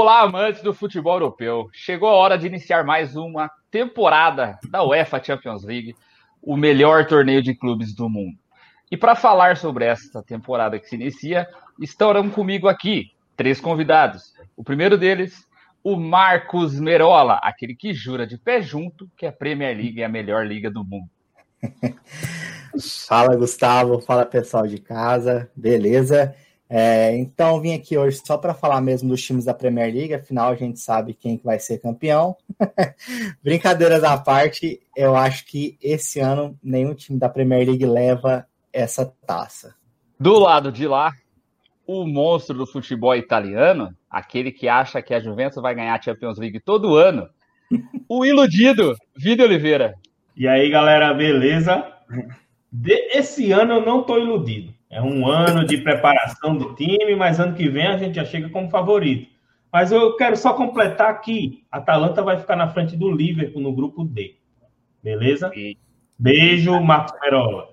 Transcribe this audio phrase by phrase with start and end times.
[0.00, 1.68] Olá, amantes do futebol europeu.
[1.72, 5.96] Chegou a hora de iniciar mais uma temporada da UEFA Champions League,
[6.40, 8.38] o melhor torneio de clubes do mundo.
[8.92, 11.48] E para falar sobre esta temporada que se inicia,
[11.80, 14.32] estarão comigo aqui três convidados.
[14.56, 15.44] O primeiro deles,
[15.82, 20.08] o Marcos Merola, aquele que jura de pé junto que a Premier League é a
[20.08, 21.10] melhor liga do mundo.
[23.08, 24.00] fala, Gustavo.
[24.00, 25.50] Fala, pessoal de casa.
[25.56, 26.36] Beleza?
[26.70, 30.50] É, então, vim aqui hoje só para falar mesmo dos times da Premier League, afinal
[30.50, 32.36] a gente sabe quem que vai ser campeão.
[33.42, 39.06] Brincadeiras à parte, eu acho que esse ano nenhum time da Premier League leva essa
[39.26, 39.74] taça.
[40.20, 41.12] Do lado de lá,
[41.86, 46.36] o monstro do futebol italiano, aquele que acha que a Juventus vai ganhar a Champions
[46.36, 47.26] League todo ano,
[48.06, 49.94] o iludido Vini Oliveira.
[50.36, 51.82] E aí, galera, beleza?
[52.70, 54.77] De esse ano eu não estou iludido.
[54.90, 58.48] É um ano de preparação do time, mas ano que vem a gente já chega
[58.48, 59.28] como favorito.
[59.70, 63.74] Mas eu quero só completar aqui: a Atalanta vai ficar na frente do Liverpool no
[63.74, 64.36] grupo D.
[65.02, 65.50] Beleza?
[66.18, 67.68] Beijo, Marcos Perola.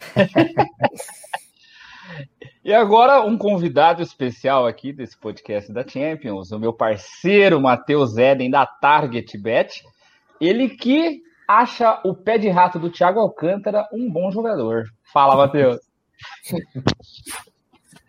[2.64, 8.50] e agora, um convidado especial aqui desse podcast da Champions, o meu parceiro Matheus Eden,
[8.50, 9.82] da Target Bet.
[10.40, 14.84] Ele que acha o pé de rato do Thiago Alcântara um bom jogador.
[15.12, 15.91] Fala, Matheus.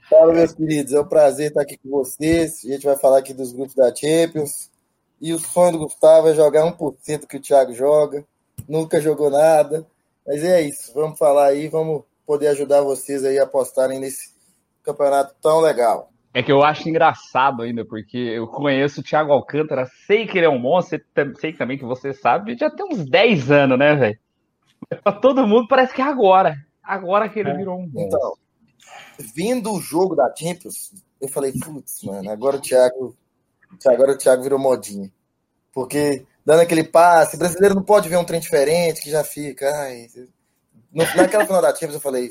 [0.09, 0.93] Fala, meus queridos.
[0.93, 2.63] É um prazer estar aqui com vocês.
[2.65, 4.71] A gente vai falar aqui dos grupos da Champions.
[5.19, 8.25] E o sonho do Gustavo é jogar 1% que o Thiago joga.
[8.67, 9.85] Nunca jogou nada.
[10.25, 10.93] Mas é isso.
[10.93, 14.33] Vamos falar aí, vamos poder ajudar vocês aí a apostarem nesse
[14.83, 16.11] campeonato tão legal.
[16.33, 20.47] É que eu acho engraçado ainda, porque eu conheço o Thiago Alcântara, sei que ele
[20.47, 20.99] é um monstro,
[21.39, 24.19] sei também que você sabe, já tem uns 10 anos, né, velho?
[25.03, 26.57] Pra todo mundo parece que é agora.
[26.83, 27.57] Agora que ele é.
[27.57, 28.01] virou um monstro.
[28.01, 28.33] Então,
[29.35, 33.15] vindo o jogo da Champions, eu falei, putz, mano, agora o Thiago.
[33.87, 35.11] Agora o Thiago virou modinha.
[35.73, 39.67] Porque dando aquele passe, brasileiro não pode ver um trem diferente, que já fica.
[39.67, 40.07] Ai,
[40.93, 42.29] naquela final da Champions eu falei,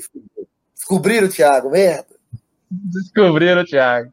[0.73, 2.15] descobriram o Thiago, merda.
[2.69, 4.11] Descobriram o Thiago.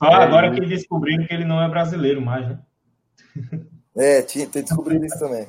[0.00, 2.58] Ah, agora que descobriram que ele não é brasileiro mais, né?
[3.96, 5.48] É, tinha, tem descobrido isso também.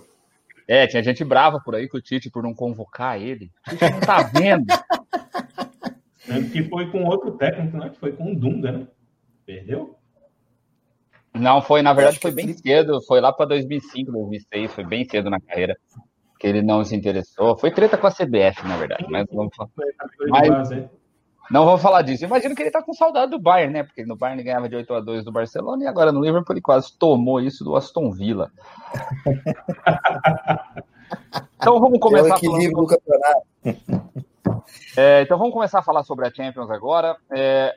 [0.67, 3.51] É, tinha gente brava por aí com o Tite por não convocar ele.
[3.67, 4.65] O Tite não tá vendo.
[6.53, 7.89] Que foi com outro técnico, né?
[7.89, 8.87] Que foi com o Dunga, né?
[9.45, 9.97] Perdeu?
[11.33, 13.01] Não, foi, na verdade, foi bem cedo.
[13.05, 14.73] Foi lá para 2005, 2006.
[14.73, 15.75] Foi bem cedo na carreira.
[16.39, 17.57] Que ele não se interessou.
[17.57, 19.05] Foi treta com a CBF, na verdade.
[19.09, 19.69] Mas vamos falar.
[20.29, 20.69] Mas,
[21.51, 22.23] não vamos falar disso.
[22.23, 23.83] Imagino que ele tá com saudade do Bayern, né?
[23.83, 26.53] Porque no Bayern ele ganhava de 8 a 2 do Barcelona e agora no Liverpool
[26.53, 28.51] ele quase tomou isso do Aston Villa.
[31.57, 32.29] então vamos começar.
[32.29, 32.87] É o equilíbrio falando...
[32.87, 34.21] do campeonato.
[34.95, 37.15] É, então vamos começar a falar sobre a Champions agora.
[37.29, 37.75] É,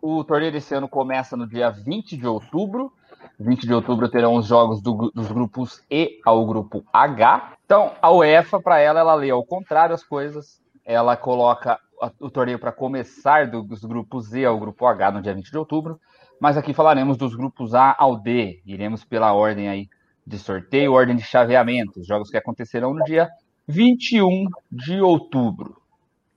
[0.00, 2.92] o torneio desse ano começa no dia 20 de outubro.
[3.38, 7.52] 20 de outubro terão os jogos do, dos grupos E ao grupo H.
[7.64, 10.60] Então, a UEFA, para ela, ela lê ao contrário as coisas.
[10.84, 11.78] Ela coloca
[12.20, 16.00] o torneio para começar dos grupos E ao grupo H no dia 20 de outubro.
[16.40, 18.60] Mas aqui falaremos dos grupos A ao D.
[18.64, 19.88] Iremos pela ordem aí
[20.26, 23.28] de sorteio, ordem de chaveamento, os jogos que acontecerão no dia
[23.66, 25.76] 21 de outubro.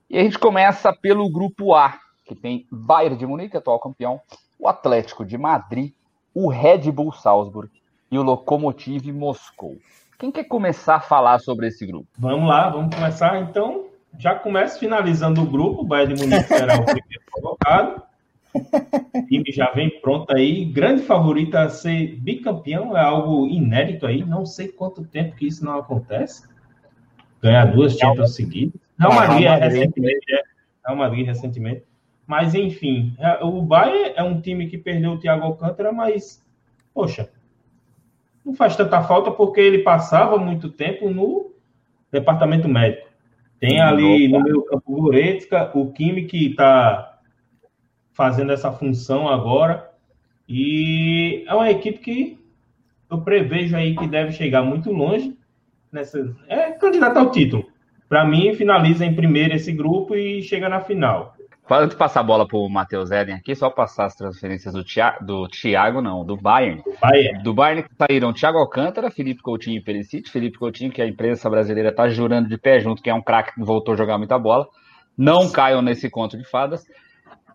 [0.08, 4.20] E a gente começa pelo grupo A, que tem Bayern de Munique, atual campeão,
[4.58, 5.92] o Atlético de Madrid,
[6.34, 7.70] o Red Bull Salzburg
[8.10, 9.76] e o Lokomotiv Moscou.
[10.18, 12.08] Quem quer começar a falar sobre esse grupo?
[12.18, 13.91] Vamos lá, vamos começar então.
[14.18, 18.02] Já começa finalizando o grupo, o Bayern de Munique será o primeiro colocado.
[18.54, 20.64] O time já vem pronto aí.
[20.64, 24.24] Grande favorito a ser bicampeão é algo inédito aí.
[24.24, 26.46] Não sei quanto tempo que isso não acontece.
[27.42, 28.80] Ganhar duas Champions seguidas.
[28.98, 30.42] Real Madrid, é recentemente, é.
[30.86, 31.84] Real Madrid recentemente.
[32.26, 36.42] Mas, enfim, é, o Bayern é um time que perdeu o Thiago Alcântara, mas,
[36.94, 37.28] poxa,
[38.44, 41.52] não faz tanta falta porque ele passava muito tempo no
[42.10, 43.08] departamento médico.
[43.62, 47.20] Tem ali no meu campo Goretzka, o Kimi que está
[48.12, 49.88] fazendo essa função agora.
[50.48, 52.38] E é uma equipe que
[53.08, 55.38] eu prevejo aí que deve chegar muito longe.
[55.92, 57.64] Nessa, é candidata ao título.
[58.08, 61.36] Para mim, finaliza em primeiro esse grupo e chega na final.
[61.64, 65.24] Quando tu passar a bola pro Matheus Eden aqui, só passar as transferências do, Thiago,
[65.24, 66.82] do Thiago, não, do Bayern.
[67.00, 67.42] Bayern.
[67.42, 70.28] Do Bayern saíram Thiago Alcântara, Felipe Coutinho e Perisic.
[70.28, 73.54] Felipe Coutinho, que a imprensa brasileira tá jurando de pé junto, que é um craque
[73.54, 74.66] que voltou a jogar muita bola.
[75.16, 76.84] Não caiam nesse conto de fadas.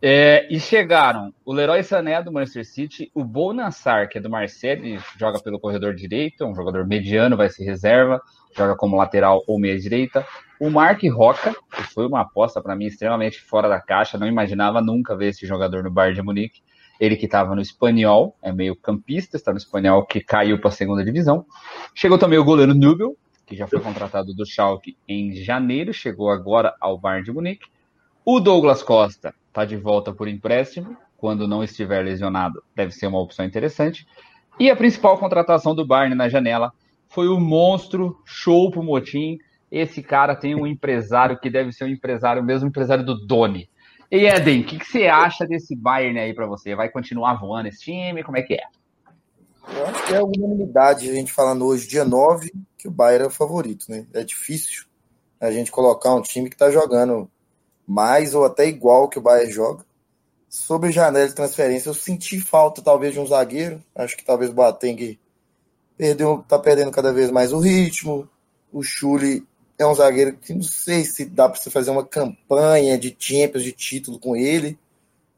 [0.01, 4.99] É, e chegaram o Leroy Sané do Manchester City, o Bonassar, que é do Marseille,
[5.17, 8.21] joga pelo corredor direito, é um jogador mediano, vai ser reserva,
[8.57, 10.25] joga como lateral ou meia direita.
[10.59, 14.81] O Mark Roca, que foi uma aposta para mim extremamente fora da caixa, não imaginava
[14.81, 16.61] nunca ver esse jogador no Bayern de Munique.
[16.99, 20.73] Ele que estava no Espanhol, é meio campista, está no Espanhol que caiu para a
[20.73, 21.45] segunda divisão.
[21.93, 23.15] Chegou também o goleiro Nubel,
[23.45, 27.67] que já foi contratado do Schalke em janeiro, chegou agora ao Bayern de Munique.
[28.25, 33.19] O Douglas Costa está de volta por empréstimo, quando não estiver lesionado, deve ser uma
[33.19, 34.07] opção interessante.
[34.59, 36.73] E a principal contratação do Bayern na janela
[37.09, 39.37] foi o monstro show pro Motim.
[39.71, 43.69] Esse cara tem um empresário que deve ser um empresário, mesmo empresário do Doni.
[44.09, 46.73] E Eden, o que, que, você acha desse Bayern aí para você?
[46.75, 48.23] Vai continuar voando esse time?
[48.23, 48.63] Como é que é?
[49.75, 53.27] Eu acho que é unanimidade a gente falando hoje, dia 9, que o Bayern é
[53.27, 54.07] o favorito, né?
[54.13, 54.85] É difícil
[55.41, 57.29] a gente colocar um time que está jogando
[57.85, 59.85] mais ou até igual que o Bayern joga.
[60.49, 63.83] Sobre janela de transferência, eu senti falta talvez de um zagueiro.
[63.93, 65.19] Acho que talvez o Boateng
[65.97, 68.29] perdeu, tá perdendo cada vez mais o ritmo.
[68.71, 69.45] O Chuli
[69.77, 73.63] é um zagueiro que não sei se dá para você fazer uma campanha de Champions,
[73.63, 74.77] de título com ele.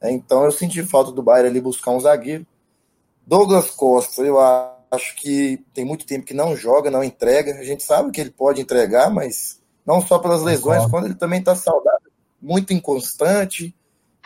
[0.01, 2.45] É, então eu senti falta do Bayern ali buscar um zagueiro.
[3.25, 4.39] Douglas Costa, eu
[4.91, 7.59] acho que tem muito tempo que não joga, não entrega.
[7.59, 11.39] A gente sabe que ele pode entregar, mas não só pelas lesões, quando ele também
[11.39, 13.75] está saudável, muito inconstante.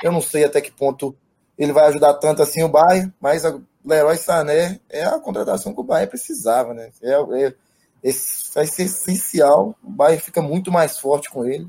[0.01, 1.15] Eu não sei até que ponto
[1.57, 3.44] ele vai ajudar tanto assim o Bayern, mas
[3.85, 6.91] Leroy Sané é a contratação que o Bayern precisava, né?
[7.01, 7.53] É, é,
[8.53, 9.75] vai ser essencial.
[9.83, 11.68] O Bayern fica muito mais forte com ele.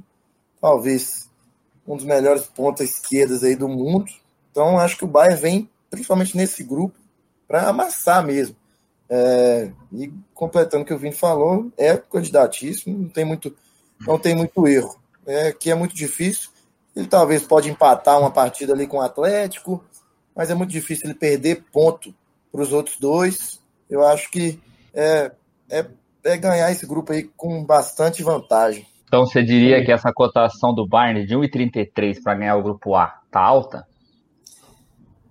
[0.61, 1.29] Talvez
[1.87, 4.11] um dos melhores pontas esquerdas aí do mundo.
[4.51, 6.97] Então acho que o Bayern vem, principalmente nesse grupo,
[7.47, 8.57] para amassar mesmo.
[9.09, 13.55] É, e completando o que o Vini falou, é candidatíssimo, não tem muito,
[14.01, 14.99] não tem muito erro.
[15.27, 16.51] É que é muito difícil.
[16.95, 19.85] Ele talvez pode empatar uma partida ali com o Atlético,
[20.35, 22.15] mas é muito difícil ele perder ponto
[22.51, 23.61] para os outros dois.
[23.89, 24.61] Eu acho que
[24.93, 25.33] é,
[25.71, 25.87] é,
[26.25, 28.87] é, ganhar esse grupo aí com bastante vantagem.
[29.07, 33.21] Então você diria que essa cotação do Bayern de 1,33 para ganhar o grupo A
[33.31, 33.87] tá alta?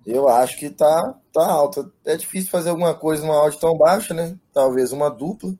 [0.06, 1.90] Eu acho que tá, tá alta.
[2.06, 4.38] É difícil fazer alguma coisa numa odd tão baixa, né?
[4.54, 5.54] Talvez uma dupla,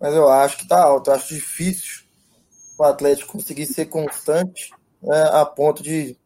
[0.00, 1.10] mas eu acho que tá alta.
[1.10, 2.02] Eu acho difícil
[2.78, 4.70] o Atlético conseguir ser constante
[5.02, 6.16] né, a ponto de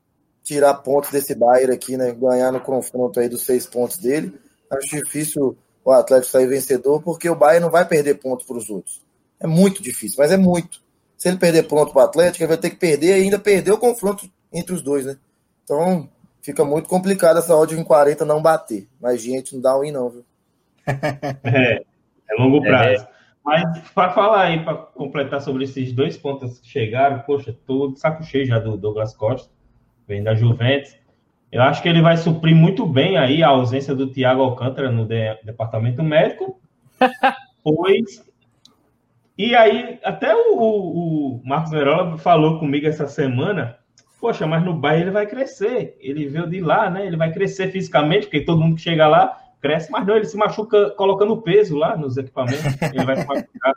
[0.46, 2.12] tirar pontos desse Bayern aqui, né?
[2.12, 4.32] Ganhar no confronto aí dos seis pontos dele.
[4.70, 8.70] Acho difícil o Atlético sair vencedor, porque o Bayern não vai perder pontos para os
[8.70, 9.04] outros.
[9.40, 10.81] É muito difícil, mas é muito.
[11.16, 13.72] Se ele perder ponto para o Atlético, ele vai ter que perder e ainda perder
[13.72, 15.16] o confronto entre os dois, né?
[15.64, 16.08] Então
[16.40, 18.87] fica muito complicado essa odd em 40 não bater.
[19.00, 20.25] Mas, gente, não dá um não, viu?
[21.42, 21.82] É,
[22.31, 23.02] é longo prazo.
[23.02, 23.08] É.
[23.44, 28.00] Mas para falar aí, para completar sobre esses dois pontos que chegaram, poxa, tô de
[28.00, 29.49] saco cheio já do Douglas Costa,
[30.06, 30.97] vem da Juventus.
[31.50, 35.06] Eu acho que ele vai suprir muito bem aí a ausência do Thiago Alcântara no
[35.06, 36.61] de, departamento médico.
[37.62, 38.25] pois.
[39.38, 43.79] E aí, até o, o, o Marcos Verola falou comigo essa semana.
[44.20, 45.97] Poxa, mas no Bahia ele vai crescer.
[46.00, 47.06] Ele veio de lá, né?
[47.06, 50.37] Ele vai crescer fisicamente, porque todo mundo que chega lá cresce, mas não, ele se
[50.37, 52.64] machuca colocando peso lá nos equipamentos.
[52.82, 53.75] Ele vai se machucar.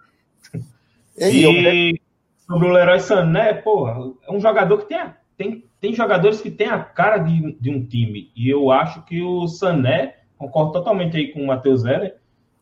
[1.17, 2.01] e
[2.47, 4.99] sobre o Leroy Sané, porra, é um jogador que tem,
[5.37, 8.31] tem, tem jogadores que tem a cara de, de um time.
[8.35, 12.15] E eu acho que o Sané, concordo totalmente aí com o Matheus Zeller,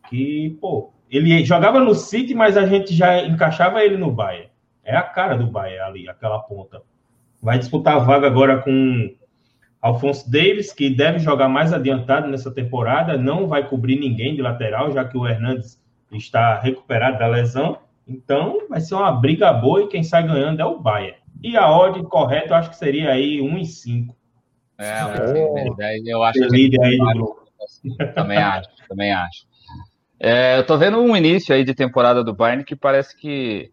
[0.09, 4.49] que, pô, ele jogava no City, mas a gente já encaixava ele no Bayern.
[4.83, 6.81] É a cara do Bayern ali, aquela ponta.
[7.41, 9.13] Vai disputar a vaga agora com
[9.81, 14.91] Alfonso Davis, que deve jogar mais adiantado nessa temporada, não vai cobrir ninguém de lateral,
[14.91, 17.79] já que o Hernandes está recuperado da lesão.
[18.07, 21.17] Então, vai ser uma briga boa e quem sai ganhando é o Bayern.
[21.43, 24.15] E a ordem correta, eu acho que seria aí 1 em 5.
[24.79, 25.01] É,
[25.79, 26.69] é, eu acho que aí
[28.13, 29.47] também acho, também acho.
[30.19, 33.71] É, eu tô vendo um início aí de temporada do Bayern que parece que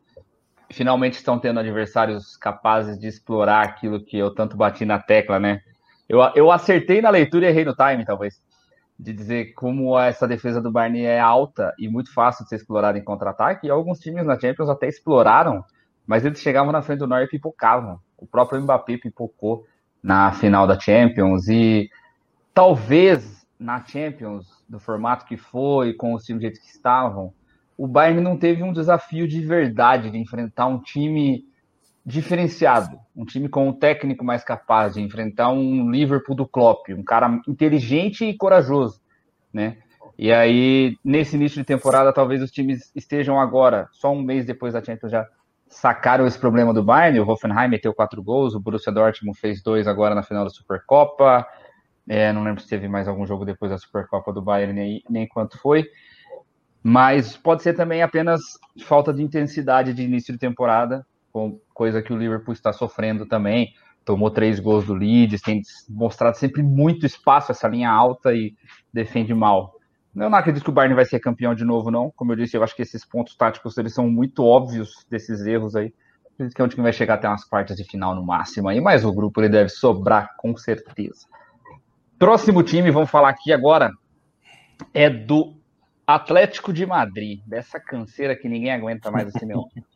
[0.70, 5.60] finalmente estão tendo adversários capazes de explorar aquilo que eu tanto bati na tecla, né?
[6.08, 8.42] Eu, eu acertei na leitura e errei no time, talvez.
[8.98, 12.98] De dizer como essa defesa do Barney é alta e muito fácil de ser explorada
[12.98, 13.66] em contra-ataque.
[13.66, 15.64] E alguns times na Champions até exploraram,
[16.06, 17.98] mas eles chegavam na frente do Neuer e pipocavam.
[18.18, 19.66] O próprio Mbappé pipocou
[20.02, 21.48] na final da Champions.
[21.48, 21.90] E
[22.52, 27.32] talvez na Champions, do formato que foi, com os times que estavam,
[27.76, 31.44] o Bayern não teve um desafio de verdade de enfrentar um time
[32.06, 37.02] diferenciado, um time com um técnico mais capaz de enfrentar um Liverpool do Klopp, um
[37.02, 39.00] cara inteligente e corajoso,
[39.52, 39.78] né?
[40.16, 44.74] E aí, nesse início de temporada, talvez os times estejam agora, só um mês depois
[44.74, 45.26] da Champions, já
[45.74, 47.20] sacaram esse problema do Bayern.
[47.20, 51.46] O Hoffenheim meteu quatro gols, o Borussia Dortmund fez dois agora na final da Supercopa.
[52.08, 55.26] É, não lembro se teve mais algum jogo depois da Supercopa do Bayern, nem, nem
[55.26, 55.84] quanto foi.
[56.82, 58.40] Mas pode ser também apenas
[58.84, 61.04] falta de intensidade de início de temporada,
[61.72, 63.72] coisa que o Liverpool está sofrendo também.
[64.04, 68.54] tomou três gols do Leeds, tem mostrado sempre muito espaço essa linha alta e
[68.92, 69.73] defende mal.
[70.16, 72.10] Eu não acredito que o Bayern vai ser campeão de novo, não.
[72.10, 75.74] Como eu disse, eu acho que esses pontos táticos eles são muito óbvios desses erros
[75.74, 75.92] aí.
[76.34, 78.68] Acredito que é um time que vai chegar até umas quartas de final no máximo
[78.68, 81.26] aí, mas o grupo ele deve sobrar com certeza.
[82.18, 83.90] Próximo time, vamos falar aqui agora,
[84.92, 85.56] é do
[86.06, 89.64] Atlético de Madrid, dessa canseira que ninguém aguenta mais esse meu.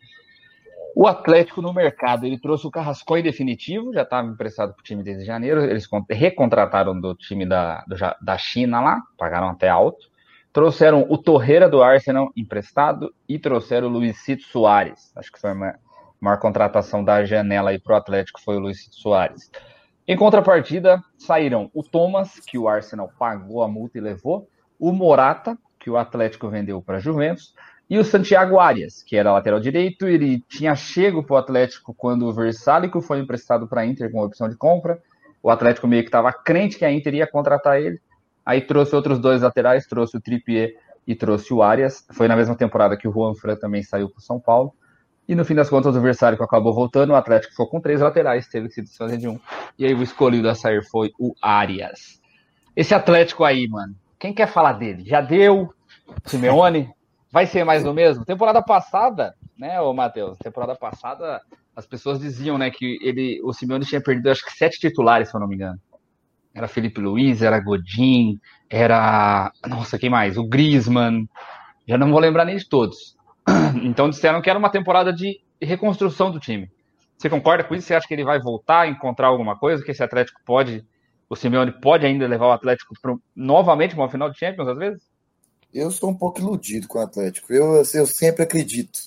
[0.95, 4.85] O Atlético no mercado, ele trouxe o Carrasco em definitivo, já estava emprestado para o
[4.85, 10.09] time desde janeiro, eles recontrataram do time da, do, da China lá, pagaram até alto.
[10.53, 15.13] Trouxeram o Torreira do Arsenal emprestado e trouxeram o Luizito Soares.
[15.15, 15.77] Acho que foi a
[16.21, 19.51] maior, contratação da janela aí para o Atlético, foi o Luizito Soares.
[20.07, 24.49] Em contrapartida, saíram o Thomas, que o Arsenal pagou a multa e levou,
[24.81, 27.55] o Morata, que o Atlético vendeu para Juventus,
[27.91, 32.27] e o Santiago Arias, que era lateral direito, ele tinha chego para o Atlético quando
[32.27, 35.01] o Versálico foi emprestado para a Inter com opção de compra.
[35.43, 37.99] O Atlético meio que estava crente que a Inter ia contratar ele.
[38.45, 40.75] Aí trouxe outros dois laterais, trouxe o Trippier
[41.07, 42.07] e trouxe o Arias.
[42.13, 44.75] Foi na mesma temporada que o Juan Fran também saiu para o São Paulo.
[45.27, 47.11] E no fim das contas, o Versálico acabou voltando.
[47.11, 49.41] O Atlético ficou com três laterais, teve que se desfazer de um.
[49.79, 52.21] E aí o escolhido a sair foi o Arias.
[52.77, 55.05] Esse Atlético aí, mano, quem quer falar dele?
[55.07, 55.73] Já deu?
[56.25, 56.91] Simeone?
[57.31, 58.25] Vai ser mais do mesmo?
[58.25, 60.39] Temporada passada, né, ô Matheus?
[60.39, 61.41] Temporada passada,
[61.75, 65.37] as pessoas diziam, né, que ele, o Simeone tinha perdido acho que sete titulares, se
[65.37, 65.79] eu não me engano.
[66.55, 69.53] Era Felipe Luiz, era Godin, era.
[69.67, 70.37] Nossa, quem mais?
[70.37, 71.29] O Griezmann.
[71.87, 73.17] Já não vou lembrar nem de todos.
[73.83, 76.71] Então disseram que era uma temporada de reconstrução do time.
[77.17, 77.87] Você concorda com isso?
[77.87, 79.85] Você acha que ele vai voltar a encontrar alguma coisa?
[79.85, 80.85] Que esse Atlético pode.
[81.29, 84.79] O Simeone pode ainda levar o Atlético pro, novamente para uma final de Champions, às
[84.79, 85.03] vezes?
[85.73, 87.53] Eu sou um pouco iludido com o Atlético.
[87.53, 88.99] Eu, assim, eu sempre acredito.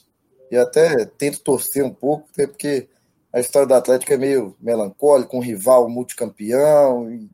[0.49, 2.87] E até tento torcer um pouco, porque
[3.33, 7.29] a história do Atlético é meio melancólica, um rival multicampeão, e,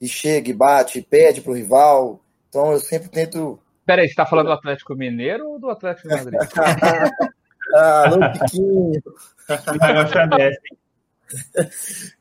[0.00, 2.20] e chega e bate, e pede para o rival.
[2.48, 3.58] Então eu sempre tento.
[3.86, 6.40] Peraí, você está falando do Atlético Mineiro ou do Atlético de Madrid?
[7.74, 9.02] ah, no Piquinho.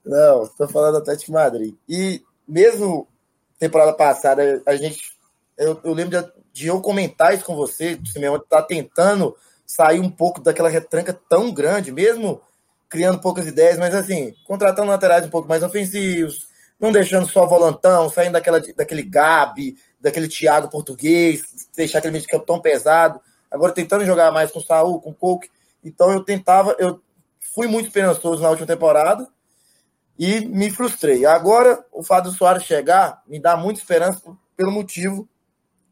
[0.05, 1.75] Não, estou falando do Atlético de Madrid.
[1.87, 3.07] E mesmo
[3.59, 5.11] temporada passada, a gente
[5.61, 9.99] eu, eu lembro de, de, eu comentar isso com você, o Simeone está tentando sair
[9.99, 12.41] um pouco daquela retranca tão grande, mesmo
[12.89, 16.47] criando poucas ideias, mas assim, contratando laterais um pouco mais ofensivos,
[16.79, 21.43] não deixando só volantão, saindo daquela, daquele Gabi, daquele Thiago português,
[21.75, 23.21] deixar aquele meio de campo tão pesado.
[23.49, 25.49] Agora tentando jogar mais com o Saul, com o Coke.
[25.83, 26.99] Então eu tentava, eu
[27.53, 29.27] fui muito esperançoso na última temporada
[30.17, 31.25] e me frustrei.
[31.25, 34.21] Agora, o fato do Soares chegar me dá muita esperança
[34.57, 35.29] pelo motivo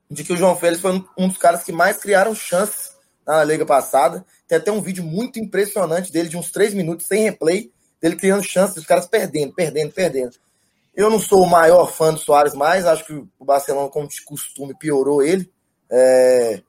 [0.10, 3.66] de que o João Félix foi um dos caras que mais criaram chances na liga
[3.66, 4.25] passada.
[4.48, 8.44] Tem até um vídeo muito impressionante dele, de uns três minutos, sem replay, dele criando
[8.44, 10.36] chances, os caras perdendo, perdendo, perdendo.
[10.96, 14.24] Eu não sou o maior fã do Soares mais, acho que o Barcelona, como de
[14.24, 15.50] costume, piorou ele.
[15.92, 16.62] É...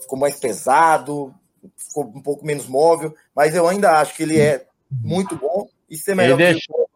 [0.00, 1.34] ficou mais pesado,
[1.76, 5.96] ficou um pouco menos móvel, mas eu ainda acho que ele é muito bom e
[5.96, 6.88] ser melhor ele deixou,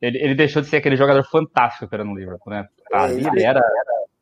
[0.00, 2.68] ele, ele, deixou de ser aquele jogador fantástico que era no Liverpool, né?
[2.92, 3.60] Ali é, ele era,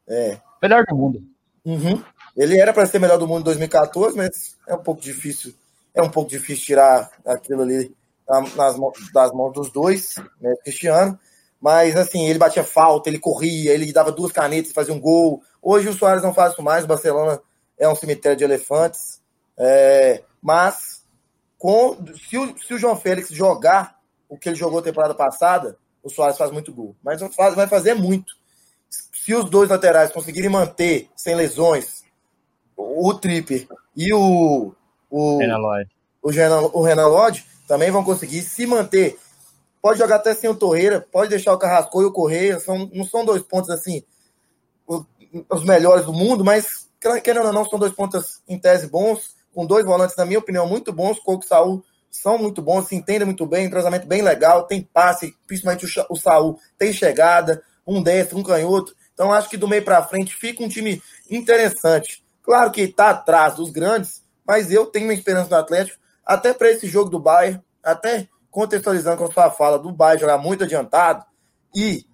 [0.09, 0.39] é.
[0.67, 1.23] Melhor do mundo.
[1.65, 2.03] Uhum.
[2.37, 5.55] Ele era para ser melhor do mundo em 2014, mas é um pouco difícil.
[5.95, 7.95] É um pouco difícil tirar aquilo ali
[8.29, 8.77] nas,
[9.13, 11.19] das mãos dos dois, né, Cristiano.
[11.61, 15.41] Mas assim, ele batia falta, ele corria, ele dava duas canetas fazia um gol.
[15.63, 17.41] Hoje o Soares não faz isso mais, o Barcelona
[17.79, 19.21] é um cemitério de elefantes.
[19.57, 21.05] É, mas
[21.57, 21.97] com,
[22.29, 23.97] se, o, se o João Félix jogar
[24.29, 26.97] o que ele jogou temporada passada, o Soares faz muito gol.
[27.03, 28.35] Mas não faz, vai fazer muito
[29.27, 32.05] se os dois laterais conseguirem manter sem lesões
[32.77, 33.67] o Tripper
[33.97, 34.73] e o
[35.11, 35.91] o Renan Lodge.
[36.23, 39.19] o, Renan, o Renan Lodge também vão conseguir se manter.
[39.83, 43.05] Pode jogar até sem o Torreira, pode deixar o Carrasco e o Correia, são, não
[43.05, 44.05] são dois pontos assim
[44.87, 45.05] os,
[45.51, 46.89] os melhores do mundo, mas
[47.25, 50.69] querendo ou não, são dois pontos em tese bons, com dois volantes, na minha opinião,
[50.69, 51.19] muito bons.
[51.19, 55.35] Coco e Saul são muito bons, se entendem muito bem, entrosamento bem legal, tem passe,
[55.49, 58.95] principalmente o, o Saul tem chegada, um destro, um canhoto.
[59.17, 62.23] Então, acho que do meio para frente fica um time interessante.
[62.43, 66.71] Claro que está atrás dos grandes, mas eu tenho uma esperança no Atlético, até para
[66.71, 71.25] esse jogo do Bayern, até contextualizando com a sua fala do Bayern jogar muito adiantado,
[71.75, 72.05] e,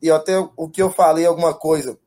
[0.00, 1.98] e até o que eu falei, alguma coisa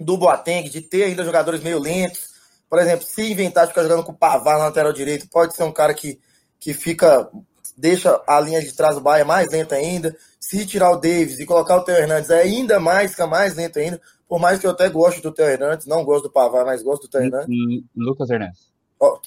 [0.00, 2.32] do Boateng, de ter ainda jogadores meio lentos.
[2.70, 5.64] Por exemplo, se inventar de ficar jogando com o Pavar na lateral direito, pode ser
[5.64, 6.18] um cara que,
[6.58, 7.30] que fica
[7.76, 10.16] deixa a linha de trás do Bayern mais lenta ainda.
[10.42, 13.78] Se tirar o Davis e colocar o Theo Hernandes, é ainda mais, fica mais lento
[13.78, 14.00] ainda.
[14.28, 17.02] Por mais que eu até goste do Theo Hernandes, não gosto do Pavar, mas gosto
[17.02, 17.84] do Theo Hernandes.
[17.94, 18.72] Lucas Hernandes.
[18.98, 19.20] Oh,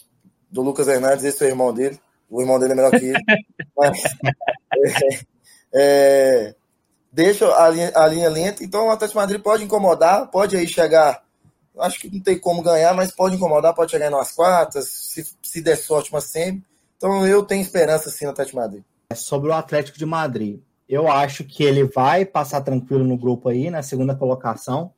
[0.52, 1.98] do Lucas Hernandes, esse é o irmão dele.
[2.30, 3.24] O irmão dele é melhor que ele.
[3.78, 4.04] mas,
[5.74, 6.54] é,
[7.14, 11.24] deixa a linha, a linha lenta, então o Atlético Madrid pode incomodar, pode aí chegar,
[11.80, 15.62] acho que não tem como ganhar, mas pode incomodar, pode chegar umas quartas, se, se
[15.62, 16.62] der sorte, uma semi.
[16.98, 18.84] Então eu tenho esperança sim no Atlético Madrid.
[19.10, 20.60] É sobre o Atlético de Madrid.
[20.88, 24.94] Eu acho que ele vai passar tranquilo no grupo aí, na segunda colocação.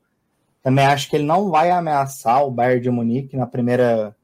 [0.62, 4.14] Também acho que ele não vai ameaçar o Bayern de Munique na primeira,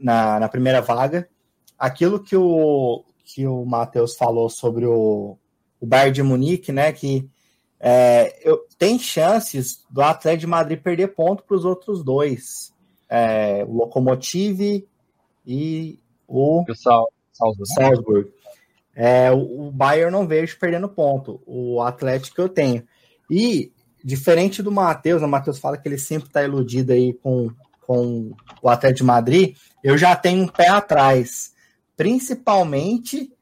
[0.00, 1.28] na, na primeira vaga.
[1.78, 5.36] Aquilo que o, que o Matheus falou sobre o,
[5.80, 6.92] o Bayern de Munique, né?
[6.92, 7.28] Que
[7.80, 12.72] é, eu, tem chances do Atlético de Madrid perder ponto para os outros dois.
[13.08, 14.86] É, o Lokomotiv
[15.46, 15.98] e
[16.28, 17.72] o, o Sal, Salzburg.
[17.74, 18.30] Salzburg.
[18.94, 21.42] É, o, Bayern não vejo perdendo ponto.
[21.46, 22.84] O Atlético eu tenho.
[23.30, 23.72] E,
[24.04, 27.50] diferente do Matheus, o Matheus fala que ele sempre está iludido aí com,
[27.86, 28.32] com
[28.62, 31.52] o Atlético de Madrid, eu já tenho um pé atrás.
[31.96, 33.32] Principalmente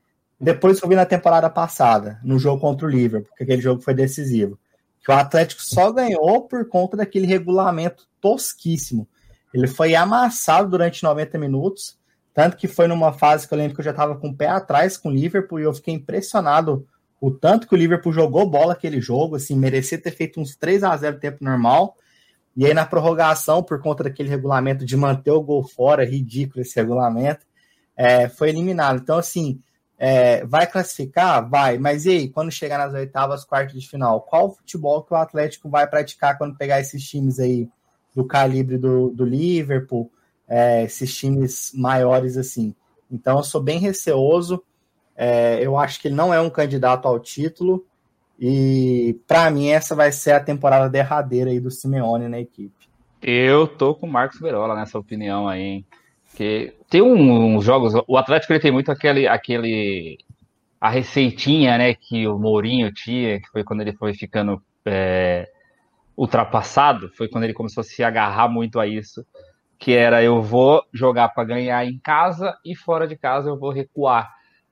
[0.41, 3.83] depois que eu vi na temporada passada, no jogo contra o Liverpool, porque aquele jogo
[3.83, 4.59] foi decisivo.
[5.05, 9.09] Que o Atlético só ganhou por conta daquele regulamento tosquíssimo.
[9.53, 11.98] Ele foi amassado durante 90 minutos
[12.39, 14.47] tanto que foi numa fase que eu lembro que eu já estava com o pé
[14.47, 16.87] atrás com o Liverpool e eu fiquei impressionado
[17.21, 20.85] o tanto que o Liverpool jogou bola aquele jogo, assim, merecia ter feito uns 3
[20.85, 21.97] a 0 tempo normal.
[22.57, 26.77] E aí na prorrogação, por conta daquele regulamento de manter o gol fora, ridículo esse
[26.77, 27.45] regulamento,
[27.97, 29.01] é, foi eliminado.
[29.01, 29.61] Então, assim,
[29.99, 31.51] é, vai classificar?
[31.51, 35.17] Vai, mas e aí, quando chegar nas oitavas, quartas de final, qual futebol que o
[35.17, 37.69] Atlético vai praticar quando pegar esses times aí
[38.15, 40.09] do calibre do, do Liverpool,
[40.49, 42.75] é, esses times maiores assim.
[43.11, 44.63] Então eu sou bem receoso.
[45.17, 47.85] É, eu acho que ele não é um candidato ao título.
[48.41, 52.89] E para mim essa vai ser a temporada derradeira aí do Simeone na equipe.
[53.21, 55.87] Eu tô com o Marcos Verola nessa opinião aí, hein?
[56.89, 60.19] Tem uns jogos, o Atlético ele tem muito aquele aquele
[60.81, 65.49] a receitinha, né, que o Mourinho tinha, que foi quando ele foi ficando é,
[66.17, 69.27] ultrapassado, foi quando ele começou a se agarrar muito a isso
[69.79, 73.71] que era eu vou jogar para ganhar em casa e fora de casa eu vou
[73.71, 74.29] recuar.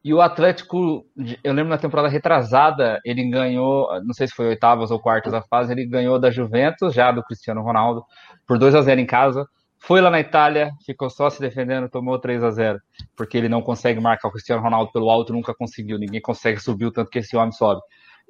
[0.07, 1.04] E o Atlético,
[1.42, 5.42] eu lembro na temporada retrasada, ele ganhou, não sei se foi oitavas ou quartas da
[5.42, 8.04] fase, ele ganhou da Juventus, já do Cristiano Ronaldo,
[8.46, 9.44] por 2 a 0 em casa.
[9.81, 12.81] Foi lá na Itália, ficou só se defendendo, tomou 3 a 0
[13.16, 16.87] porque ele não consegue marcar o Cristiano Ronaldo pelo alto, nunca conseguiu, ninguém consegue subir
[16.87, 17.81] o tanto que esse homem sobe.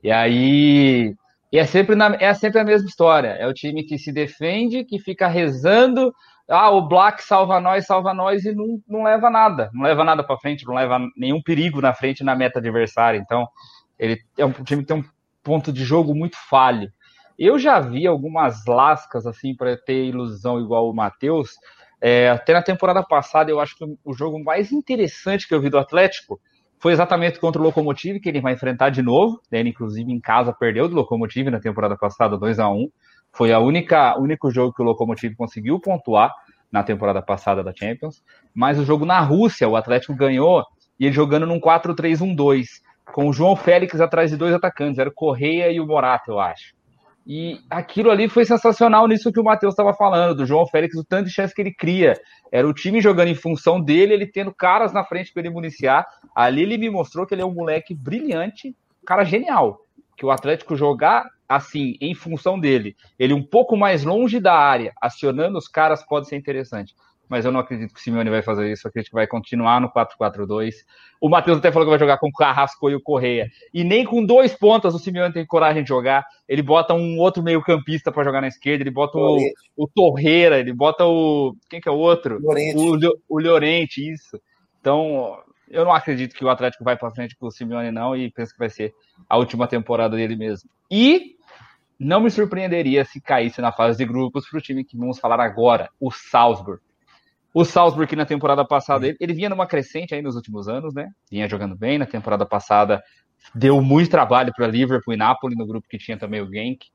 [0.03, 1.15] E aí,
[1.53, 4.83] e é sempre, na, é sempre a mesma história, é o time que se defende,
[4.85, 6.11] que fica rezando
[6.49, 10.23] ah, o Black salva nós, salva nós e não, não leva nada, não leva nada
[10.23, 13.19] para frente, não leva nenhum perigo na frente na meta adversária.
[13.19, 13.49] Então,
[13.99, 15.05] ele é um time que tem um
[15.43, 16.89] ponto de jogo muito falho.
[17.39, 21.51] Eu já vi algumas lascas assim para ter ilusão igual o Matheus.
[22.01, 25.69] É, até na temporada passada, eu acho que o jogo mais interessante que eu vi
[25.69, 26.41] do Atlético
[26.79, 29.41] foi exatamente contra o Locomotive, que ele vai enfrentar de novo.
[29.51, 32.89] Ele, inclusive, em casa perdeu do Locomotive na temporada passada, 2 a 1
[33.37, 36.33] foi a única único jogo que o Lokomotiv conseguiu pontuar
[36.73, 38.23] na temporada passada da Champions.
[38.55, 40.65] Mas o jogo na Rússia, o Atlético ganhou
[40.99, 42.67] e ele jogando num 4-3-1-2,
[43.13, 46.41] com o João Félix atrás de dois atacantes, era o Correia e o Morata, eu
[46.41, 46.75] acho.
[47.27, 51.05] E aquilo ali foi sensacional nisso que o Matheus estava falando, do João Félix, o
[51.05, 52.15] tanto de chance que ele cria.
[52.53, 56.07] Era o time jogando em função dele, ele tendo caras na frente para ele municiar.
[56.35, 59.86] Ali ele me mostrou que ele é um moleque brilhante, cara genial.
[60.17, 64.93] Que o Atlético jogar assim, em função dele, ele um pouco mais longe da área,
[65.01, 66.95] acionando os caras, pode ser interessante.
[67.29, 68.87] Mas eu não acredito que o Simeone vai fazer isso.
[68.87, 70.75] Eu acredito que vai continuar no 4-4-2.
[71.21, 73.51] O Matheus até falou que vai jogar com o Carrasco e o Correia.
[73.75, 76.25] E nem com dois pontas o Simeone tem coragem de jogar.
[76.49, 78.85] Ele bota um outro meio-campista para jogar na esquerda.
[78.85, 79.39] Ele bota o,
[79.77, 80.61] o Torreira.
[80.61, 81.57] Ele bota o.
[81.69, 82.39] Quem que é o outro?
[82.41, 82.77] Llorente.
[82.79, 84.41] O, o Llorente, isso.
[84.81, 85.37] Então,
[85.69, 88.17] eu não acredito que o Atlético vai para frente com o Simeone, não.
[88.17, 88.95] E penso que vai ser
[89.29, 90.69] a última temporada dele mesmo.
[90.91, 91.37] E
[91.99, 95.41] não me surpreenderia se caísse na fase de grupos para o time que vamos falar
[95.41, 96.81] agora, o Salzburg.
[97.55, 100.93] O Salzburg, que na temporada passada, ele, ele vinha numa crescente aí nos últimos anos,
[100.93, 101.11] né?
[101.31, 101.97] Vinha jogando bem.
[101.97, 103.03] Na temporada passada,
[103.55, 106.87] deu muito trabalho para Liverpool e Napoli, no grupo que tinha também o Genk.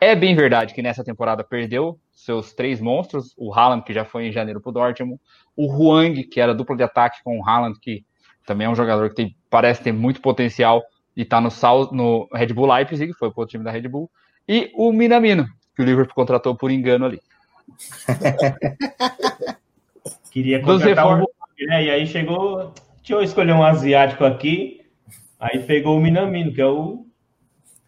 [0.00, 4.26] É bem verdade que nessa temporada perdeu seus três monstros, o Haaland, que já foi
[4.26, 5.20] em janeiro para o Dortmund,
[5.56, 8.04] o Huang, que era dupla de ataque com o Haaland, que
[8.46, 10.82] também é um jogador que tem, parece ter muito potencial
[11.16, 11.48] e está no,
[11.92, 14.08] no Red Bull Leipzig, foi para o time da Red Bull,
[14.48, 17.20] e o Minamino, que o Liverpool contratou por engano ali.
[20.30, 21.26] Queria contratar um
[21.66, 21.84] né?
[21.84, 24.80] E aí chegou, deixa eu escolher um asiático aqui,
[25.40, 27.04] aí pegou o Minamino, que é o,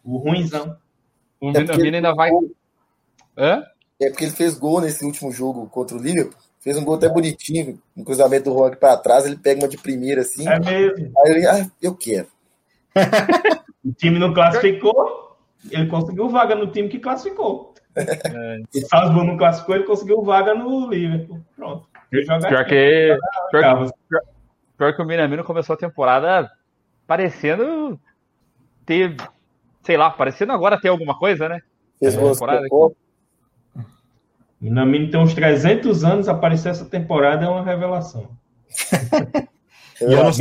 [0.03, 0.77] o ruinzão.
[1.40, 2.31] O é ainda vai...
[3.37, 3.64] Hã?
[4.00, 6.38] É porque ele fez gol nesse último jogo contra o Liverpool.
[6.59, 9.79] Fez um gol até bonitinho, um cruzamento do Rock para trás, ele pega uma de
[9.79, 10.46] primeira assim.
[10.46, 11.12] É mesmo.
[11.18, 12.26] Aí ele, ah, eu quero.
[13.85, 15.38] o time não classificou,
[15.70, 17.74] ele conseguiu vaga no time que classificou.
[17.96, 18.61] É.
[18.74, 21.40] O Salzburg não classificou, ele conseguiu vaga no Liverpool.
[21.57, 21.88] Pronto.
[22.11, 23.16] Pior que,
[23.50, 24.22] pior, pior,
[24.76, 26.50] pior que o Minamino começou a temporada
[27.07, 27.98] parecendo
[28.85, 29.16] ter,
[29.90, 31.61] sei lá, parecendo agora ter alguma coisa, né?
[31.98, 32.68] Fez uma temporada
[34.61, 38.31] Minamino tem uns 300 anos, aparecer essa temporada é uma revelação.
[40.00, 40.33] eu eu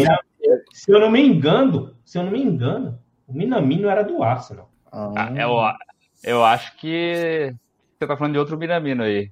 [0.71, 4.69] se eu não me engano, se eu não me engano, o Minamino era do Arsenal.
[4.91, 5.55] Ah, eu,
[6.23, 7.55] eu acho que
[7.97, 9.31] você tá falando de outro Minamino aí.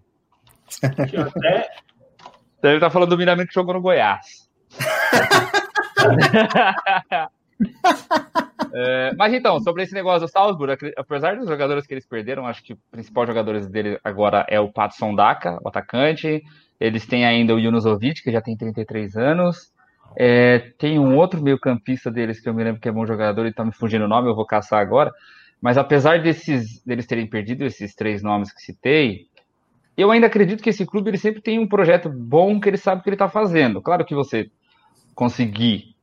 [0.82, 1.70] Até...
[2.60, 4.50] Você tá falando do Minamino que jogou no Goiás.
[8.80, 12.64] é, mas então, sobre esse negócio do Salzburg, apesar dos jogadores que eles perderam, acho
[12.64, 16.44] que o principal jogador dele agora é o Patson Daka, o atacante.
[16.80, 19.72] Eles têm ainda o Junuzovic, que já tem 33 anos.
[20.16, 23.54] É, tem um outro meio-campista deles que eu me lembro que é bom jogador e
[23.54, 25.12] tá me fugindo o nome, eu vou caçar agora.
[25.60, 29.26] Mas apesar desses deles terem perdido esses três nomes que citei,
[29.98, 33.02] eu ainda acredito que esse clube ele sempre tem um projeto bom que ele sabe
[33.02, 33.82] o que ele está fazendo.
[33.82, 34.52] Claro que você
[35.16, 35.97] conseguir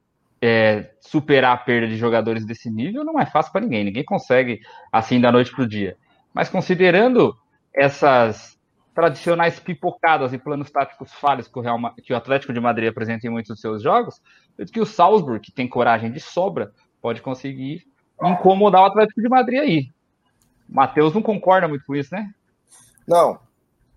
[0.46, 3.82] é, superar a perda de jogadores desse nível não é fácil para ninguém.
[3.82, 4.60] Ninguém consegue
[4.92, 5.96] assim da noite para o dia.
[6.34, 7.34] Mas considerando
[7.72, 8.58] essas
[8.94, 13.26] tradicionais pipocadas e planos táticos falhos que o, Real, que o Atlético de Madrid apresenta
[13.26, 14.20] em muitos dos seus jogos,
[14.58, 17.82] eu que o Salzburg, que tem coragem de sobra, pode conseguir
[18.22, 19.88] incomodar o Atlético de Madrid aí.
[20.68, 22.30] Matheus não concorda muito com isso, né?
[23.08, 23.38] Não.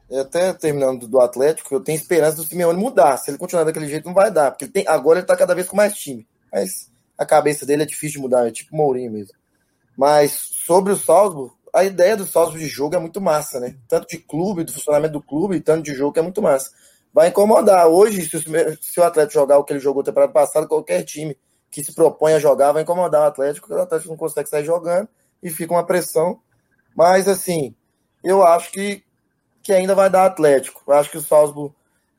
[0.09, 3.17] Até terminando do Atlético, eu tenho esperança do Simeone mudar.
[3.17, 4.51] Se ele continuar daquele jeito, não vai dar.
[4.51, 6.25] Porque ele tem, agora ele tá cada vez com mais time.
[6.51, 9.33] Mas a cabeça dele é difícil de mudar, é tipo Mourinho mesmo.
[9.97, 13.75] Mas sobre o Salzburg, a ideia do Salzburg de jogo é muito massa, né?
[13.87, 16.71] Tanto de clube, do funcionamento do clube, tanto de jogo que é muito massa.
[17.13, 17.87] Vai incomodar.
[17.87, 21.35] Hoje, se o, o Atlético jogar o que ele jogou temporada passada, qualquer time
[21.69, 24.65] que se propõe a jogar vai incomodar o Atlético, porque o Atlético não consegue sair
[24.65, 25.09] jogando
[25.41, 26.39] e fica uma pressão.
[26.95, 27.75] Mas, assim,
[28.23, 29.03] eu acho que,
[29.61, 30.81] que ainda vai dar Atlético.
[30.87, 31.73] Eu acho que o Salzburg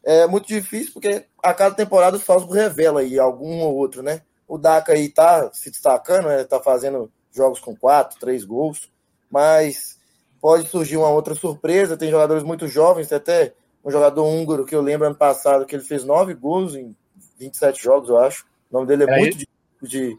[0.05, 4.23] é muito difícil, porque a cada temporada o Salzburg revela aí algum ou outro, né?
[4.47, 6.45] O Daka aí tá se destacando, né?
[6.45, 8.91] Tá fazendo jogos com quatro, três gols,
[9.31, 9.99] mas
[10.41, 11.97] pode surgir uma outra surpresa.
[11.97, 13.53] Tem jogadores muito jovens, tem até
[13.85, 16.97] um jogador húngaro que eu lembro ano passado que ele fez nove gols em
[17.39, 18.45] 27 jogos, eu acho.
[18.71, 20.19] O nome dele é Era muito difícil de,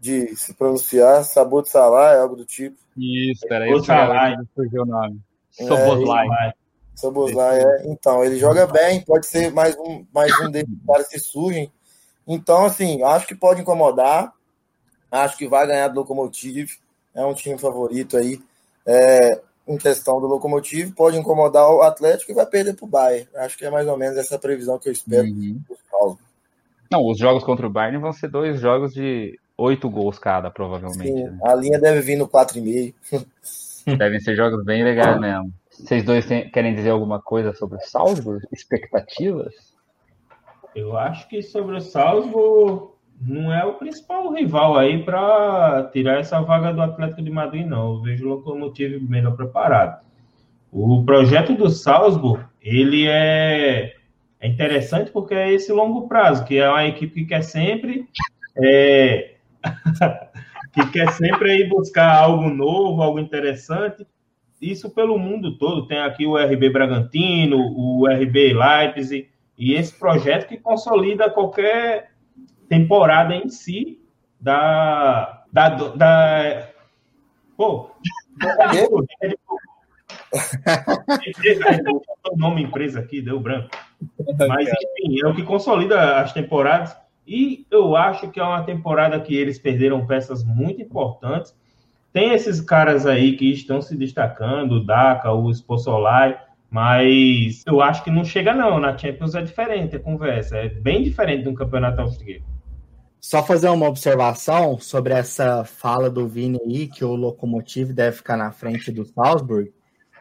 [0.00, 1.24] de se pronunciar.
[1.24, 2.76] Sabot Salah, é algo do tipo.
[2.96, 3.82] Isso, peraí, eu
[4.54, 5.20] surgiu o nome.
[5.50, 6.52] Soboslai.
[6.98, 7.82] Soboslai, é.
[7.86, 11.70] Então, ele joga bem, pode ser mais um, mais um desses caras que surgem.
[12.26, 14.32] Então, assim, acho que pode incomodar.
[15.10, 16.72] Acho que vai ganhar do Locomotive.
[17.14, 18.40] É um time favorito aí.
[18.84, 23.28] É, em questão do Locomotive, pode incomodar o Atlético e vai perder para o Bayern.
[23.36, 25.60] Acho que é mais ou menos essa previsão que eu espero uhum.
[25.90, 26.18] Paulo.
[26.90, 31.12] Não, os jogos contra o Bayern vão ser dois jogos de oito gols cada, provavelmente.
[31.12, 31.38] Sim, né?
[31.44, 32.94] A linha deve vir no 4,5.
[33.96, 35.52] Devem ser jogos bem legais mesmo.
[35.78, 38.44] Vocês dois querem dizer alguma coisa sobre o Salzburg?
[38.52, 39.54] Expectativas?
[40.74, 42.88] Eu acho que sobre o Salzburg
[43.20, 47.94] não é o principal rival aí para tirar essa vaga do Atlético de Madrid, não.
[47.94, 50.04] Eu vejo o Locomotive melhor preparado.
[50.72, 53.94] O projeto do Salzburg, ele é
[54.40, 58.06] é interessante porque é esse longo prazo, que é uma equipe que quer sempre
[58.56, 59.34] é,
[60.74, 64.06] que quer sempre ir buscar algo novo, algo interessante.
[64.60, 65.86] Isso pelo mundo todo.
[65.86, 72.12] Tem aqui o RB Bragantino, o RB Leipzig, e esse projeto que consolida qualquer
[72.68, 74.00] temporada em si
[74.40, 75.44] da.
[75.52, 76.68] da, da
[77.56, 77.90] pô,
[82.30, 83.70] o nome empresa aqui, deu branco.
[84.48, 86.96] Mas, enfim, é o que consolida as temporadas.
[87.26, 91.54] E eu acho que é uma temporada que eles perderam peças muito importantes.
[92.12, 96.38] Tem esses caras aí que estão se destacando, o Daka, o Spossolai,
[96.70, 98.78] mas eu acho que não chega não.
[98.80, 102.46] Na Champions é diferente a conversa, é bem diferente de um campeonato austríaco.
[103.20, 108.36] Só fazer uma observação sobre essa fala do Vini aí, que o Lokomotiv deve ficar
[108.36, 109.72] na frente do Salzburg.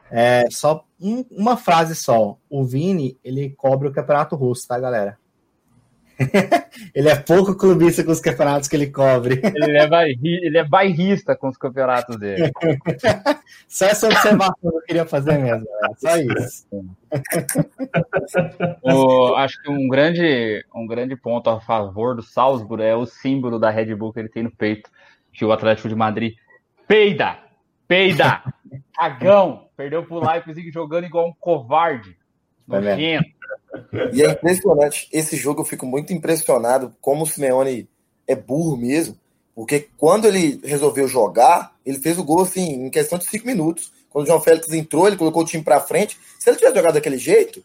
[0.10, 2.38] É, só um, uma frase só.
[2.50, 5.18] O Vini, ele cobre o campeonato russo, tá, galera?
[6.94, 9.42] ele é pouco clubista com os campeonatos que ele cobre.
[9.44, 12.52] Ele é, bairri, ele é bairrista com os campeonatos dele.
[13.68, 15.66] só essa observação que eu queria fazer mesmo.
[15.98, 16.68] Só isso.
[18.84, 23.60] o, acho que um grande, um grande ponto a favor do Salzburg é o símbolo
[23.60, 24.90] da Red Bull que ele tem no peito,
[25.32, 26.36] que o Atlético de Madrid
[26.88, 27.48] peida
[27.88, 28.44] Peida!
[28.94, 29.70] Cagão!
[29.78, 32.18] Perdeu pro Leipzig jogando igual um covarde.
[32.68, 33.30] Tá nojento.
[34.14, 35.08] E é impressionante.
[35.12, 37.90] Esse jogo eu fico muito impressionado como o Simeone
[38.28, 39.18] é burro mesmo.
[39.56, 43.92] Porque quando ele resolveu jogar, ele fez o gol assim, em questão de cinco minutos.
[44.10, 46.18] Quando o João Félix entrou, ele colocou o time para frente.
[46.40, 47.64] Se ele tivesse jogado daquele jeito,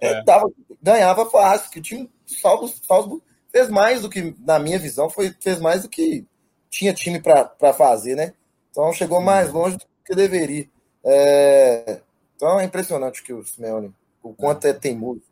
[0.00, 0.22] é.
[0.22, 0.50] Tava,
[0.82, 1.70] ganhava fácil.
[1.70, 5.88] Que o time Salvo fez mais do que, na minha visão, foi, fez mais do
[5.88, 6.26] que
[6.70, 8.34] tinha time para fazer, né?
[8.70, 10.68] Então chegou mais longe do que deveria.
[11.04, 12.00] É,
[12.36, 15.22] então é impressionante que o Simeone, o quanto é teimoso.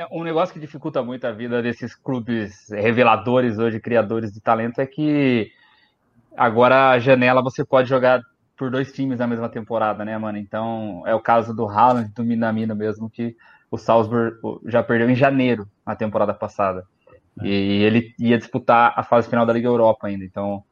[0.00, 4.80] É, um negócio que dificulta muito a vida desses clubes reveladores hoje, criadores de talento,
[4.80, 5.52] é que
[6.34, 8.22] agora a janela você pode jogar
[8.56, 10.38] por dois times na mesma temporada, né, mano?
[10.38, 13.36] Então é o caso do Haaland, do Minamino mesmo, que
[13.70, 16.86] o Salzburg já perdeu em janeiro na temporada passada.
[17.38, 17.46] É.
[17.46, 20.24] E ele ia disputar a fase final da Liga Europa ainda.
[20.24, 20.64] Então,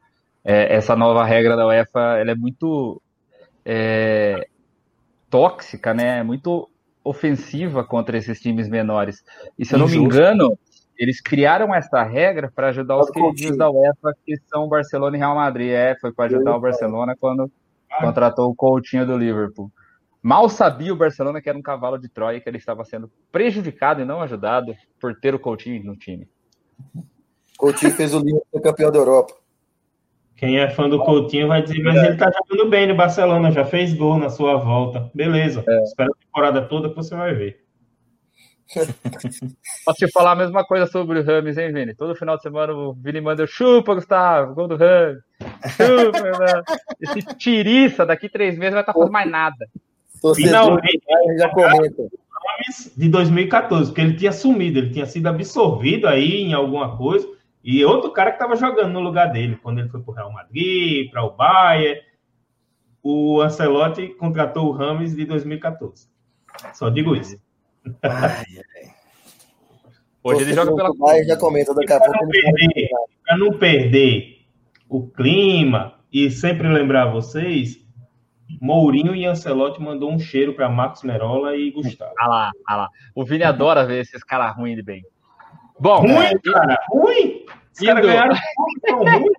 [0.43, 2.99] é, essa nova regra da UEFA ela é muito
[3.63, 4.47] é,
[5.29, 6.23] tóxica, né?
[6.23, 6.67] Muito
[7.03, 9.23] ofensiva contra esses times menores.
[9.57, 10.57] E se eu não me engano,
[10.97, 15.35] eles criaram essa regra para ajudar os queridinhos da UEFA, que são Barcelona e Real
[15.35, 15.71] Madrid.
[15.71, 17.49] É, foi para ajudar o Barcelona quando
[17.99, 19.71] contratou o Coutinho do Liverpool.
[20.21, 24.01] Mal sabia o Barcelona que era um cavalo de Troia que ele estava sendo prejudicado
[24.01, 26.27] e não ajudado por ter o Coutinho no time.
[27.57, 29.38] Coutinho fez o Liverpool campeão da Europa.
[30.39, 32.07] Quem é fã do Coutinho vai dizer, mas é.
[32.07, 35.11] ele tá jogando bem no Barcelona, já fez gol na sua volta.
[35.13, 35.83] Beleza, é.
[35.83, 37.61] espera a temporada toda que você vai ver.
[39.83, 41.93] Posso te falar a mesma coisa sobre o Rames, hein, Vini?
[41.93, 45.21] Todo final de semana o Vini manda chupa, Gustavo, gol do Rames.
[45.75, 46.63] Chupa, mano.
[47.01, 49.67] Esse tiriça daqui três meses vai estar tá fazendo mais nada.
[50.37, 51.01] Finalmente,
[51.37, 52.03] já comenta.
[52.95, 57.27] De 2014, porque ele tinha sumido, ele tinha sido absorvido aí em alguma coisa
[57.63, 60.31] e outro cara que estava jogando no lugar dele, quando ele foi para o Real
[60.31, 62.01] Madrid, para o Bayern,
[63.03, 66.07] o Ancelotti contratou o Rames de 2014.
[66.73, 67.37] Só digo isso.
[68.03, 68.45] Ai,
[68.75, 68.99] ai.
[70.23, 70.93] Hoje ele joga pela.
[70.95, 72.19] Bayern já comenta daqui a pouco.
[73.25, 74.45] Para não perder
[74.87, 77.79] o clima e sempre lembrar vocês,
[78.59, 82.13] Mourinho e Ancelotti mandou um cheiro para Marcos Merola e Gustavo.
[82.17, 82.89] Ah lá, ah lá.
[83.13, 85.03] O Vini adora ver esses caras ruins de bem.
[85.79, 87.45] Bom, ruim, é, cara, ruim.
[87.73, 88.35] Os caras ganharam
[88.87, 89.37] são ruins.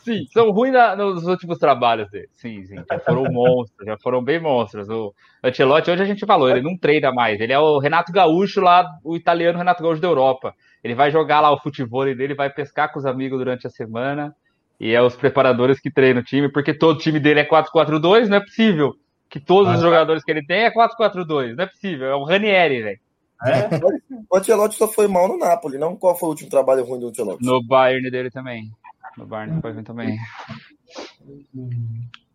[0.00, 2.28] Sim, são ruins na, nos últimos trabalhos dele.
[2.34, 4.88] Sim, sim, já foram monstros, já foram bem monstros.
[4.88, 7.40] O Ancelotti, hoje a gente falou, ele não treina mais.
[7.40, 10.54] Ele é o Renato Gaúcho lá, o italiano Renato Gaúcho da Europa.
[10.84, 14.34] Ele vai jogar lá o futebol dele, vai pescar com os amigos durante a semana.
[14.78, 18.38] E é os preparadores que treinam o time, porque todo time dele é 4-4-2, não
[18.38, 18.94] é possível.
[19.28, 22.08] Que todos os jogadores que ele tem é 4-4-2, não é possível.
[22.08, 23.00] É o Ranieri, velho.
[23.44, 23.68] É?
[24.32, 25.96] O Ancelotti só foi mal no Napoli, não?
[25.96, 27.44] Qual foi o último trabalho ruim do Ancelotti?
[27.44, 28.70] No Bayern dele também.
[29.16, 30.16] No Bayern foi ruim também.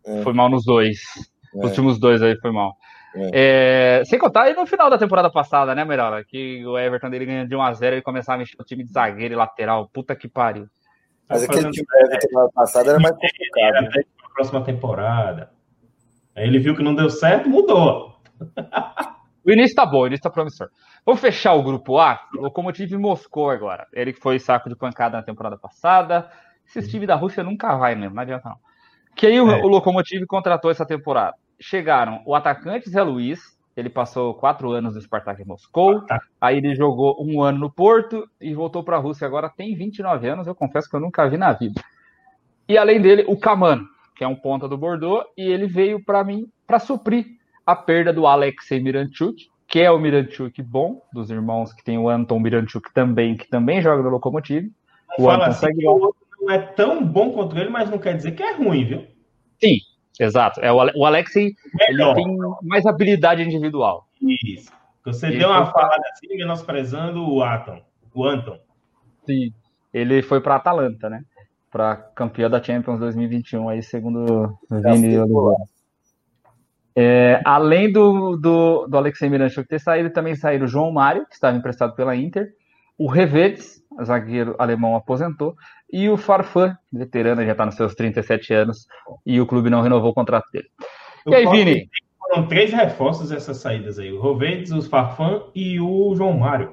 [0.04, 0.22] É.
[0.22, 0.98] Foi mal nos dois.
[1.54, 1.58] É.
[1.58, 2.76] Os últimos dois aí foi mal.
[3.14, 4.00] É.
[4.00, 6.22] É, sem contar aí no final da temporada passada, né, Merola?
[6.22, 9.32] Que o Everton dele ganha de 1x0 e começava a mexer o time de zagueiro
[9.32, 9.88] e lateral.
[9.88, 10.68] Puta que pariu.
[11.28, 13.76] Mas tá aquele time da temporada passada era mais complicado.
[13.76, 15.50] Era até a próxima temporada.
[16.34, 18.20] Aí ele viu que não deu certo, mudou.
[19.46, 20.68] o início tá bom, o início tá promissor.
[21.04, 22.20] Vamos fechar o grupo A?
[22.34, 23.86] Locomotive Moscou agora.
[23.92, 26.28] Ele que foi saco de pancada na temporada passada.
[26.66, 28.56] Esse time da Rússia nunca vai mesmo, não adianta não.
[29.14, 29.62] Que aí o, é.
[29.62, 31.36] o Locomotive contratou essa temporada.
[31.60, 36.20] Chegaram o atacante Zé Luiz, ele passou quatro anos no Spartak Moscou, ah, tá.
[36.40, 39.26] aí ele jogou um ano no Porto e voltou para a Rússia.
[39.26, 41.80] Agora tem 29 anos, eu confesso que eu nunca vi na vida.
[42.68, 46.24] E além dele, o Kaman, que é um ponta do Bordeaux, e ele veio para
[46.24, 47.26] mim para suprir
[47.66, 52.08] a perda do Alexei Miranchuk, que é o Miranchuk bom, dos irmãos que tem o
[52.08, 54.70] Anton Miranchuk também, que também joga no Lokomotiv.
[55.18, 58.14] O Anton assim segue o outro não é tão bom quanto ele, mas não quer
[58.14, 59.06] dizer que é ruim, viu?
[59.58, 59.78] Sim,
[60.18, 60.60] Exato.
[60.60, 61.54] É, o Alexei
[61.88, 64.08] ele tem mais habilidade individual.
[64.20, 64.72] Isso.
[65.04, 67.80] Você ele deu uma falada assim, menosprezando o Atom,
[68.14, 68.58] o Anton.
[69.24, 69.52] Sim.
[69.92, 71.22] Ele foi para Atalanta, né?
[71.70, 75.56] Para campeão da Champions 2021, aí, segundo o Vini Oliveira.
[76.98, 81.34] É, além do, do, do Alexei Miranchuk ter saído, também saíram o João Mário, que
[81.34, 82.54] estava emprestado pela Inter,
[82.96, 85.54] o Revedes, zagueiro alemão, aposentou,
[85.92, 88.86] e o Farfan, veterano, já está nos seus 37 anos,
[89.26, 90.68] e o clube não renovou o contrato dele.
[91.26, 91.90] e aí, Vini?
[92.18, 96.72] Foram três reforços essas saídas aí: o Rovendes, o Farfan e o João Mário.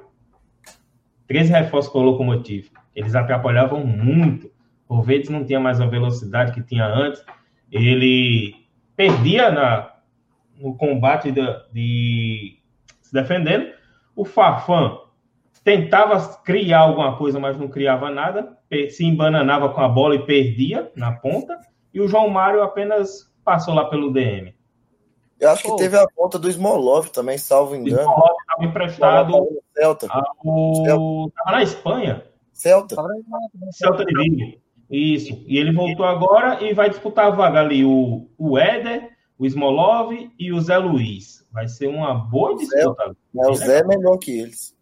[1.28, 2.70] Três reforços com o Locomotive.
[2.96, 4.50] Eles atrapalhavam muito.
[4.88, 7.24] O Rovendes não tinha mais a velocidade que tinha antes.
[7.70, 8.54] Ele
[8.96, 9.93] perdia na,
[10.58, 12.58] no combate de, de
[13.00, 13.72] se defendendo.
[14.14, 14.98] O Farfan
[15.62, 18.56] tentava criar alguma coisa, mas não criava nada,
[18.90, 21.58] se embananava com a bola e perdia na ponta,
[21.92, 24.54] e o João Mário apenas passou lá pelo DM.
[25.40, 25.76] Eu acho que Pô.
[25.76, 28.00] teve a ponta do Smolov também, salvo engano.
[28.00, 29.32] Smolov estava emprestado
[29.74, 30.06] Celta.
[30.10, 30.74] Ao...
[30.84, 31.34] Celta.
[31.34, 32.24] Tava na Espanha.
[32.52, 32.96] Celta.
[33.70, 34.58] Celta de Vigo.
[34.90, 35.44] Isso.
[35.46, 40.12] E ele voltou agora e vai disputar a vaga ali o, o Éder, o Smolov
[40.38, 41.46] e o Zé Luiz.
[41.52, 43.16] Vai ser uma boa disputa.
[43.34, 44.76] Zé, o Zé é melhor que eles.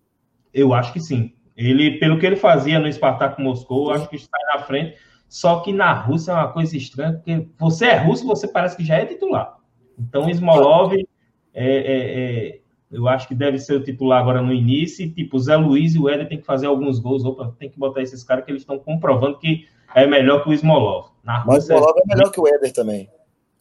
[0.53, 1.33] Eu acho que sim.
[1.57, 4.97] Ele, pelo que ele fazia no Spartak Moscou, acho que está na frente.
[5.29, 8.85] Só que na Rússia é uma coisa estranha, porque você é russo, você parece que
[8.85, 9.57] já é titular.
[9.99, 11.05] Então, Smolov, é,
[11.55, 11.77] é,
[12.55, 12.61] é,
[12.91, 15.05] eu acho que deve ser o titular agora no início.
[15.05, 17.25] E, tipo, o Zé Luiz e o Éder tem que fazer alguns gols.
[17.25, 20.53] Opa, tem que botar esses caras que eles estão comprovando que é melhor que o
[20.53, 21.13] Smolov.
[21.25, 23.09] Na Mas o Smolov é melhor que o Éder também.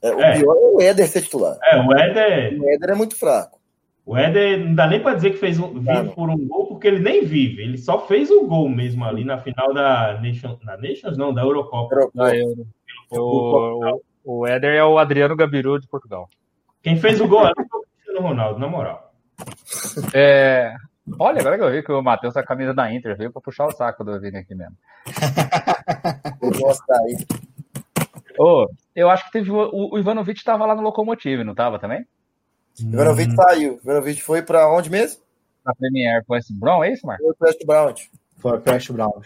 [0.01, 0.39] É, o é.
[0.39, 1.57] pior é o Éder ser titular.
[1.63, 2.59] É, o Éder.
[2.59, 3.59] O Éder é muito fraco.
[4.05, 6.87] O Éder não dá nem para dizer que fez um, vive por um gol, porque
[6.87, 7.61] ele nem vive.
[7.61, 11.43] Ele só fez o gol mesmo ali na final da Nations, na Nations não, da
[11.43, 12.09] Eurocopa.
[12.13, 12.65] Da Euro.
[13.11, 16.27] O, o, o Éder é o Adriano Gabiru de Portugal.
[16.81, 19.11] Quem fez o gol ali foi o Cristiano Ronaldo, na moral.
[20.13, 20.75] É,
[21.19, 23.31] olha, agora que eu vi que o Matheus tá com a camisa da Inter, veio
[23.31, 24.75] para puxar o saco do Vini aqui mesmo.
[26.41, 27.17] Eu gosto daí.
[28.37, 32.05] Oh, eu acho que teve o, o Ivanovic estava lá no Locomotive, não estava também?
[32.81, 32.91] Hum.
[32.93, 33.79] Ivanovic saiu.
[33.83, 35.21] Ivanovic foi para onde mesmo?
[35.65, 37.25] Na Premier, foi esse Brown, é isso, Marcos?
[37.37, 37.93] Foi o West Brown.
[38.37, 39.21] Foi o West Brown.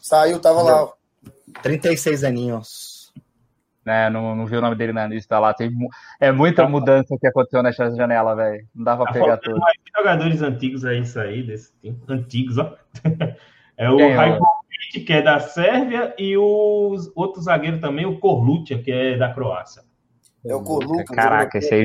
[0.00, 0.92] Saiu, tava lá.
[1.62, 3.12] 36 aninhos.
[3.86, 5.52] É, não, não vi o nome dele na lista lá.
[5.52, 5.70] Tem,
[6.18, 8.66] é muita mudança que aconteceu nessa janela, velho.
[8.74, 9.58] Não dava pra tá pegar tudo.
[9.58, 12.00] Mais jogadores antigos aí, isso aí, desse tempo.
[12.10, 12.74] Antigos, ó.
[13.76, 14.44] É o Rajkovic,
[14.92, 19.82] que é da Sérvia, e o outro zagueiro também, o Korlutia, que é da Croácia.
[20.44, 21.04] É o Korlutia.
[21.06, 21.82] Caraca, esse aí,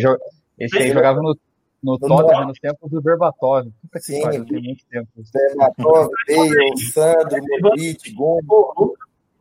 [0.60, 1.36] esse aí jogava no,
[1.82, 3.70] no, no Tottenham nos tempos do Berbatov.
[3.92, 5.08] Que Sim, pariu, tem muito tempo.
[5.34, 8.98] Berbatov, Bale, Sandro, Modric, Gomes.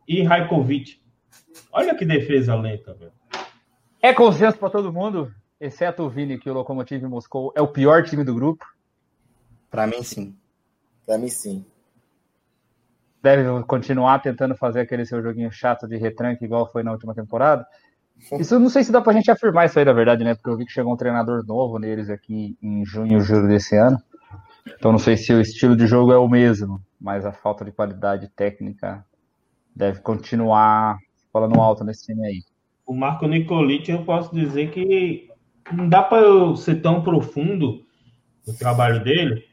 [0.06, 1.00] E Rajkovic.
[1.72, 3.12] Olha que defesa lenta, velho.
[4.00, 8.04] É consenso para todo mundo, exceto o Vini, que o Lokomotiv Moscou é o pior
[8.04, 8.64] time do grupo?
[9.70, 10.36] Para mim, sim.
[11.04, 11.66] Para mim, sim.
[13.22, 17.66] Deve continuar tentando fazer aquele seu joguinho chato de retranque, igual foi na última temporada?
[18.38, 20.34] Isso eu não sei se dá pra gente afirmar isso aí, na verdade, né?
[20.34, 23.98] Porque eu vi que chegou um treinador novo neles aqui em junho, julho desse ano.
[24.66, 27.72] Então não sei se o estilo de jogo é o mesmo, mas a falta de
[27.72, 29.04] qualidade técnica
[29.74, 30.98] deve continuar
[31.32, 32.42] falando alto nesse time aí.
[32.86, 35.28] O Marco Nicolic, eu posso dizer que
[35.72, 37.84] não dá para eu ser tão profundo
[38.46, 39.44] no trabalho dele,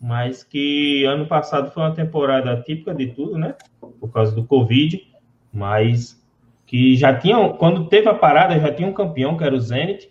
[0.00, 3.54] mas que ano passado foi uma temporada típica de tudo, né?
[4.00, 5.06] Por causa do Covid,
[5.52, 6.18] mas
[6.64, 10.10] que já tinha, quando teve a parada, já tinha um campeão, que era o Zenit,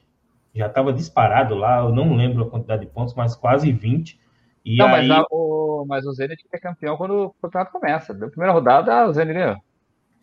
[0.54, 4.20] já estava disparado lá, eu não lembro a quantidade de pontos, mas quase 20.
[4.64, 5.08] E não, aí...
[5.08, 8.14] mas, o, mas o Zenit é campeão quando o campeonato começa.
[8.14, 9.58] Na primeira rodada, o Zenit ganhou.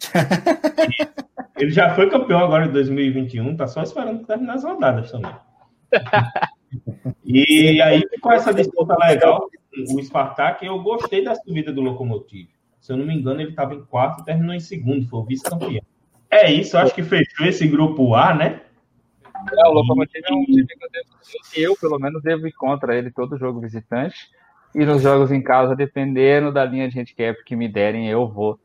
[1.56, 5.34] Ele já foi campeão agora em 2021, tá só esperando terminar as rodadas também.
[7.24, 9.48] e aí ficou essa disputa legal.
[9.88, 12.48] O Spartak, eu gostei da subida do Lokomotiv.
[12.80, 15.24] Se eu não me engano, ele estava em quarto e terminou em segundo, foi o
[15.24, 15.82] vice-campeão.
[16.30, 18.60] É isso, acho que fechou esse grupo A, né?
[19.52, 20.66] É, o Lokomotiv é um time
[21.52, 24.16] que eu, pelo menos, devo ir contra ele todo jogo visitante.
[24.74, 28.60] E nos jogos em casa, dependendo da linha de handicap que me derem, eu vou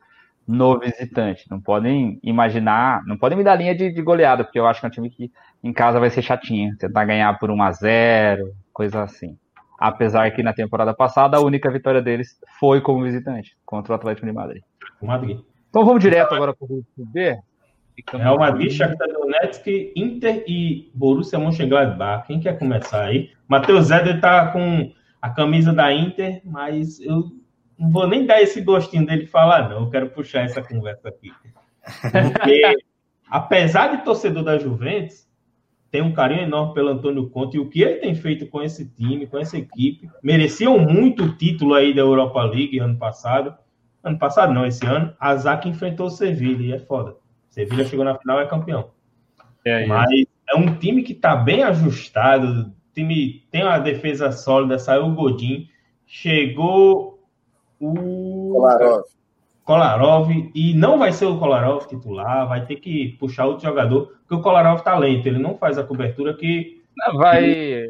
[0.46, 1.46] no visitante.
[1.50, 4.86] Não podem imaginar, não podem me dar linha de, de, goleada, porque eu acho que
[4.86, 8.52] é um time que em casa vai ser chatinho, tentar ganhar por 1 a 0
[8.72, 9.38] coisa assim.
[9.84, 14.24] Apesar que na temporada passada a única vitória deles foi como visitante, contra o Atlético
[14.24, 14.62] de Madrid.
[15.02, 15.40] Madrid.
[15.68, 17.36] Então vamos direto agora para o grupo B.
[18.12, 19.66] Real Madrid, Shakhtar Donetsk,
[19.96, 22.28] Inter e Borussia Mönchengladbach.
[22.28, 23.32] Quem quer começar aí?
[23.48, 27.32] Matheus Zeder está com a camisa da Inter, mas eu
[27.76, 29.80] não vou nem dar esse gostinho dele falar, não.
[29.80, 31.32] Eu quero puxar essa conversa aqui.
[32.32, 32.76] Porque,
[33.28, 35.26] apesar de torcedor da Juventus,
[35.92, 38.88] tem um carinho enorme pelo Antônio Conte e o que ele tem feito com esse
[38.88, 40.08] time, com essa equipe.
[40.22, 43.54] Mereciam muito o título aí da Europa League ano passado.
[44.02, 45.14] Ano passado, não, esse ano.
[45.20, 47.14] A Zac enfrentou o Sevilha e é foda.
[47.50, 48.90] Sevilha chegou na final e é campeão.
[49.66, 50.08] É, Mas
[50.48, 52.70] é um time que está bem ajustado.
[52.70, 54.78] O time tem uma defesa sólida.
[54.78, 55.68] Saiu o Godin.
[56.06, 57.22] Chegou
[57.78, 59.04] o Kolarov.
[59.64, 64.34] Kolarov, e não vai ser o Kolarov titular, vai ter que puxar outro jogador, porque
[64.34, 66.82] o Kolarov tá lento, ele não faz a cobertura que.
[67.14, 67.86] Vai.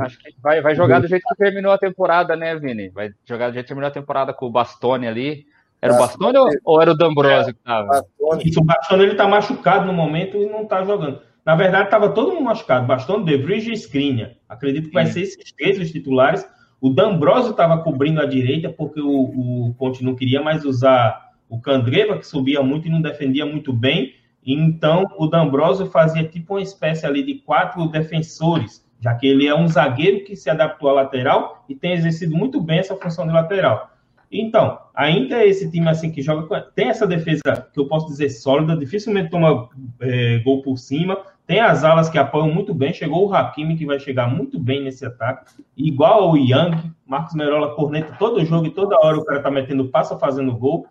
[0.00, 2.88] Acho que vai, vai jogar do jeito que terminou a temporada, né, Vini?
[2.88, 5.46] Vai jogar do jeito que terminou a temporada com o Bastoni ali.
[5.80, 8.04] Era o Bastoni ou, ou era o D'Ambrosio que tava?
[8.44, 11.20] Isso, o Bastoni ele tá machucado no momento e não tá jogando.
[11.44, 12.86] Na verdade, tava todo mundo machucado.
[12.86, 14.32] Bastoni, De Vries e Skriniar.
[14.48, 15.12] Acredito que vai Sim.
[15.12, 16.46] ser esses três os titulares.
[16.80, 21.60] O D'Ambrosio estava cobrindo a direita porque o, o Conte não queria mais usar o
[21.60, 24.14] Candreva, que subia muito e não defendia muito bem.
[24.46, 29.54] Então, o D'Ambrosio fazia tipo uma espécie ali de quatro defensores, já que ele é
[29.54, 33.32] um zagueiro que se adaptou à lateral e tem exercido muito bem essa função de
[33.32, 33.90] lateral.
[34.32, 38.06] Então, a Inter é esse time assim que joga, tem essa defesa que eu posso
[38.06, 39.68] dizer sólida, dificilmente toma
[40.00, 41.18] é, gol por cima,
[41.50, 44.84] tem as alas que apoiam muito bem, chegou o Hakimi que vai chegar muito bem
[44.84, 49.42] nesse ataque, igual ao Yang, Marcos Merola corneta todo jogo e toda hora o cara
[49.42, 50.86] tá metendo passa fazendo gol.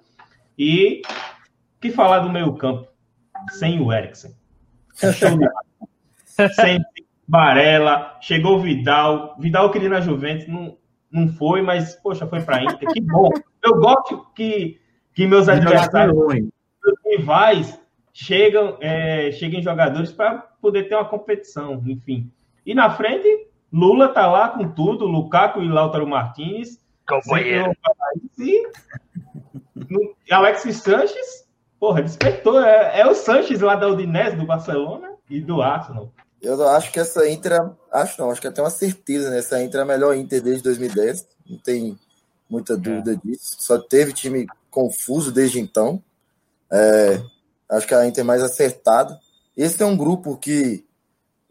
[0.57, 1.01] E
[1.79, 2.89] que falar do meio campo
[3.51, 4.35] sem o Eriksen?
[6.55, 6.81] sem
[7.25, 10.75] Barella, chegou o Vidal, Vidal queria na Juventus, não,
[11.09, 12.89] não foi, mas, poxa, foi para Inter.
[12.91, 13.29] Que bom.
[13.63, 14.77] Eu gosto que,
[15.13, 17.79] que meus adversários, meus rivais,
[18.19, 22.29] chegam, é, cheguem jogadores para poder ter uma competição, enfim.
[22.65, 26.77] E na frente, Lula tá lá com tudo, Lukaku e Lautaro Martinez.
[27.07, 27.71] Companheiro.
[28.37, 28.67] E
[30.29, 31.47] Alex Sanches,
[31.79, 32.61] porra, despertou.
[32.61, 36.11] É, é o Sanches lá da Udinese, do Barcelona e do Arsenal.
[36.41, 37.53] Eu acho que essa Inter,
[37.91, 39.39] acho não, acho que até uma certeza, né?
[39.39, 41.97] Essa Inter é a melhor Inter desde 2010, não tem
[42.49, 43.15] muita dúvida é.
[43.15, 43.55] disso.
[43.59, 46.03] Só teve time confuso desde então.
[46.71, 47.21] É,
[47.69, 49.19] acho que a Inter é mais acertada.
[49.55, 50.85] Esse é um grupo que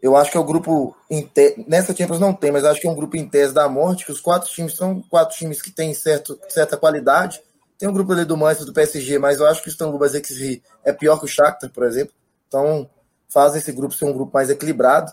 [0.01, 0.95] eu acho que é o grupo
[1.33, 1.65] te...
[1.67, 4.11] nessa Champions não tem, mas acho que é um grupo em tese da morte, que
[4.11, 7.41] os quatro times são quatro times que têm certo, certa qualidade.
[7.77, 10.61] Tem um grupo ali do Manchester, do PSG, mas eu acho que o Istanbul Basaksehir
[10.83, 12.13] é pior que o Shakhtar, por exemplo.
[12.47, 12.89] Então,
[13.29, 15.11] faz esse grupo ser um grupo mais equilibrado.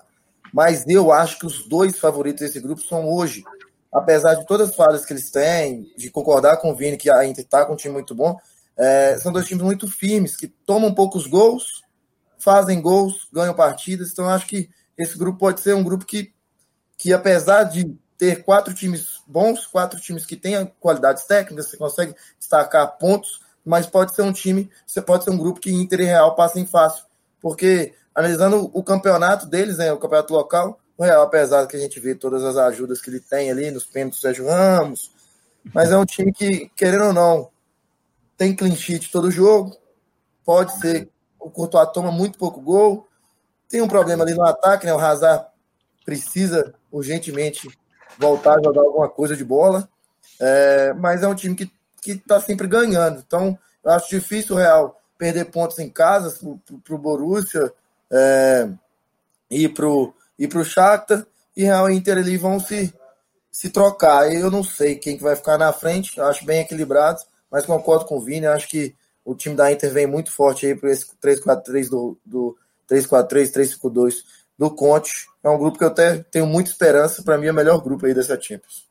[0.53, 3.45] Mas eu acho que os dois favoritos desse grupo são hoje.
[3.93, 7.25] Apesar de todas as falhas que eles têm, de concordar com o Vini que a
[7.25, 8.37] Inter está com um time muito bom,
[8.77, 11.83] é, são dois times muito firmes, que tomam poucos gols,
[12.39, 14.13] fazem gols, ganham partidas.
[14.13, 16.33] Então, acho que esse grupo pode ser um grupo que,
[16.97, 22.15] que apesar de ter quatro times bons, quatro times que têm qualidades técnicas, você consegue
[22.39, 26.05] destacar pontos, mas pode ser um time, você pode ser um grupo que Inter e
[26.05, 27.05] Real passem fácil.
[27.41, 32.01] Porque analisando o campeonato deles, né, o campeonato local, o Real, apesar que a gente
[32.01, 35.11] vê todas as ajudas que ele tem ali nos pênaltis do Sérgio Ramos,
[35.75, 37.51] mas é um time que, querendo ou não,
[38.37, 39.77] tem clean sheet todo jogo,
[40.45, 43.07] pode ser, o Courtois toma muito pouco gol,
[43.69, 45.47] tem um problema ali no ataque, né, o Hazard
[46.05, 47.69] precisa urgentemente
[48.19, 49.89] voltar a jogar alguma coisa de bola,
[50.41, 51.71] é, mas é um time que
[52.05, 56.37] está sempre ganhando, então eu acho difícil o Real perder pontos em casa
[56.85, 57.73] para o Borussia,
[58.11, 58.69] é,
[59.51, 61.27] ir pro ir pro Shakhtar.
[61.57, 62.93] E Real Inter ali vão se
[63.51, 64.31] se trocar.
[64.31, 67.21] Eu não sei quem que vai ficar na frente, acho bem equilibrado,
[67.57, 68.95] mas concordo com o Vini, acho que
[69.25, 72.55] o time da Inter vem muito forte aí para esse 3-4-3 do, do
[72.87, 74.17] 3-4-3, 3-5-2
[74.59, 75.27] do Conte.
[75.43, 78.05] É um grupo que eu até tenho muita esperança, para mim é o melhor grupo
[78.05, 78.87] aí dessa Champions.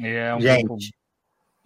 [0.00, 0.80] É um Gente, grupo...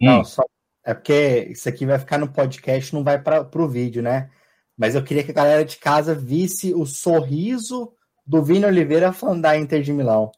[0.01, 0.23] não, hum.
[0.23, 0.43] só
[0.83, 4.31] é porque isso aqui vai ficar no podcast, não vai para o vídeo, né?
[4.75, 7.93] Mas eu queria que a galera de casa visse o sorriso
[8.25, 10.31] do Vini Oliveira falando da Inter de Milão.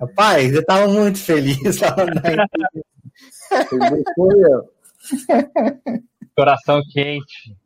[0.00, 2.70] Rapaz, eu tava muito feliz falando da Inter.
[6.36, 7.56] Coração quente.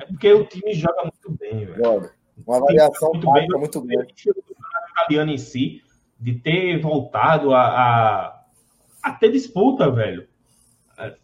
[0.00, 2.10] É porque o time joga muito bem, velho.
[2.46, 4.14] Uma avaliação muito, bem, muito grande.
[4.26, 5.82] O italiano em si,
[6.18, 8.42] de ter voltado a, a,
[9.02, 10.26] a ter disputa, velho.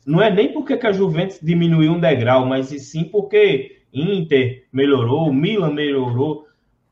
[0.04, 5.32] Não é nem porque que a Juventus diminuiu um degrau, mas sim porque Inter melhorou,
[5.32, 6.46] Milan melhorou.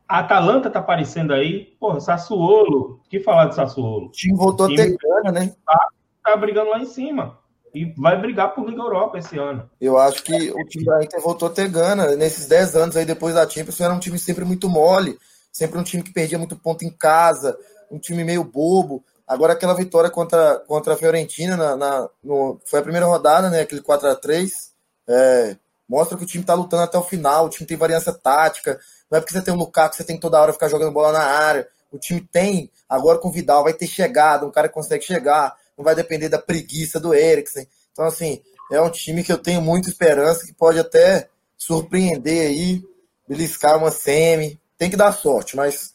[0.07, 1.75] A Atalanta tá aparecendo aí.
[1.79, 3.01] Porra, Sassuolo.
[3.05, 4.07] O que falar de Sassuolo?
[4.07, 5.55] O time voltou a ter grana, né?
[5.65, 5.89] Tá,
[6.23, 7.37] tá brigando lá em cima.
[7.77, 9.69] E vai brigar por Liga Europa esse ano.
[9.79, 12.15] Eu acho que o time da Inter voltou a ter gana.
[12.15, 15.17] Nesses 10 anos aí depois da Champions, era um time sempre muito mole.
[15.51, 17.57] Sempre um time que perdia muito ponto em casa.
[17.91, 19.03] Um time meio bobo.
[19.27, 23.61] Agora aquela vitória contra, contra a Fiorentina na, na no, foi a primeira rodada, né?
[23.61, 24.71] Aquele 4 a 3
[25.07, 25.57] é,
[25.87, 28.77] Mostra que o time tá lutando até o final, o time tem variância tática.
[29.09, 31.13] Não é porque você tem o Lukaku, você tem que toda hora ficar jogando bola
[31.13, 31.67] na área.
[31.89, 35.55] O time tem, agora com o Vidal, vai ter chegada, um cara que consegue chegar,
[35.77, 37.67] não vai depender da preguiça do Eriksen.
[37.91, 42.83] Então, assim, é um time que eu tenho muita esperança, que pode até surpreender aí,
[43.27, 44.59] beliscar uma semi.
[44.77, 45.93] Tem que dar sorte, mas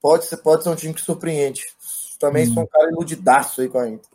[0.00, 1.62] pode ser, pode ser um time que surpreende.
[2.18, 2.54] Também hum.
[2.54, 4.10] sou um cara iludidaço aí com a Inter.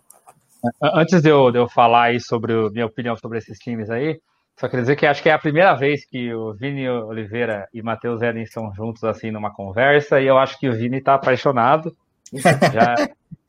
[0.82, 4.20] Antes de eu, de eu falar aí sobre a minha opinião sobre esses times aí,
[4.60, 7.82] só quer dizer que acho que é a primeira vez que o Vini Oliveira e
[7.82, 11.96] Matheus Eden estão juntos assim numa conversa, e eu acho que o Vini está apaixonado.
[12.34, 12.96] Já, já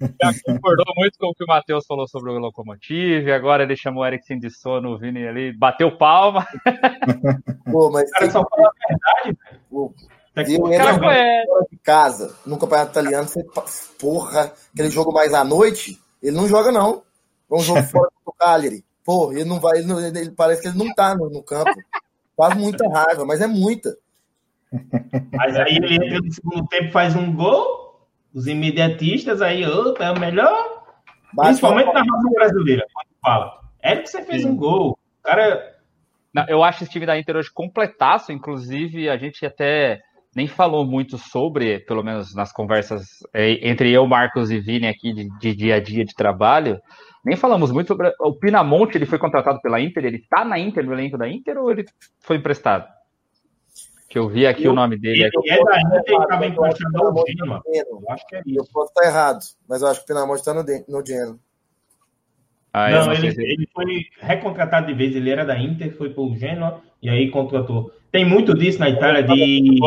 [0.46, 4.06] concordou muito com o que o Matheus falou sobre o Locomotive, agora ele chamou o
[4.06, 6.46] Eriksen de sono, o Vini ali bateu palma.
[7.70, 9.60] Pô, mas cara, só falar a verdade, velho.
[10.36, 13.44] Eu cara fora de casa, no campeonato italiano, você,
[13.98, 17.02] porra, aquele jogo mais à noite, ele não joga não.
[17.50, 18.84] É um jogo fora do Cagliari.
[19.04, 21.72] Pô, ele não vai, ele, não, ele parece que ele não tá no, no, campo.
[22.36, 23.96] Faz muita raiva, mas é muita.
[25.32, 27.89] Mas aí ele entra no segundo tempo, faz um gol,
[28.34, 30.82] os imediatistas aí, opa, é o melhor.
[31.36, 33.60] Principalmente na raça brasileira, quando fala.
[33.82, 34.50] É que você fez Sim.
[34.50, 34.98] um gol.
[35.22, 35.76] Cara.
[36.32, 40.00] Não, eu acho esse time da Inter hoje completaço, inclusive a gente até
[40.34, 43.02] nem falou muito sobre, pelo menos nas conversas
[43.34, 46.80] é, entre eu, Marcos e Vini aqui de, de dia a dia de trabalho,
[47.24, 48.12] nem falamos muito sobre.
[48.20, 51.58] O Pinamonte, ele foi contratado pela Inter, ele tá na Inter, no elenco da Inter,
[51.58, 51.84] ou ele
[52.20, 52.86] foi emprestado?
[54.10, 55.22] Que eu vi aqui eu, o nome dele.
[55.22, 57.62] Ele é da Inter e estava emprestado ao Genoa.
[57.64, 58.58] Eu acho que é isso.
[58.58, 59.38] Eu posso estar errado,
[59.68, 61.38] mas eu acho que o Pinamonte está no, no Genoa.
[62.72, 66.22] Ah, não, não ele, ele, foi recontratado de vez, ele era da Inter, foi para
[66.22, 67.92] o Genoa e aí contratou.
[68.10, 69.78] Tem muito disso na Itália de,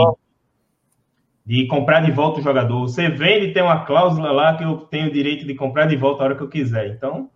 [1.45, 2.79] de comprar de volta o jogador.
[2.79, 6.23] Você vende, tem uma cláusula lá que eu tenho o direito de comprar de volta
[6.23, 6.87] a hora que eu quiser.
[6.87, 7.29] Então,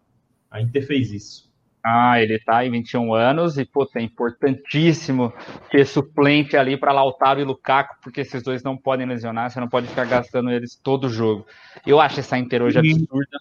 [0.49, 1.46] a Inter fez isso.
[1.89, 5.31] Ah, ele tá em 21 anos e, pô, é importantíssimo
[5.71, 9.69] ter suplente ali para Lautaro e Lukaku, porque esses dois não podem lesionar, você não
[9.69, 11.45] pode ficar gastando eles todo jogo.
[11.85, 13.37] Eu acho essa Inter hoje absurda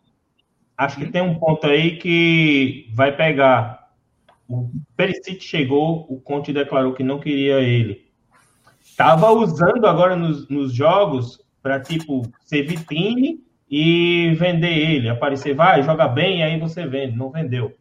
[0.77, 3.87] acho que tem um ponto aí que vai pegar.
[4.49, 8.07] O Perisic chegou, o Conte declarou que não queria ele.
[8.97, 15.83] Tava usando agora nos, nos jogos para tipo ser vitrine e vender ele, aparecer, vai,
[15.83, 17.17] joga bem, aí você vende.
[17.17, 17.75] Não vendeu.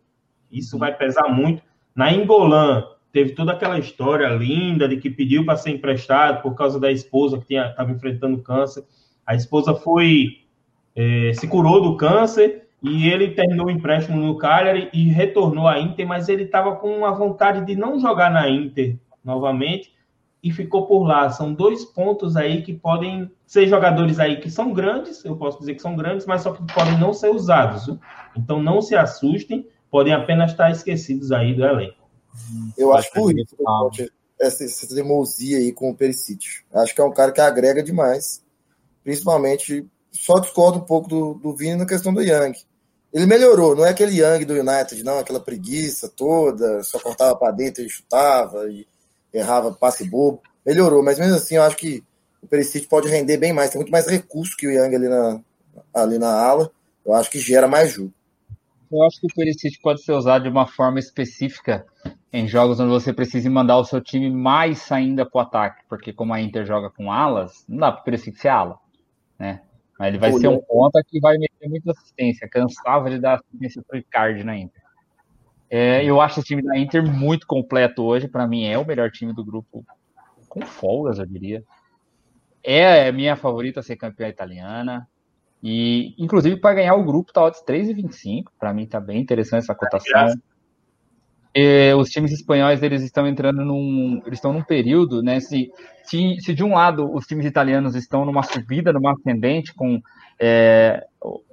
[0.57, 1.61] Isso vai pesar muito.
[1.95, 6.79] Na Ingolã, teve toda aquela história linda de que pediu para ser emprestado por causa
[6.79, 8.83] da esposa que estava enfrentando câncer.
[9.25, 10.45] A esposa foi
[10.95, 15.79] é, se curou do câncer e ele terminou o empréstimo no Cagliari e retornou à
[15.79, 19.93] Inter, mas ele estava com uma vontade de não jogar na Inter novamente
[20.43, 21.29] e ficou por lá.
[21.29, 25.73] São dois pontos aí que podem ser jogadores aí que são grandes, eu posso dizer
[25.73, 27.87] que são grandes, mas só que podem não ser usados.
[28.37, 31.95] Então não se assustem, podem apenas estar esquecidos aí do elenco.
[32.77, 33.55] Eu acho por isso
[34.37, 36.65] essa, essa teimosia aí com o Perisic.
[36.73, 38.43] Acho que é um cara que agrega demais,
[39.05, 42.51] principalmente só discordo um pouco do, do Vini na questão do Young.
[43.13, 47.53] Ele melhorou, não é aquele Young do United, não, aquela preguiça toda, só cortava para
[47.53, 48.85] dentro e chutava e
[49.33, 50.41] errava passe bobo.
[50.65, 52.03] Melhorou, mas mesmo assim eu acho que
[52.41, 55.41] o Perisic pode render bem mais, tem muito mais recurso que o Young ali na,
[55.93, 56.69] ali na ala.
[57.05, 58.11] Eu acho que gera mais jogo.
[58.95, 61.85] Eu acho que o Perisic pode ser usado de uma forma específica
[62.31, 66.13] em jogos onde você precisa mandar o seu time mais ainda para o ataque, porque
[66.13, 68.79] como a Inter joga com alas, não dá para o Perisic ser ala,
[69.37, 69.61] né?
[69.99, 72.49] Mas ele vai ser um ponta que vai meter muita assistência.
[72.49, 74.81] Cansava de dar assistência para o Icardi na Inter.
[75.69, 78.29] É, eu acho o time da Inter muito completo hoje.
[78.29, 79.85] Para mim, é o melhor time do grupo,
[80.47, 81.63] com folgas, eu diria.
[82.63, 85.07] É minha favorita a ser campeã italiana.
[85.67, 88.51] E, inclusive, para ganhar o grupo, tá odds 3,25.
[88.59, 90.39] Para mim, tá bem interessante essa cotação.
[91.55, 95.71] É, os times espanhóis eles estão entrando num eles estão num período né se,
[96.03, 100.01] se, se de um lado os times italianos estão numa subida numa ascendente com
[100.37, 101.01] é,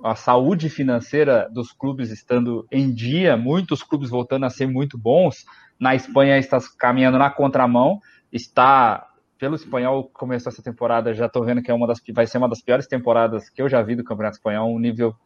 [0.02, 5.44] a saúde financeira dos clubes estando em dia muitos clubes voltando a ser muito bons
[5.78, 8.00] na Espanha está caminhando na contramão
[8.32, 9.06] está
[9.42, 12.48] pelo espanhol começou essa temporada já estou vendo que é uma das vai ser uma
[12.48, 15.16] das piores temporadas que eu já vi do campeonato espanhol um nível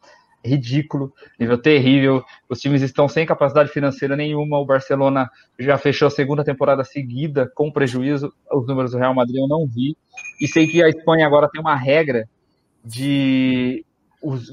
[0.43, 2.25] ridículo, nível terrível.
[2.49, 4.59] Os times estão sem capacidade financeira nenhuma.
[4.59, 8.33] O Barcelona já fechou a segunda temporada seguida com prejuízo.
[8.51, 9.95] Os números do Real Madrid eu não vi.
[10.41, 12.27] E sei que a Espanha agora tem uma regra
[12.83, 13.85] de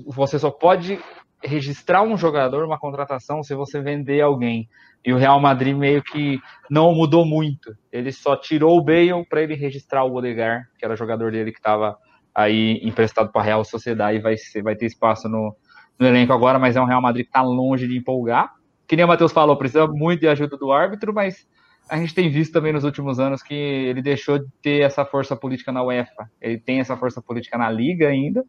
[0.08, 1.00] você só pode
[1.42, 4.68] registrar um jogador, uma contratação, se você vender alguém.
[5.06, 6.40] E o Real Madrid meio que
[6.70, 7.76] não mudou muito.
[7.92, 11.60] Ele só tirou o Bale para ele registrar o Odegar, que era jogador dele que
[11.60, 11.98] estava
[12.34, 15.56] aí emprestado para a Real Sociedade e vai, ser, vai ter espaço no,
[16.00, 18.54] no elenco agora, mas é um Real Madrid que está longe de empolgar.
[18.88, 21.48] Que nem o Matheus falou, precisa muito de ajuda do árbitro, mas
[21.90, 25.36] a gente tem visto também nos últimos anos que ele deixou de ter essa força
[25.36, 26.30] política na UEFA.
[26.42, 28.44] Ele tem essa força política na Liga ainda,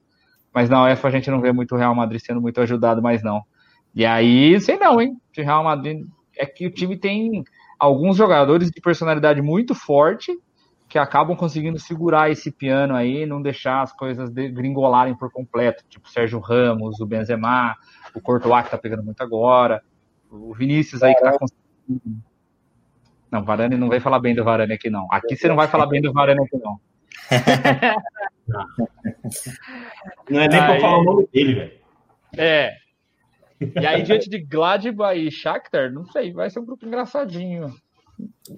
[0.53, 3.23] mas na UEFA a gente não vê muito o Real Madrid sendo muito ajudado mais
[3.23, 3.43] não.
[3.95, 5.17] E aí, sei não, hein?
[5.37, 6.05] O Real Madrid
[6.39, 7.45] é que o time tem
[7.79, 10.33] alguns jogadores de personalidade muito forte
[10.89, 16.09] que acabam conseguindo segurar esse piano aí, não deixar as coisas gringolarem por completo, tipo
[16.09, 17.77] Sérgio Ramos, o Benzema,
[18.15, 19.83] o Courtois que tá pegando muito agora,
[20.31, 22.23] o Vinícius aí que tá conseguindo.
[23.31, 25.09] Não, Varane não vai falar bem do Varane aqui não.
[25.11, 26.79] Aqui você não vai falar bem do Varane aqui não.
[30.31, 30.67] não é nem aí...
[30.67, 31.73] pra falar o nome dele, velho.
[32.37, 32.84] É.
[33.61, 37.73] E aí, diante de Gladbach e Shakhtar, não sei, vai ser um grupo engraçadinho.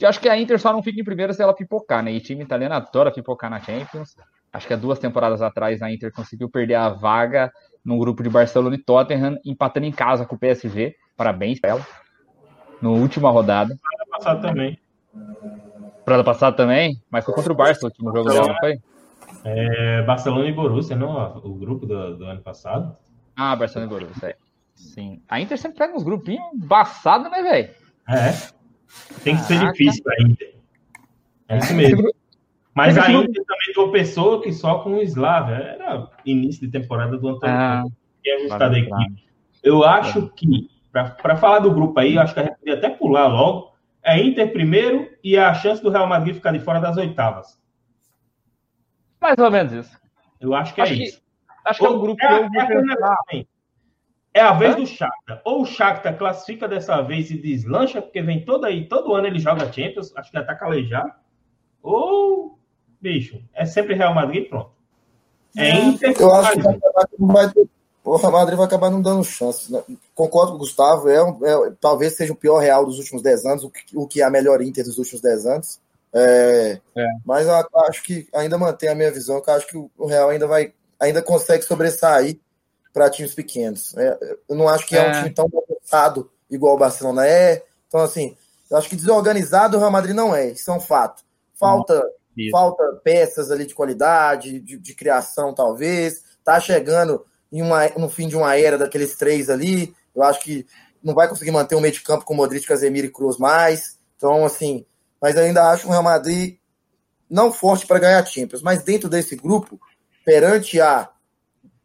[0.01, 2.12] Eu acho que a Inter só não fica em primeiro se ela pipocar, né?
[2.12, 4.16] E time italiano adora pipocar na Champions.
[4.53, 7.53] Acho que há duas temporadas atrás a Inter conseguiu perder a vaga
[7.84, 10.94] no grupo de Barcelona e Tottenham, empatando em casa com o PSG.
[11.16, 11.86] Parabéns pra ela.
[12.80, 13.76] No última rodada.
[13.80, 14.78] Para passado também.
[16.05, 17.01] Para passado também?
[17.11, 18.78] Mas foi contra o Barça o último jogo dela, não foi?
[19.44, 21.38] É, Barcelona e Borussia, não?
[21.38, 22.97] O grupo do, do ano passado.
[23.34, 24.45] Ah, Barcelona e Borussia, é.
[24.76, 25.22] Sim.
[25.28, 27.70] A Inter sempre pega uns grupinhos embaçados, né, velho?
[28.08, 28.32] É.
[29.24, 30.54] Tem que ser difícil a Inter.
[31.48, 32.10] É isso mesmo.
[32.74, 35.56] Mas a Inter também pessoa que só com o Slavia.
[35.56, 37.56] Era início de temporada do Antônio.
[37.56, 37.84] Ah,
[38.22, 39.26] que é ajustado a equipe.
[39.62, 42.90] Eu acho que, para falar do grupo aí, eu acho que a gente podia até
[42.90, 43.74] pular logo.
[44.02, 47.58] É Inter primeiro e a chance do Real Madrid ficar de fora das oitavas.
[49.20, 49.98] Mais ou menos isso.
[50.38, 51.22] Eu acho que é acho é que, isso.
[51.64, 52.60] Acho que é um grupo é, que eu vou
[53.32, 53.46] é,
[54.37, 55.41] é a vez do Shakhtar.
[55.45, 59.39] Ou o Shakhtar classifica dessa vez e deslancha, porque vem todo aí, todo ano ele
[59.39, 61.11] joga Champions, acho que já tá calejado.
[61.82, 62.59] Ou,
[63.01, 64.70] bicho, é sempre Real Madrid e pronto.
[65.57, 66.14] É Inter.
[66.20, 66.62] Eu acho que
[67.18, 67.66] vai ter,
[68.05, 69.72] o Real Madrid vai acabar não dando chance.
[69.72, 69.82] Né?
[70.14, 73.64] Concordo com o Gustavo, é, é, talvez seja o pior Real dos últimos 10 anos,
[73.64, 75.80] o que, o que é a melhor Inter dos últimos 10 anos.
[76.12, 77.07] É, é.
[77.24, 77.55] Mas eu
[77.89, 80.74] acho que ainda mantém a minha visão, que eu acho que o Real ainda vai
[81.01, 82.39] ainda consegue sobressair
[82.97, 83.94] para times pequenos.
[83.94, 84.18] É,
[84.49, 87.62] eu não acho que é, é um time tão bagunçado igual o Barcelona é.
[87.86, 88.34] Então, assim,
[88.70, 91.22] eu acho que desorganizado o Real Madrid não é, isso é um fato.
[91.61, 92.03] Falta,
[92.51, 96.22] falta peças ali de qualidade, de, de, criação, talvez.
[96.42, 97.22] Tá chegando
[97.53, 99.94] em uma, no fim de uma era daqueles três ali.
[100.14, 100.66] Eu acho que
[101.03, 103.99] não vai conseguir manter um meio de campo com Modric, Casemiro e Cruz mais.
[104.16, 104.86] Então, assim,
[105.20, 106.57] mas ainda acho o Real Madrid
[107.28, 109.78] não forte para ganhar Champions, mas dentro desse grupo,
[110.24, 111.11] perante a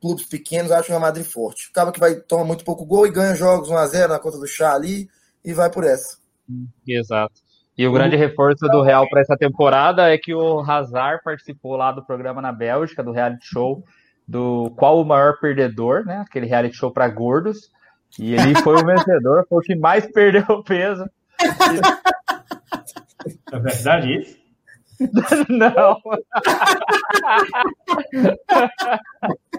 [0.01, 1.69] clubes pequenos, acho o Real Madrid forte.
[1.71, 4.73] Acaba que vai tomar muito pouco gol e ganha jogos 1x0 na conta do chá
[4.73, 5.07] ali
[5.45, 6.17] e vai por essa.
[6.87, 7.35] Exato.
[7.77, 11.91] E o grande reforço do Real para essa temporada é que o Hazard participou lá
[11.91, 13.83] do programa na Bélgica, do reality show,
[14.27, 16.17] do Qual o Maior Perdedor, né?
[16.17, 17.71] Aquele reality show para gordos.
[18.19, 21.05] E ele foi o vencedor, foi o que mais perdeu peso.
[23.51, 24.41] É verdade isso?
[25.49, 25.97] Não.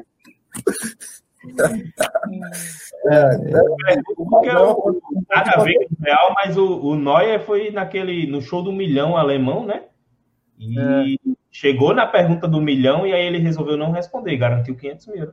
[3.04, 3.96] É, é,
[5.28, 8.72] nada a ver com o Real, mas o, o Neuer foi naquele, no show do
[8.72, 9.84] milhão alemão, né?
[10.58, 11.32] E é.
[11.50, 15.32] chegou na pergunta do milhão e aí ele resolveu não responder, garantiu 500 mil.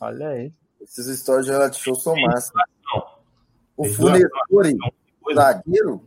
[0.00, 0.52] Olha aí.
[0.82, 2.52] Essas histórias de reality show são massa.
[3.76, 4.76] O Funestori,
[5.34, 6.06] zagueiro,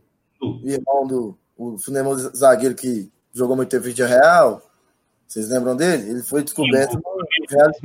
[0.62, 4.62] irmão do o Funemori zagueiro que jogou muito tempo em Vídeo Real,
[5.26, 6.08] vocês lembram dele?
[6.08, 7.02] Ele foi descoberto no
[7.50, 7.80] reality,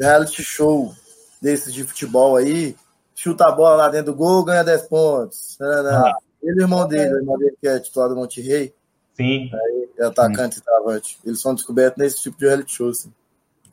[0.00, 0.94] reality show
[1.40, 2.74] desses de futebol aí,
[3.14, 5.58] chuta a bola lá dentro do gol, ganha 10 pontos.
[5.60, 6.14] Ah.
[6.42, 8.74] Ele e o irmão dele, o irmão dele que é titular do Monte Rei.
[9.14, 9.50] Sim.
[9.52, 11.18] Aí, é atacante e travante.
[11.24, 13.12] Eles são descobertos nesse tipo de reality show, assim.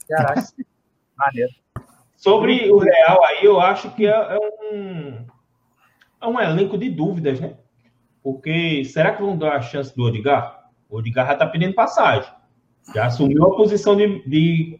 [0.07, 0.45] Caraca.
[1.17, 1.51] Maneiro.
[2.17, 4.38] Sobre o Real aí, eu acho que é, é,
[4.73, 5.25] um,
[6.21, 7.55] é um elenco de dúvidas, né?
[8.21, 10.69] Porque será que vão dar a chance do Odigar?
[10.89, 12.30] O Odigar já está pedindo passagem.
[12.93, 14.80] Já assumiu a posição de, de,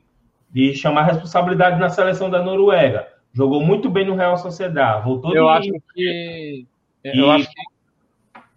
[0.58, 3.08] de chamar responsabilidade na seleção da Noruega.
[3.32, 5.06] Jogou muito bem no Real Sociedade.
[5.06, 5.50] Voltou Eu de...
[5.52, 6.68] acho que.
[7.04, 7.62] Eu acho que.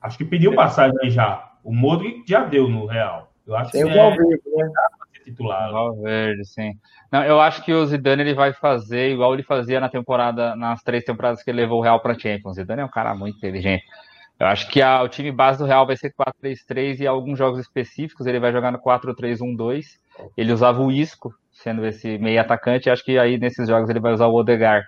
[0.00, 1.52] Acho que pediu passagem aí já.
[1.62, 3.30] O Modric já deu no Real.
[3.46, 4.64] Eu acho Tem que o Valverde, é...
[4.64, 4.72] né?
[5.26, 5.70] titular.
[5.70, 6.72] Valverde, sim.
[7.12, 10.82] Não, eu acho que o Zidane ele vai fazer igual ele fazia na temporada, nas
[10.82, 12.52] três temporadas que ele levou o Real para Champions.
[12.52, 13.84] O Zidane é um cara muito inteligente.
[14.38, 17.60] Eu acho que a, o time base do Real vai ser 4-3-3 e alguns jogos
[17.60, 19.98] específicos ele vai jogar no 4-3-1-2.
[20.34, 24.12] Ele usava o Isco, sendo esse meio atacante, acho que aí nesses jogos ele vai
[24.12, 24.84] usar o Odegar.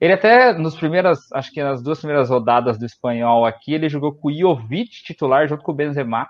[0.00, 4.12] Ele até, nos primeiras, acho que nas duas primeiras rodadas do espanhol aqui, ele jogou
[4.12, 6.28] com o Jovic titular junto com o Benzema.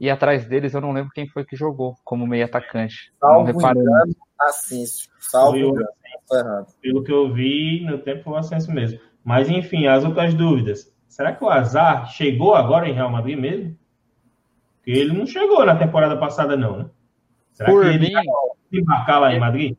[0.00, 3.12] E atrás deles eu não lembro quem foi que jogou como meio atacante.
[3.20, 5.08] Salvo não engano, Ascenso.
[5.20, 5.86] Salvo engano,
[6.80, 8.98] Pelo que eu vi, no tempo foi o Ascenso mesmo.
[9.22, 10.92] Mas enfim, as outras dúvidas.
[11.06, 13.76] Será que o Azar chegou agora em Real Madrid mesmo?
[14.76, 16.86] Porque ele não chegou na temporada passada, não, né?
[17.52, 18.24] Será Por que ele vai
[18.80, 19.76] embarcar lá em Madrid?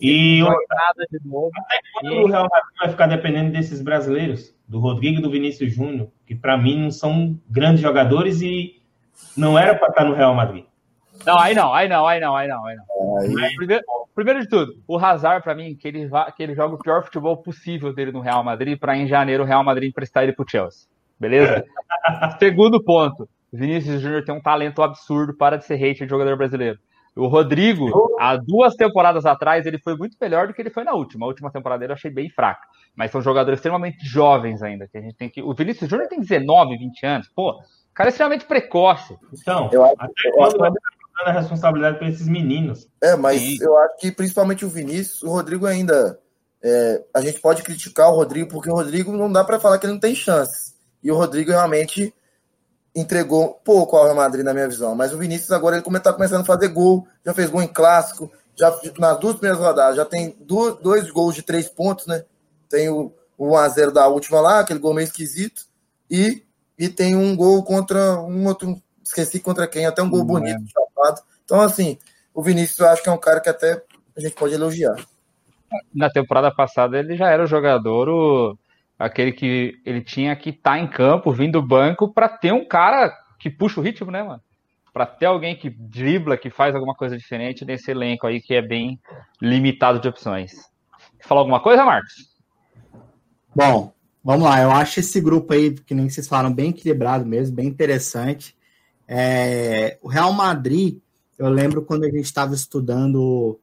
[0.00, 1.50] E nada de novo.
[1.56, 2.24] até quando e...
[2.24, 6.34] o Real Madrid vai ficar dependendo desses brasileiros, do Rodrigo e do Vinícius Júnior, que
[6.34, 8.82] para mim não são grandes jogadores e
[9.36, 10.64] não era para estar no Real Madrid.
[11.24, 13.18] Não, aí não, aí não, aí não, aí não, aí não.
[13.18, 13.54] Aí...
[13.54, 17.04] Primeiro, primeiro, de tudo, o Hazard, para mim, que ele, que ele joga o pior
[17.04, 20.48] futebol possível dele no Real Madrid, para em janeiro o Real Madrid emprestar ele pro
[20.48, 20.88] Chelsea.
[21.20, 21.64] Beleza?
[22.40, 26.78] Segundo ponto, Vinícius Júnior tem um talento absurdo para de ser hater de jogador brasileiro.
[27.14, 30.94] O Rodrigo, há duas temporadas atrás, ele foi muito melhor do que ele foi na
[30.94, 31.26] última.
[31.26, 32.66] A última temporada eu achei bem fraca.
[32.96, 34.88] Mas são jogadores extremamente jovens ainda.
[34.88, 35.42] Que a gente tem que.
[35.42, 37.28] O Vinícius Júnior tem 19, 20 anos.
[37.28, 39.16] Pô, o cara é extremamente precoce.
[39.32, 40.70] Então, eu, até quando vai
[41.24, 42.88] a responsabilidade para esses meninos.
[43.02, 43.58] É, mas Sim.
[43.60, 46.18] eu acho que principalmente o Vinícius, o Rodrigo ainda.
[46.64, 49.86] É, a gente pode criticar o Rodrigo, porque o Rodrigo não dá para falar que
[49.86, 50.76] ele não tem chances.
[51.02, 52.14] E o Rodrigo realmente
[52.94, 54.94] entregou pouco ao Real Madrid, na minha visão.
[54.94, 58.30] Mas o Vinícius agora ele está começando a fazer gol, já fez gol em clássico,
[58.54, 62.24] já nas duas primeiras rodadas, já tem dois, dois gols de três pontos, né?
[62.68, 65.62] Tem o, o 1x0 da última lá, aquele gol meio esquisito,
[66.10, 66.44] e,
[66.78, 70.62] e tem um gol contra um outro, esqueci contra quem, até um gol Não bonito,
[70.62, 70.68] é.
[70.68, 71.22] chapado.
[71.44, 71.98] Então, assim,
[72.34, 73.82] o Vinícius eu acho que é um cara que até
[74.16, 74.96] a gente pode elogiar.
[75.94, 78.58] Na temporada passada ele já era o jogador, o,
[79.02, 82.64] aquele que ele tinha que estar tá em campo, vindo do banco, para ter um
[82.64, 84.40] cara que puxa o ritmo, né, mano?
[84.92, 88.62] Para ter alguém que dribla, que faz alguma coisa diferente nesse elenco aí que é
[88.62, 89.00] bem
[89.40, 90.52] limitado de opções.
[91.20, 92.30] Falar alguma coisa, Marcos?
[93.54, 93.92] Bom,
[94.22, 94.60] vamos lá.
[94.60, 98.56] Eu acho esse grupo aí, que nem vocês falaram, bem equilibrado mesmo, bem interessante.
[99.08, 100.98] É, o Real Madrid,
[101.36, 103.58] eu lembro quando a gente estava estudando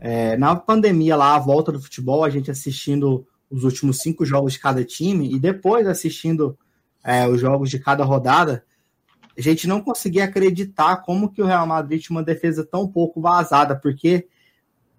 [0.00, 4.54] é, na pandemia lá, a volta do futebol, a gente assistindo os últimos cinco jogos
[4.54, 6.58] de cada time e depois assistindo
[7.04, 8.64] é, os jogos de cada rodada,
[9.36, 13.20] a gente não conseguia acreditar como que o Real Madrid tinha uma defesa tão pouco
[13.20, 14.26] vazada, porque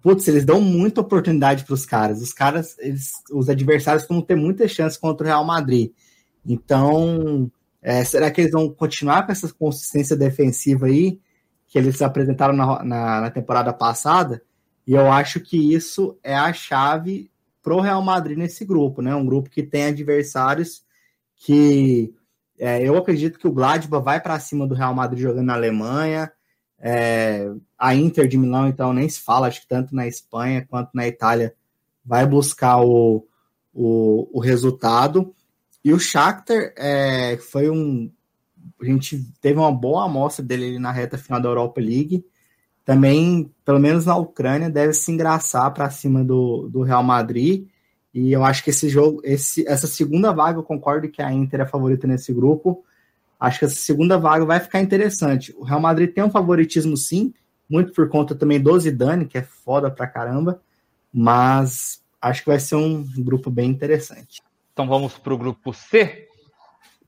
[0.02, 2.22] putz, eles dão muita oportunidade para os caras.
[2.22, 5.92] Os caras, eles, os adversários vão ter muitas chances contra o Real Madrid.
[6.44, 7.50] Então,
[7.82, 11.20] é, será que eles vão continuar com essa consistência defensiva aí
[11.68, 14.42] que eles apresentaram na, na, na temporada passada?
[14.86, 17.29] E eu acho que isso é a chave
[17.62, 19.14] para o Real Madrid nesse grupo, né?
[19.14, 20.82] Um grupo que tem adversários
[21.36, 22.14] que
[22.58, 26.30] é, eu acredito que o Gladbach vai para cima do Real Madrid jogando na Alemanha.
[26.78, 30.90] É, a Inter de Milão, então, nem se fala, acho que tanto na Espanha quanto
[30.94, 31.54] na Itália
[32.04, 33.26] vai buscar o,
[33.72, 35.34] o, o resultado.
[35.82, 38.12] E o Shakhtar é, foi um.
[38.80, 42.24] A gente teve uma boa amostra dele na reta final da Europa League.
[42.84, 47.66] Também, pelo menos na Ucrânia, deve se engraçar para cima do, do Real Madrid.
[48.12, 51.60] E eu acho que esse jogo, esse, essa segunda vaga, eu concordo que a Inter
[51.60, 52.84] é a favorita nesse grupo.
[53.38, 55.54] Acho que essa segunda vaga vai ficar interessante.
[55.56, 57.32] O Real Madrid tem um favoritismo, sim,
[57.68, 60.60] muito por conta também do Zidane, que é foda pra caramba,
[61.12, 64.42] mas acho que vai ser um grupo bem interessante.
[64.72, 66.26] Então vamos para o grupo C.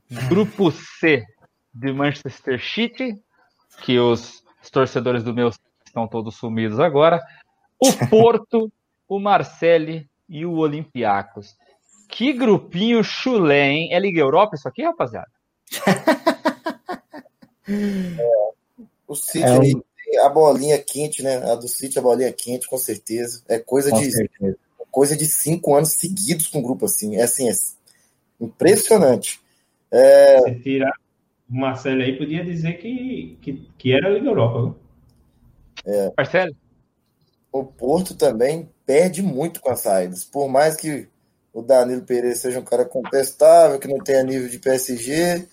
[0.29, 1.25] Grupo C
[1.73, 3.19] de Manchester City,
[3.81, 5.51] que os, os torcedores do meu
[5.85, 7.21] estão todos sumidos agora.
[7.77, 8.71] O Porto,
[9.07, 11.55] o Marseille e o Olympiacos.
[12.07, 13.93] Que grupinho chulé, hein?
[13.93, 15.29] É Liga Europa isso aqui, rapaziada?
[17.67, 18.53] é,
[19.07, 20.25] o City é um...
[20.25, 21.37] a bolinha quente, né?
[21.51, 23.43] A do City, a bolinha quente, com certeza.
[23.49, 24.57] É coisa com de certeza.
[24.89, 27.17] coisa de cinco anos seguidos com um grupo assim.
[27.17, 27.53] É assim, é
[28.39, 29.41] impressionante.
[29.91, 30.53] É...
[30.55, 31.02] Tirar o
[31.59, 34.75] Marcelo aí, podia dizer que, que, que era a Liga Europa.
[35.85, 36.07] Né?
[36.07, 36.13] É.
[36.17, 36.55] Marcelo?
[37.51, 40.23] O Porto também perde muito com as saídas.
[40.23, 41.07] Por mais que
[41.53, 45.47] o Danilo Pereira seja um cara contestável, que não tenha nível de PSG,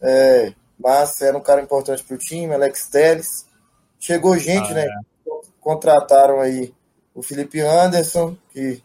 [0.00, 3.46] é, mas era um cara importante para o time, Alex Telles.
[3.98, 4.84] Chegou gente, ah, né?
[4.86, 5.10] É.
[5.60, 6.72] Contrataram aí
[7.14, 8.80] o Felipe Anderson, que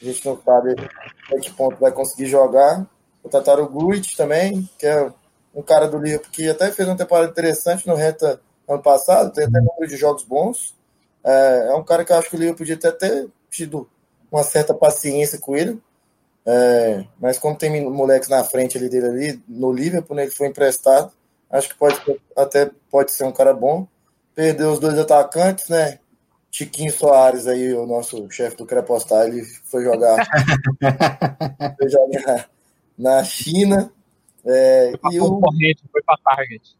[0.00, 2.86] a gente não sabe até que ponto vai conseguir jogar.
[3.22, 5.10] Contrataram o Gruit também, que é
[5.54, 9.44] um cara do Liverpool que até fez uma temporada interessante no reta ano passado, tem
[9.44, 10.74] até número de jogos bons.
[11.24, 13.88] É, é um cara que eu acho que o Liverpool podia ter até tido
[14.30, 15.80] uma certa paciência com ele.
[16.44, 20.48] É, mas como tem moleques na frente ali dele ali, no Liverpool, né, ele foi
[20.48, 21.12] emprestado.
[21.50, 22.00] Acho que pode
[22.36, 23.86] até pode ser um cara bom.
[24.34, 25.98] Perdeu os dois atacantes, né?
[26.50, 30.16] Tiquinho Soares aí, o nosso chefe do Crepostar, ele foi jogar,
[31.78, 32.50] foi jogar
[32.96, 33.90] na China.
[34.44, 36.76] É, foi e o corrente, foi para Target.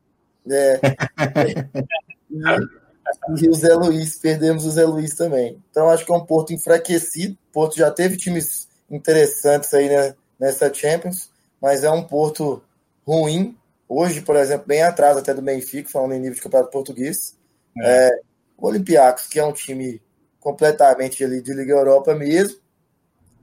[0.51, 0.81] É,
[2.31, 5.63] e, e, o Zé Luiz, perdemos o Zé Luiz também.
[5.71, 7.35] Então acho que é um Porto enfraquecido.
[7.35, 12.63] O Porto já teve times interessantes aí né, nessa Champions, mas é um Porto
[13.07, 13.57] ruim.
[13.89, 17.37] Hoje, por exemplo, bem atrás até do Benfica, falando em nível de campeonato português.
[17.79, 18.09] É.
[18.09, 18.21] É,
[18.57, 20.01] o Olympiacos, que é um time
[20.41, 22.59] completamente ali de Liga Europa mesmo,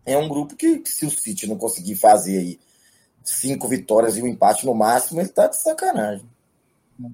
[0.05, 2.59] é um grupo que, que se o City não conseguir fazer aí
[3.23, 6.25] cinco vitórias e um empate no máximo, ele tá de sacanagem.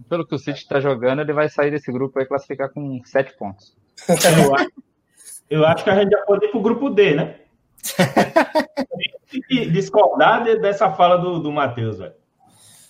[0.09, 3.37] Pelo que o City está jogando, ele vai sair desse grupo e classificar com sete
[3.37, 3.75] pontos.
[4.09, 4.71] eu, acho,
[5.49, 7.35] eu acho que a gente já pode ir pro grupo D, né?
[9.71, 12.13] discordar dessa fala do, do Matheus, velho.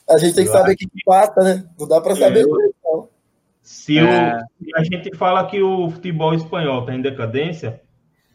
[0.10, 1.66] A gente tem que saber o que passa, né?
[1.78, 2.44] Não dá para saber.
[2.44, 3.10] Eu,
[3.62, 4.38] se, é...
[4.38, 7.82] o, a gente fala que o futebol espanhol está em decadência,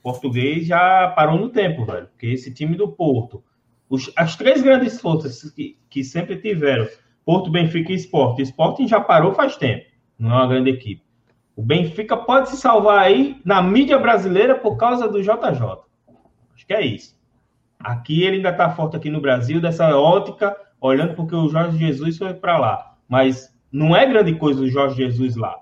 [0.02, 2.08] português já parou no tempo, velho.
[2.08, 3.42] Porque esse time do Porto,
[3.90, 6.88] os, as três grandes forças que, que sempre tiveram,
[7.24, 8.38] Porto, Benfica e Sport.
[8.38, 9.84] O Sporting já parou faz tempo,
[10.16, 11.02] não é uma grande equipe.
[11.56, 15.84] O Benfica pode se salvar aí na mídia brasileira por causa do JJ.
[16.54, 17.18] Acho que é isso.
[17.78, 22.16] Aqui ele ainda está forte aqui no Brasil, dessa ótica, olhando porque o Jorge Jesus
[22.16, 22.94] foi para lá.
[23.08, 25.58] Mas não é grande coisa o Jorge Jesus lá.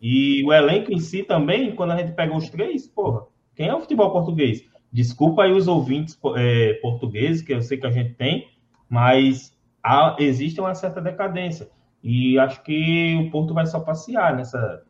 [0.00, 3.74] E o elenco em si também, quando a gente pega os três, porra, quem é
[3.74, 4.64] o futebol português?
[4.92, 8.48] Desculpa aí os ouvintes é, portugueses, que eu sei que a gente tem,
[8.88, 11.68] mas há, existe uma certa decadência.
[12.02, 14.82] E acho que o Porto vai só passear nessa.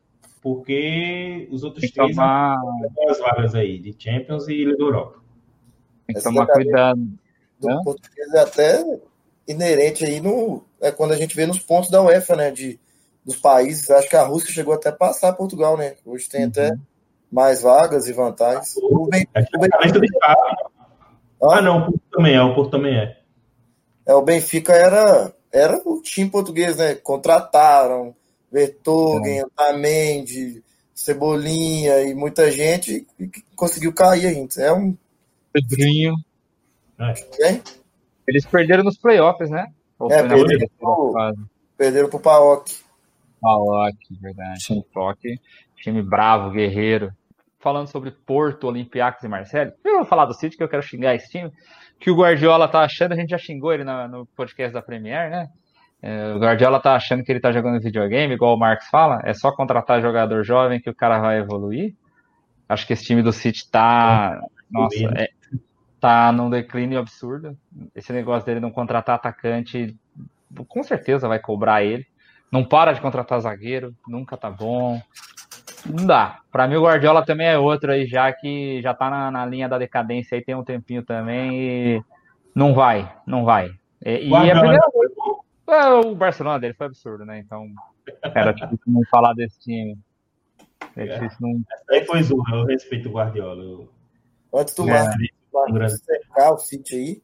[0.43, 2.57] Porque os outros três tomar...
[3.09, 5.19] as vagas aí, de Champions e Liga Europa.
[6.07, 7.01] Tem que tomar cuidado.
[7.59, 9.01] Do português é até
[9.49, 10.63] inerente aí no.
[10.81, 12.51] É quando a gente vê nos pontos da UEFA, né?
[12.51, 12.79] De,
[13.25, 13.91] dos países.
[13.91, 15.95] Acho que a Rússia chegou até a passar Portugal, né?
[16.05, 16.49] Hoje tem uhum.
[16.49, 16.71] até
[17.31, 18.77] mais vagas e vantagens.
[18.77, 19.61] O ben, é o
[20.01, 20.37] Benfica...
[21.43, 23.19] Ah, não, o Porto também é, o Porto também é.
[24.07, 26.95] É, o Benfica era, era o time português, né?
[26.95, 28.15] Contrataram
[28.51, 29.45] Vertogen, é.
[30.95, 34.55] Cebolinha e muita gente e conseguiu cair ainda.
[34.59, 34.97] É um.
[35.53, 36.15] Pedrinho.
[37.41, 37.61] É.
[38.27, 39.67] Eles perderam nos playoffs, né?
[39.99, 41.15] Ou é, perderam, pro,
[41.77, 42.86] perderam pro Paok.
[43.47, 44.63] Paok, verdade.
[44.63, 44.85] Sim.
[44.93, 45.21] Paok,
[45.77, 47.13] time bravo, guerreiro.
[47.61, 49.73] Falando sobre Porto, Olympiacos e Marcelo.
[49.85, 51.51] Eu vou falar do City, que eu quero xingar esse time.
[52.01, 55.31] Que o Guardiola tá achando, a gente já xingou ele no, no podcast da Premier,
[55.31, 55.49] né?
[56.03, 59.21] É, o Guardiola tá achando que ele tá jogando videogame, igual o Marcos fala.
[59.25, 61.95] É só contratar jogador jovem que o cara vai evoluir.
[62.69, 64.41] Acho que esse time do City tá.
[64.71, 65.29] Nossa, é,
[66.01, 67.57] tá num declínio absurdo.
[67.95, 69.97] Esse negócio dele não contratar atacante,
[70.69, 72.07] com certeza vai cobrar ele.
[72.51, 75.01] Não para de contratar zagueiro, nunca tá bom.
[75.85, 76.41] Não dá.
[76.51, 79.69] Para mim, o Guardiola também é outro aí, já que já tá na, na, linha
[79.69, 82.03] da decadência aí tem um tempinho também e
[82.55, 83.71] não vai, não vai.
[84.05, 85.13] E, e é a primeira vez.
[85.69, 87.39] É, o Barcelona dele foi absurdo, né?
[87.39, 87.69] Então,
[88.23, 89.99] era difícil não falar desse time.
[90.97, 91.19] É, é.
[91.19, 91.61] difícil não.
[91.91, 93.63] Aí foi zoom, eu respeito o Guardiola.
[93.63, 93.91] Eu...
[94.55, 95.05] Antes do é.
[95.53, 97.23] Marcos secar o City aí,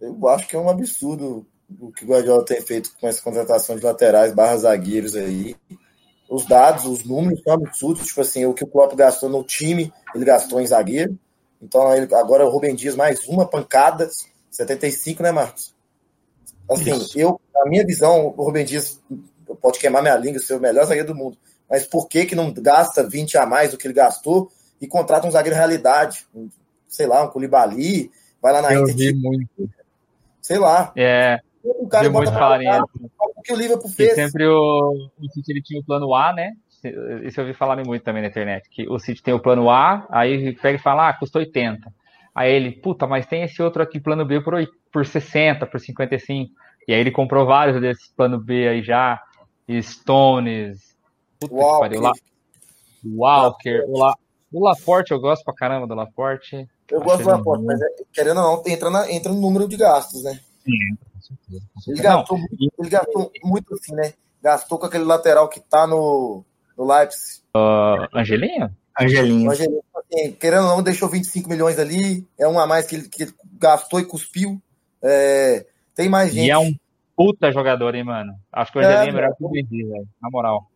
[0.00, 1.46] eu acho que é um absurdo
[1.78, 5.56] o que o Guardiola tem feito com essa contratação de laterais barra zagueiros aí.
[6.28, 8.06] Os dados, os números são absurdos.
[8.06, 11.18] Tipo assim, o que o Klopp gastou no time, ele gastou em zagueiro.
[11.60, 11.82] Então,
[12.16, 14.08] agora o Rubem Dias mais uma pancada.
[14.50, 15.74] 75, né, Marcos?
[16.70, 17.18] Assim, Isso.
[17.18, 19.00] eu, na minha visão, o Rubem Dias
[19.60, 21.36] pode queimar minha língua, ser o melhor zagueiro do mundo.
[21.68, 24.50] Mas por que, que não gasta 20 a mais do que ele gastou
[24.80, 26.26] e contrata um zagueiro realidade?
[26.88, 28.10] Sei lá, um Culibali,
[28.40, 29.16] vai lá na eu Inter.
[29.16, 29.70] muito.
[30.40, 30.92] Sei lá.
[30.96, 31.40] É.
[31.62, 34.14] O cara muito falarem o que o Liverpool fez.
[34.14, 36.52] sempre o, o City ele tinha o plano A, né?
[37.24, 40.06] Isso eu vi falarem muito também na internet, que o City tem o plano A,
[40.10, 41.92] aí pega e fala, ah, custou 80.
[42.34, 44.54] Aí ele, puta, mas tem esse outro aqui, plano B, por,
[44.90, 46.50] por 60, por 55.
[46.88, 49.20] E aí ele comprou vários desses plano B aí já,
[49.82, 50.96] Stones,
[51.38, 51.74] puta Walker.
[51.74, 52.12] que pariu, lá.
[53.04, 54.14] Walker, o, La,
[54.52, 56.66] o Laporte, eu gosto pra caramba do Laporte.
[56.90, 59.76] Eu gosto do Laporte, mas é, querendo ou não, entra, na, entra no número de
[59.76, 60.40] gastos, né?
[60.70, 61.66] Sim, com certeza.
[61.74, 62.08] Com certeza.
[62.08, 64.12] Ele, gastou, muito, ele gastou muito assim, né?
[64.42, 66.44] Gastou com aquele lateral que tá no,
[66.76, 67.42] no Leipzig.
[67.54, 68.70] Uh, Angelinho?
[68.98, 69.50] Angelinho.
[69.50, 72.26] Angelinho assim, querendo ou não, deixou 25 milhões ali.
[72.38, 74.60] É um a mais que ele, que ele gastou e cuspiu.
[75.02, 76.46] É, tem mais gente.
[76.46, 76.72] E é um
[77.16, 78.34] puta jogador, hein, mano?
[78.52, 80.08] Acho que o Angelinho é, é melhor que o Mendy, velho.
[80.20, 80.70] Na moral.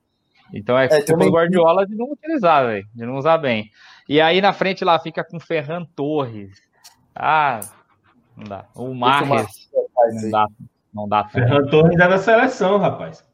[0.53, 2.87] Então é, é culpa do Guardiola de não utilizar, velho.
[2.95, 3.71] De não usar bem.
[4.09, 6.63] E aí na frente lá fica com Ferran Torres.
[7.15, 7.61] Ah,
[8.37, 8.67] não dá.
[8.75, 9.71] O Marres.
[10.13, 10.47] Não dá.
[10.93, 11.25] Não dá.
[11.29, 13.25] Ferran Torres é da seleção, rapaz.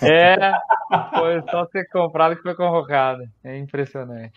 [0.00, 0.52] É,
[1.10, 3.24] foi só ser comprado que foi convocado.
[3.42, 4.32] É impressionante.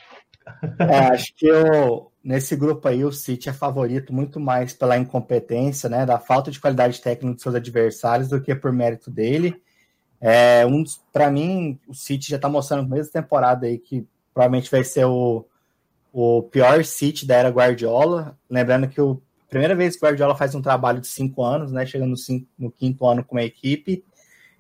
[0.80, 5.90] É, acho que eu, nesse grupo aí o City é favorito muito mais pela incompetência,
[5.90, 9.62] né, da falta de qualidade técnica dos seus adversários do que por mérito dele.
[10.22, 14.72] É, um, para mim, o City já está mostrando começo da temporada aí que provavelmente
[14.72, 15.46] vai ser o,
[16.12, 18.38] o pior City da era Guardiola.
[18.50, 21.86] Lembrando que o primeira vez que o Guardiola faz um trabalho de cinco anos, né,
[21.86, 24.04] chegando no, cinco, no quinto ano com a equipe.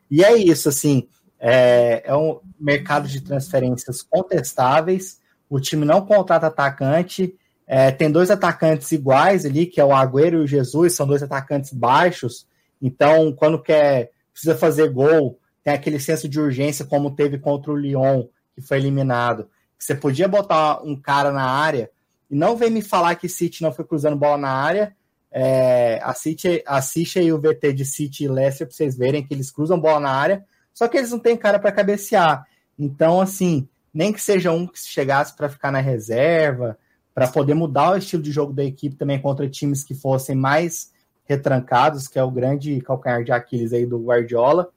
[0.10, 1.08] E é isso, assim,
[1.40, 5.20] é, é um mercado de transferências contestáveis
[5.50, 7.36] o time não contrata atacante.
[7.68, 11.24] É, tem dois atacantes iguais ali, que é o Agüero e o Jesus, são dois
[11.24, 12.48] atacantes baixos.
[12.82, 17.76] Então, quando quer precisa fazer gol, tem aquele senso de urgência, como teve contra o
[17.76, 19.50] Lyon, que foi eliminado.
[19.80, 21.90] Você podia botar um cara na área
[22.30, 24.96] e não vem me falar que City não foi cruzando bola na área.
[25.32, 29.52] É, assiste, assiste aí o VT de City e Leicester para vocês verem que eles
[29.52, 32.46] cruzam bola na área, só que eles não têm cara para cabecear.
[32.80, 36.78] Então, assim, nem que seja um que chegasse para ficar na reserva,
[37.14, 40.92] para poder mudar o estilo de jogo da equipe também contra times que fossem mais
[41.26, 44.70] retrancados, que é o grande calcanhar de Aquiles aí do Guardiola.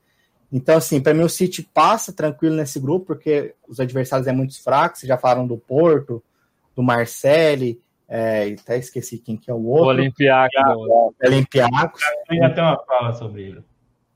[0.53, 4.61] Então, assim, para mim o City passa tranquilo nesse grupo, porque os adversários é muito
[4.63, 6.23] fracos, já falaram do Porto,
[6.79, 9.87] do Marcelli, é, até esqueci quem que é o outro.
[9.87, 10.55] O Olympiacos.
[11.25, 12.01] Olympiacos.
[12.31, 13.65] Eu ia ter uma fala sobre ele.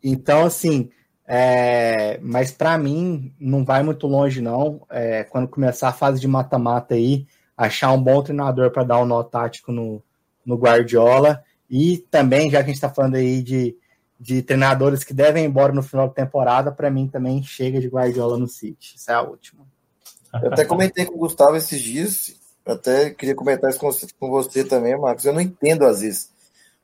[0.02, 0.88] Então, assim,
[1.24, 4.86] É, mas para mim não vai muito longe não.
[4.90, 9.06] É, quando começar a fase de mata-mata aí, achar um bom treinador para dar um
[9.06, 10.02] nó tático no,
[10.44, 13.76] no Guardiola e também já que a gente está falando aí de,
[14.18, 17.88] de treinadores que devem ir embora no final da temporada, para mim também chega de
[17.88, 18.94] Guardiola no City.
[18.96, 19.64] Essa é a última.
[20.42, 22.34] Eu até comentei com o Gustavo esses dias,
[22.64, 23.80] até queria comentar isso
[24.18, 25.24] com você também, Marcos.
[25.24, 26.30] Eu não entendo às vezes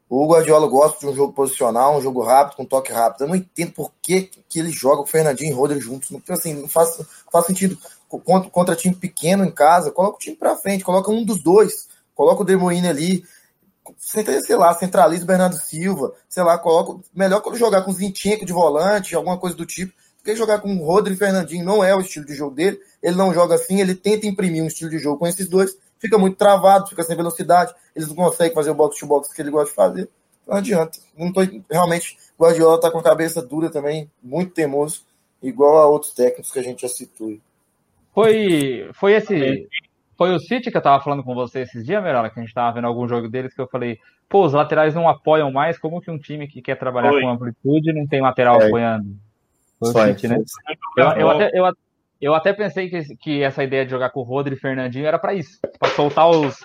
[0.09, 3.23] o Guardiola gosta de um jogo posicional, um jogo rápido, com toque rápido.
[3.23, 6.11] Eu não entendo por que, que ele joga o Fernandinho e o Rodri juntos.
[6.11, 6.99] Não, assim, não faz,
[7.31, 7.77] faz sentido.
[8.09, 11.89] Contra, contra time pequeno em casa, coloca o time pra frente, coloca um dos dois,
[12.15, 13.23] coloca o De Bruyne ali,
[13.99, 17.03] sei lá, centraliza o Bernardo Silva, sei lá, coloca.
[17.15, 19.93] Melhor quando jogar com o Zinchenko de volante, alguma coisa do tipo,
[20.29, 22.79] porque jogar com o Rodri e Fernandinho não é o estilo de jogo dele.
[23.03, 26.17] Ele não joga assim, ele tenta imprimir um estilo de jogo com esses dois fica
[26.17, 29.75] muito travado, fica sem velocidade, eles não conseguem fazer o box-to-box que ele gosta de
[29.75, 30.09] fazer.
[30.47, 30.99] Não adianta.
[31.17, 35.03] Não tô, realmente, o Guardiola tá com a cabeça dura também, muito teimoso,
[35.43, 37.37] igual a outros técnicos que a gente já citou.
[38.15, 39.69] Foi, foi esse.
[40.17, 42.55] Foi o City que eu tava falando com você esses dias, Merola, que a gente
[42.55, 43.99] tava vendo algum jogo deles, que eu falei,
[44.29, 47.23] pô, os laterais não apoiam mais, como que um time que quer trabalhar foi.
[47.23, 48.67] com amplitude não tem lateral é.
[48.67, 49.17] apoiando?
[49.81, 50.39] O City, né?
[50.97, 51.73] Eu, eu, até, eu,
[52.21, 55.19] eu até pensei que, que essa ideia de jogar com o Rodri e Fernandinho era
[55.19, 56.57] para isso, para soltar os,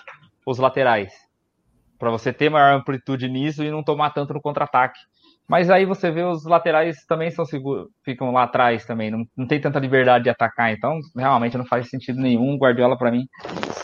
[0.44, 1.12] os laterais.
[1.98, 4.98] Para você ter maior amplitude nisso e não tomar tanto no contra-ataque.
[5.46, 9.46] Mas aí você vê os laterais também são seguros, ficam lá atrás também, não, não
[9.46, 12.54] tem tanta liberdade de atacar, então realmente não faz sentido nenhum.
[12.54, 13.28] O Guardiola, para mim,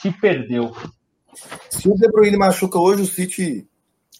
[0.01, 0.75] se perdeu.
[1.69, 3.69] Se o De Bruyne machuca hoje, o City.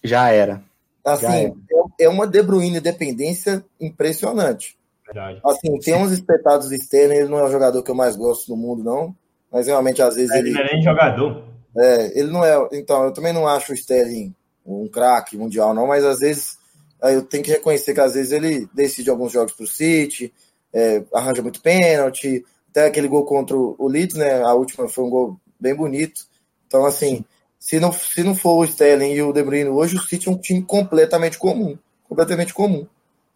[0.03, 0.63] Já era.
[1.03, 1.53] Assim, Já era.
[1.99, 4.77] É, é uma De Bruyne dependência impressionante.
[5.13, 5.41] Verdade.
[5.45, 8.47] Assim, tem uns espetados de Sterling, ele não é o jogador que eu mais gosto
[8.47, 9.15] do mundo, não.
[9.51, 10.31] Mas realmente, às vezes.
[10.31, 11.43] É, ele não é nem jogador.
[11.77, 12.69] É, ele não é.
[12.73, 14.33] Então, eu também não acho o Sterling
[14.65, 16.57] um craque mundial, não, mas às vezes
[17.01, 20.31] eu tenho que reconhecer que às vezes ele decide alguns jogos pro City,
[20.71, 24.41] é, arranja muito pênalti, até aquele gol contra o Leeds, né?
[24.43, 26.21] A última foi um gol bem bonito.
[26.67, 27.25] Então, assim,
[27.59, 30.31] se não, se não for o Sterling e o De Bruyne hoje, o City é
[30.31, 31.77] um time completamente comum.
[32.07, 32.87] Completamente comum.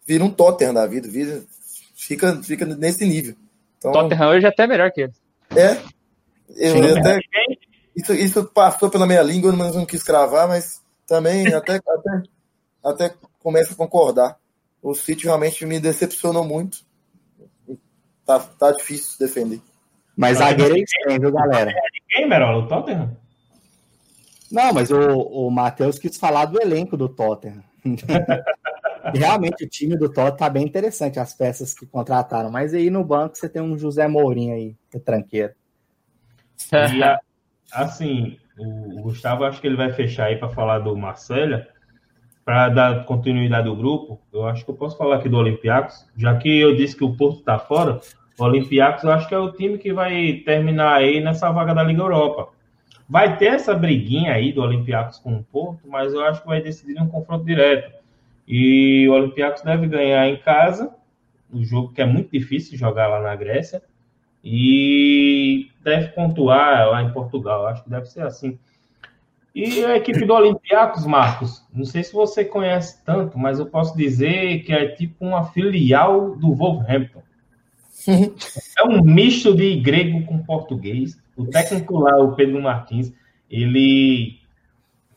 [0.06, 1.42] Vira um Tottenham da vida, vira,
[2.06, 3.34] fica, fica nesse nível.
[3.78, 5.12] Então, Tottenham hoje é até melhor que ele.
[5.54, 5.76] É.
[6.56, 7.20] Eu, eu até,
[7.94, 12.22] isso, isso passou pela minha língua, mas não quis cravar, mas também até, até,
[12.84, 14.36] até começo a concordar.
[14.82, 16.78] O City realmente me decepcionou muito.
[18.24, 19.60] Tá, tá difícil defender.
[20.16, 21.72] Mas zagueiro é estranho, viu, galera?
[22.10, 23.16] Ninguém, Merola, o Tottenham?
[24.50, 27.62] Não, mas o, o Matheus quis falar do elenco do Tottenham.
[29.14, 32.50] Realmente o time do Toto tá bem interessante, as peças que contrataram.
[32.50, 35.54] Mas aí no banco você tem um José Mourinho aí, que tranqueiro.
[36.72, 37.20] E a,
[37.72, 41.62] assim, o Gustavo acho que ele vai fechar aí para falar do Marcelo,
[42.44, 44.20] para dar continuidade ao grupo.
[44.32, 47.16] Eu acho que eu posso falar aqui do Olympiacos, já que eu disse que o
[47.16, 48.00] Porto está fora.
[48.38, 51.82] O Olympiacos eu acho que é o time que vai terminar aí nessa vaga da
[51.82, 52.48] Liga Europa.
[53.08, 56.60] Vai ter essa briguinha aí do Olympiacos com o Porto, mas eu acho que vai
[56.60, 57.94] decidir um confronto direto.
[58.46, 60.94] E o Olympiacos deve ganhar em casa,
[61.52, 63.82] o jogo que é muito difícil jogar lá na Grécia,
[64.44, 67.66] e deve pontuar lá em Portugal.
[67.66, 68.58] Acho que deve ser assim.
[69.54, 73.96] E a equipe do Olympiacos, Marcos, não sei se você conhece tanto, mas eu posso
[73.96, 77.22] dizer que é tipo uma filial do Wolverhampton.
[78.06, 81.18] é um misto de grego com português.
[81.36, 83.12] O técnico lá, o Pedro Martins,
[83.50, 84.38] ele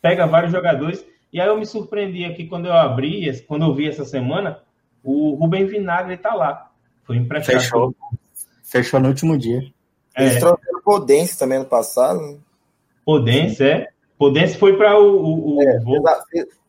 [0.02, 3.88] pega vários jogadores e aí eu me surpreendi aqui quando eu abri, quando eu vi
[3.88, 4.60] essa semana,
[5.04, 6.72] o Rubem Vinagre está lá.
[7.04, 7.60] Foi emprestado.
[7.60, 7.96] Fechou.
[8.64, 9.64] Fechou no último dia.
[10.16, 10.24] É.
[10.24, 12.20] Eles trouxeram o Podense também no passado.
[12.20, 12.38] Né?
[13.06, 13.88] Podense, é.
[14.18, 15.04] Podense foi para o.
[15.04, 15.80] o, o é,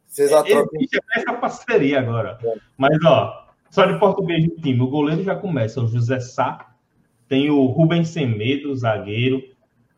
[0.07, 2.39] Vocês Existe essa parceria agora.
[2.43, 2.55] É.
[2.77, 4.81] Mas, ó, só de português do time.
[4.81, 5.81] O goleiro já começa.
[5.81, 6.75] O José Sá.
[7.29, 9.43] Tem o Rubem Semedo, zagueiro.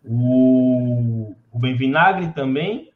[0.04, 2.91] O Rubem Vinagre também.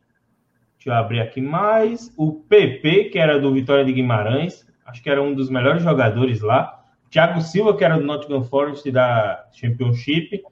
[0.86, 2.12] Deixa eu abrir aqui mais.
[2.16, 6.40] O PP, que era do Vitória de Guimarães, acho que era um dos melhores jogadores
[6.40, 6.80] lá.
[7.10, 10.44] Thiago Silva, que era do Nottingham Forest da Championship.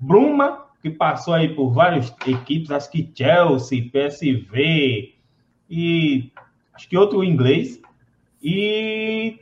[0.00, 5.14] Bruma, que passou aí por várias equipes, acho que Chelsea, PSV
[5.70, 6.32] e
[6.74, 7.80] acho que outro inglês.
[8.42, 9.38] E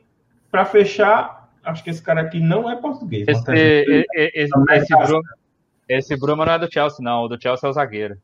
[0.51, 3.27] para fechar, acho que esse cara aqui não é português.
[3.27, 5.23] Esse, esse, esse, esse, Bruma,
[5.89, 7.23] esse Bruma não é do Chelsea, não.
[7.23, 8.19] O do Chelsea é o zagueiro.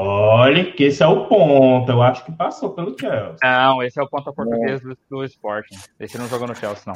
[0.00, 1.90] Olha, que esse é o ponto.
[1.90, 3.36] Eu acho que passou pelo Chelsea.
[3.42, 5.76] Não, esse é o ponta português do, do Sporting.
[5.98, 6.94] Esse não jogou no Chelsea, não.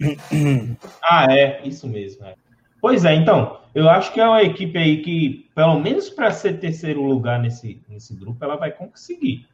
[1.02, 2.24] ah, é, isso mesmo.
[2.24, 2.34] É.
[2.80, 6.60] Pois é, então, eu acho que é uma equipe aí que, pelo menos para ser
[6.60, 9.48] terceiro lugar nesse, nesse grupo, ela vai conseguir.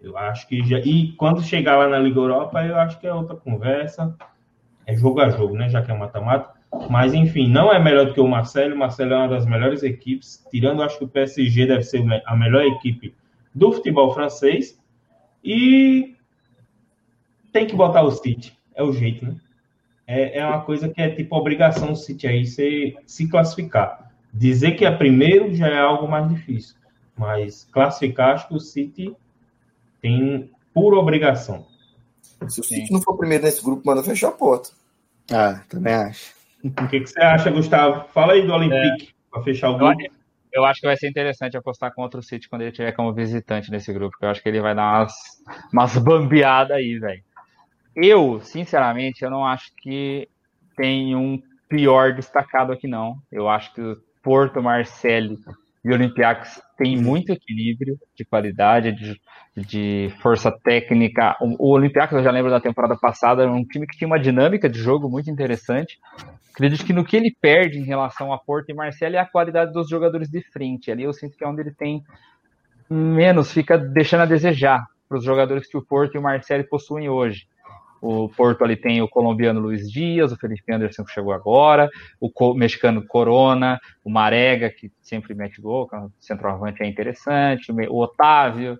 [0.00, 0.78] Eu acho que já.
[0.80, 4.16] E quando chegar lá na Liga Europa, eu acho que é outra conversa.
[4.84, 5.68] É jogo a jogo, né?
[5.68, 6.57] Já que é mata-mata.
[6.90, 8.74] Mas, enfim, não é melhor do que o Marcelo.
[8.74, 10.44] O Marcelo é uma das melhores equipes.
[10.50, 13.14] Tirando, acho que o PSG deve ser a melhor equipe
[13.54, 14.78] do futebol francês.
[15.42, 16.14] E
[17.52, 18.56] tem que botar o City.
[18.74, 19.36] É o jeito, né?
[20.06, 24.10] É, é uma coisa que é tipo obrigação o City aí se, se classificar.
[24.32, 26.76] Dizer que é primeiro já é algo mais difícil.
[27.16, 29.14] Mas classificar, acho que o City
[30.00, 31.66] tem pura obrigação.
[32.48, 34.70] Se o City não for primeiro nesse grupo, manda fechar a porta.
[35.30, 36.37] Ah, também acho.
[36.64, 38.08] O que, que você acha, Gustavo?
[38.08, 39.30] Fala aí do Olympique, é.
[39.30, 40.02] para fechar o grupo.
[40.52, 43.70] Eu acho que vai ser interessante apostar contra o City quando ele tiver como visitante
[43.70, 45.14] nesse grupo, porque eu acho que ele vai dar umas,
[45.72, 47.22] umas bambeadas aí, velho.
[47.94, 50.28] Eu, sinceramente, eu não acho que
[50.76, 53.18] tem um pior destacado aqui, não.
[53.30, 55.38] Eu acho que o Porto, Marseille
[55.84, 59.20] e Olympiacos tem muito equilíbrio de qualidade, de,
[59.56, 61.36] de força técnica.
[61.40, 64.18] O, o Olympiacos, eu já lembro da temporada passada, era um time que tinha uma
[64.18, 65.98] dinâmica de jogo muito interessante.
[66.52, 69.72] Acredito que no que ele perde em relação a Porto e Marcelo é a qualidade
[69.72, 70.90] dos jogadores de frente.
[70.90, 72.02] Ali eu sinto que é onde ele tem
[72.90, 77.08] menos, fica deixando a desejar para os jogadores que o Porto e o Marcelo possuem
[77.08, 77.46] hoje.
[78.00, 81.90] O Porto ali tem o colombiano Luiz Dias, o Felipe Anderson que chegou agora,
[82.20, 88.78] o mexicano Corona, o Marega, que sempre mete gol, o centroavante é interessante, o Otávio.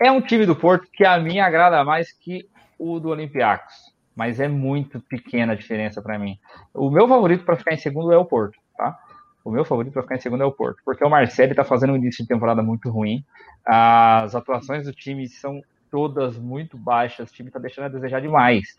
[0.00, 2.48] É um time do Porto que a mim agrada mais que
[2.78, 3.74] o do Olympiacos,
[4.14, 6.38] mas é muito pequena a diferença para mim.
[6.72, 8.98] O meu favorito para ficar em segundo é o Porto, tá?
[9.44, 11.92] O meu favorito para ficar em segundo é o Porto, porque o Marcelo está fazendo
[11.92, 13.24] um início de temporada muito ruim.
[13.64, 18.76] As atuações do time são todas muito baixas, o time tá deixando a desejar demais.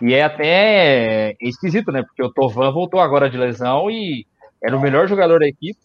[0.00, 2.02] E é até esquisito, né?
[2.02, 4.26] Porque o Tovan voltou agora de lesão e
[4.62, 5.78] era o melhor jogador da equipe.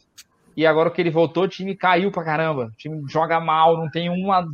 [0.56, 2.66] E agora que ele voltou, o time caiu pra caramba.
[2.66, 4.48] O time joga mal, não tem uma.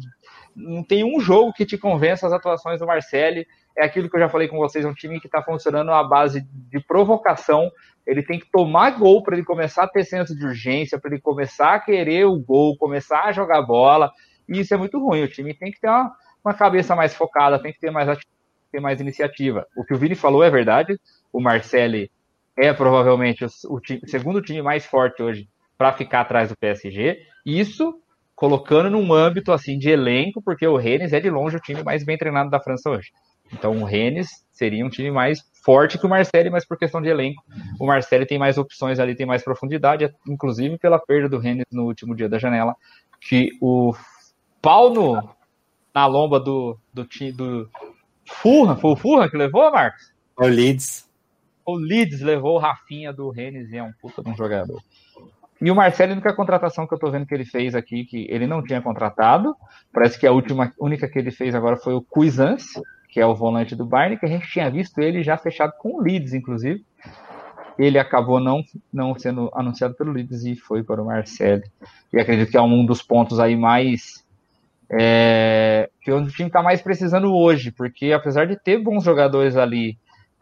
[0.55, 3.45] Não tem um jogo que te convença as atuações do Marcelli.
[3.77, 6.03] É aquilo que eu já falei com vocês, é um time que está funcionando à
[6.03, 7.69] base de provocação.
[8.05, 11.21] Ele tem que tomar gol para ele começar a ter senso de urgência, para ele
[11.21, 14.11] começar a querer o gol, começar a jogar bola.
[14.49, 15.23] E isso é muito ruim.
[15.23, 16.11] O time tem que ter uma,
[16.43, 18.17] uma cabeça mais focada, tem que ter mais,
[18.71, 19.65] ter mais iniciativa.
[19.75, 20.99] O que o Vini falou é verdade.
[21.31, 22.11] O Marcelli
[22.57, 25.47] é provavelmente o, o, time, segundo time mais forte hoje
[25.77, 27.19] para ficar atrás do PSG.
[27.45, 28.01] Isso
[28.35, 32.03] colocando num âmbito assim de elenco, porque o Rennes é de longe o time mais
[32.03, 33.11] bem treinado da França hoje.
[33.51, 37.09] Então o Rennes seria um time mais forte que o Marcelli, mas por questão de
[37.09, 37.43] elenco,
[37.79, 41.85] o Marcelli tem mais opções ali, tem mais profundidade, inclusive pela perda do Rennes no
[41.85, 42.75] último dia da janela,
[43.19, 43.93] que o
[44.61, 45.29] pau no,
[45.93, 47.69] na lomba do, do time do
[48.25, 48.75] Furra.
[48.75, 50.11] Foi o Furra que levou, Marcos?
[50.37, 51.09] O Leeds.
[51.65, 54.81] O Leeds levou o Rafinha do Rennes e é um puta de um jogador.
[55.61, 58.25] E o Marcelo, a única contratação que eu tô vendo que ele fez aqui, que
[58.29, 59.53] ele não tinha contratado,
[59.91, 63.35] parece que a última, única que ele fez agora foi o Cuisance, que é o
[63.35, 66.85] volante do Bayern, que a gente tinha visto ele já fechado com o Leeds, inclusive.
[67.77, 71.63] Ele acabou não, não sendo anunciado pelo Leeds e foi para o Marcelo.
[72.13, 74.23] E acredito que é um dos pontos aí mais
[74.91, 79.97] é, que o time está mais precisando hoje, porque apesar de ter bons jogadores ali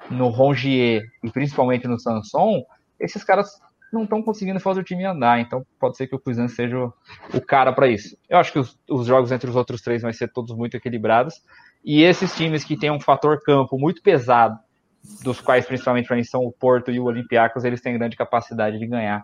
[0.09, 2.63] no Rongier e principalmente no Sanson,
[2.99, 3.49] esses caras
[3.91, 7.41] não estão conseguindo fazer o time andar, então pode ser que o Cuisinho seja o,
[7.41, 8.17] cara para isso.
[8.29, 11.41] Eu acho que os, os, jogos entre os outros três vão ser todos muito equilibrados,
[11.83, 14.59] e esses times que têm um fator campo muito pesado,
[15.23, 18.77] dos quais principalmente para mim são o Porto e o Olympiacos, eles têm grande capacidade
[18.77, 19.23] de ganhar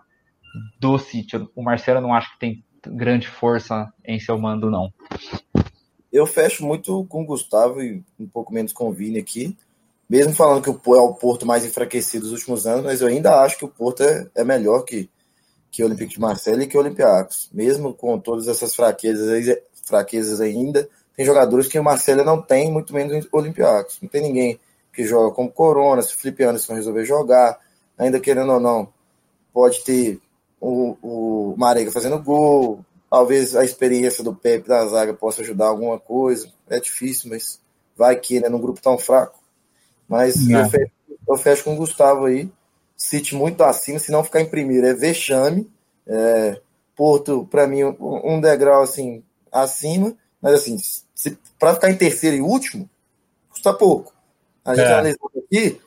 [0.80, 1.36] do City.
[1.54, 4.92] O Marcelo não acho que tem grande força em seu mando, não.
[6.12, 9.56] Eu fecho muito com o Gustavo e um pouco menos com o Vini aqui.
[10.08, 13.40] Mesmo falando que o é o Porto mais enfraquecido dos últimos anos, mas eu ainda
[13.40, 15.08] acho que o Porto é, é melhor que,
[15.70, 17.48] que o Olympique de Marseille e que o Olympiacos.
[17.52, 22.92] Mesmo com todas essas fraquezas, fraquezas ainda, tem jogadores que o Marcelo não tem, muito
[22.92, 23.98] menos o Olympiacos.
[24.02, 24.60] Não tem ninguém
[24.92, 27.58] que joga como Corona, se o Felipe Anderson resolver jogar,
[27.98, 28.88] ainda querendo ou não,
[29.52, 30.20] pode ter
[30.64, 35.98] o, o Marega fazendo gol, talvez a experiência do Pepe da zaga possa ajudar alguma
[35.98, 36.50] coisa.
[36.68, 37.60] É difícil, mas
[37.96, 38.48] vai que, né?
[38.48, 39.38] Num grupo tão fraco.
[40.08, 40.92] Mas eu fecho,
[41.28, 42.50] eu fecho, com o Gustavo aí.
[42.96, 45.70] City muito acima, se não ficar em primeiro, é vexame.
[46.06, 46.60] É,
[46.96, 50.78] Porto, para mim, um degrau assim acima, mas assim,
[51.58, 52.88] para ficar em terceiro e último,
[53.50, 54.12] custa pouco.
[54.64, 54.92] A gente é.
[54.92, 55.80] analisando aqui,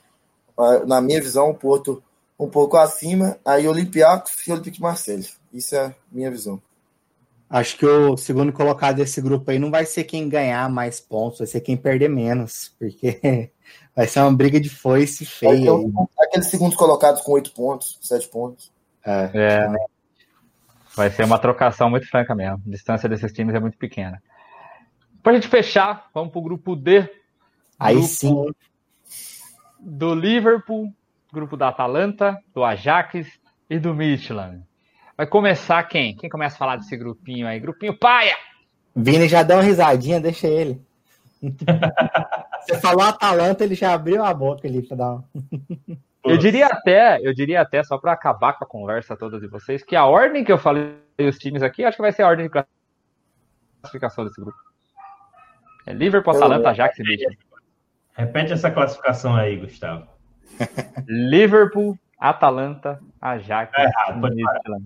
[0.86, 2.04] na minha visão, o Porto
[2.39, 5.27] um pouco acima, aí Olympiacos e Olympique Marseille.
[5.51, 6.61] Isso é a minha visão.
[7.49, 11.39] Acho que o segundo colocado desse grupo aí não vai ser quem ganhar mais pontos,
[11.39, 13.49] vai ser quem perder menos, porque
[13.95, 15.73] vai ser uma briga de foice feia.
[15.73, 18.72] Um, aqueles segundos colocados com oito pontos, sete pontos.
[19.05, 19.31] É.
[19.34, 19.76] é.
[20.93, 22.61] Vai ser uma trocação muito franca mesmo.
[22.68, 24.22] A distância desses times é muito pequena.
[25.23, 27.09] Pra gente fechar, vamos pro grupo D.
[27.80, 28.45] Aí grupo sim.
[29.80, 30.91] Do Liverpool,
[31.32, 33.40] grupo da Atalanta, do Ajax
[33.70, 34.64] e do Midland.
[35.16, 36.16] Vai começar quem?
[36.16, 37.60] Quem começa a falar desse grupinho aí?
[37.60, 38.36] Grupinho paia!
[38.95, 40.82] Vini já deu uma risadinha, deixa ele.
[42.62, 45.26] Você falou Atalanta, ele já abriu a boca ali pra dar uma...
[46.24, 49.84] Eu diria até, eu diria até, só para acabar com a conversa toda de vocês,
[49.84, 52.48] que a ordem que eu falei os times aqui, acho que vai ser a ordem
[52.48, 52.66] de
[53.82, 54.58] classificação desse grupo.
[55.86, 57.38] É Liverpool, Atalanta, Ajax e Midland.
[58.14, 60.16] Repete essa classificação aí, Gustavo.
[61.07, 64.17] Liverpool, Atalanta, Ajax parar.
[64.17, 64.85] Midland.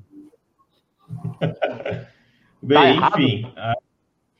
[2.63, 3.51] Bem, Tá enfim.
[3.55, 3.75] ah,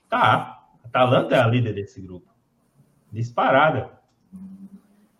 [0.09, 0.57] Tá.
[0.85, 2.27] Atalanta é a líder desse grupo.
[3.11, 3.89] Disparada.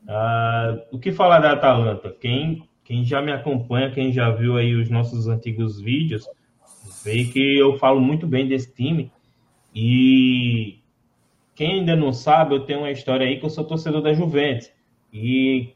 [0.07, 2.11] Ah, o que falar da Atalanta?
[2.19, 6.27] Quem, quem já me acompanha, quem já viu aí os nossos antigos vídeos,
[7.03, 9.11] vê que eu falo muito bem desse time.
[9.73, 10.79] E
[11.55, 14.69] quem ainda não sabe, eu tenho uma história aí que eu sou torcedor da Juventus.
[15.13, 15.73] E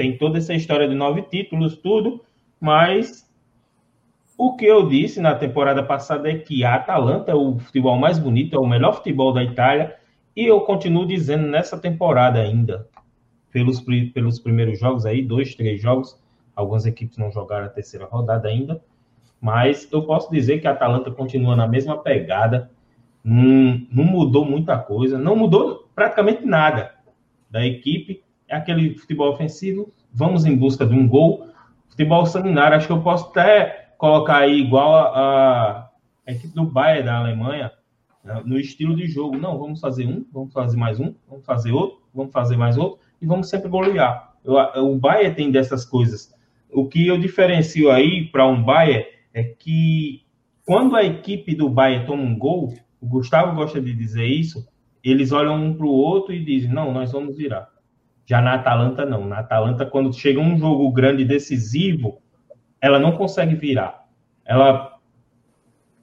[0.00, 2.24] tem toda essa história de nove títulos, tudo,
[2.58, 3.30] mas
[4.38, 8.18] o que eu disse na temporada passada é que a Atalanta é o futebol mais
[8.18, 9.94] bonito, é o melhor futebol da Itália,
[10.34, 12.88] e eu continuo dizendo nessa temporada ainda,
[13.52, 13.78] pelos,
[14.14, 16.18] pelos primeiros jogos aí, dois, três jogos,
[16.56, 18.82] algumas equipes não jogaram a terceira rodada ainda,
[19.38, 22.70] mas eu posso dizer que a Atalanta continua na mesma pegada,
[23.22, 26.94] não, não mudou muita coisa, não mudou praticamente nada
[27.50, 31.46] da equipe, é aquele futebol ofensivo, vamos em busca de um gol,
[31.88, 35.88] futebol sanguinário, acho que eu posso até colocar aí igual a,
[36.26, 37.70] a, equipe do Bayern da Alemanha,
[38.24, 39.38] né, no estilo de jogo.
[39.38, 42.98] Não, vamos fazer um, vamos fazer mais um, vamos fazer outro, vamos fazer mais outro,
[43.22, 44.34] e vamos sempre golear.
[44.44, 46.34] Eu- o Bayern tem dessas coisas.
[46.72, 50.22] O que eu diferencio aí para um Bayern é que
[50.66, 54.66] quando a equipe do Bayern toma um gol, o Gustavo gosta de dizer isso,
[55.04, 57.68] eles olham um para o outro e dizem, não, nós vamos virar.
[58.30, 59.26] Já na Atalanta, não.
[59.26, 62.22] Na Atalanta, quando chega um jogo grande e decisivo,
[62.80, 64.06] ela não consegue virar.
[64.44, 64.96] Ela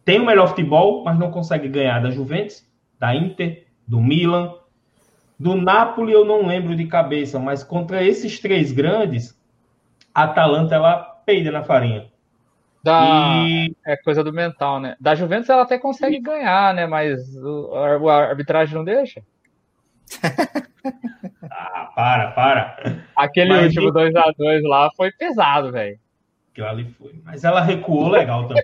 [0.03, 4.55] tem o melhor futebol, mas não consegue ganhar da Juventus, da Inter, do Milan.
[5.39, 9.41] Do Napoli eu não lembro de cabeça, mas contra esses três grandes,
[10.13, 12.09] a Atalanta ela peida na farinha.
[12.83, 13.45] Da...
[13.47, 14.97] E É coisa do mental, né?
[14.99, 16.87] Da Juventus ela até consegue ganhar, né?
[16.87, 19.23] Mas o, a arbitragem não deixa.
[21.51, 23.03] Ah, para, para.
[23.15, 25.99] Aquele Mas último e- 2x2 lá foi pesado, velho.
[26.51, 27.13] Aquilo ali foi.
[27.23, 28.63] Mas ela recuou legal também.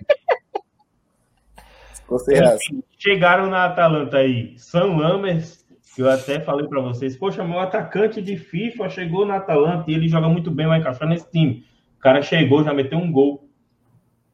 [2.10, 5.64] Enfim, chegaram na Atalanta aí, Sam Lammers,
[5.94, 9.94] que eu até falei para vocês, poxa, meu atacante de FIFA chegou na Atalanta e
[9.94, 11.64] ele joga muito bem, vai encaixar nesse time.
[11.96, 13.48] O cara chegou, já meteu um gol,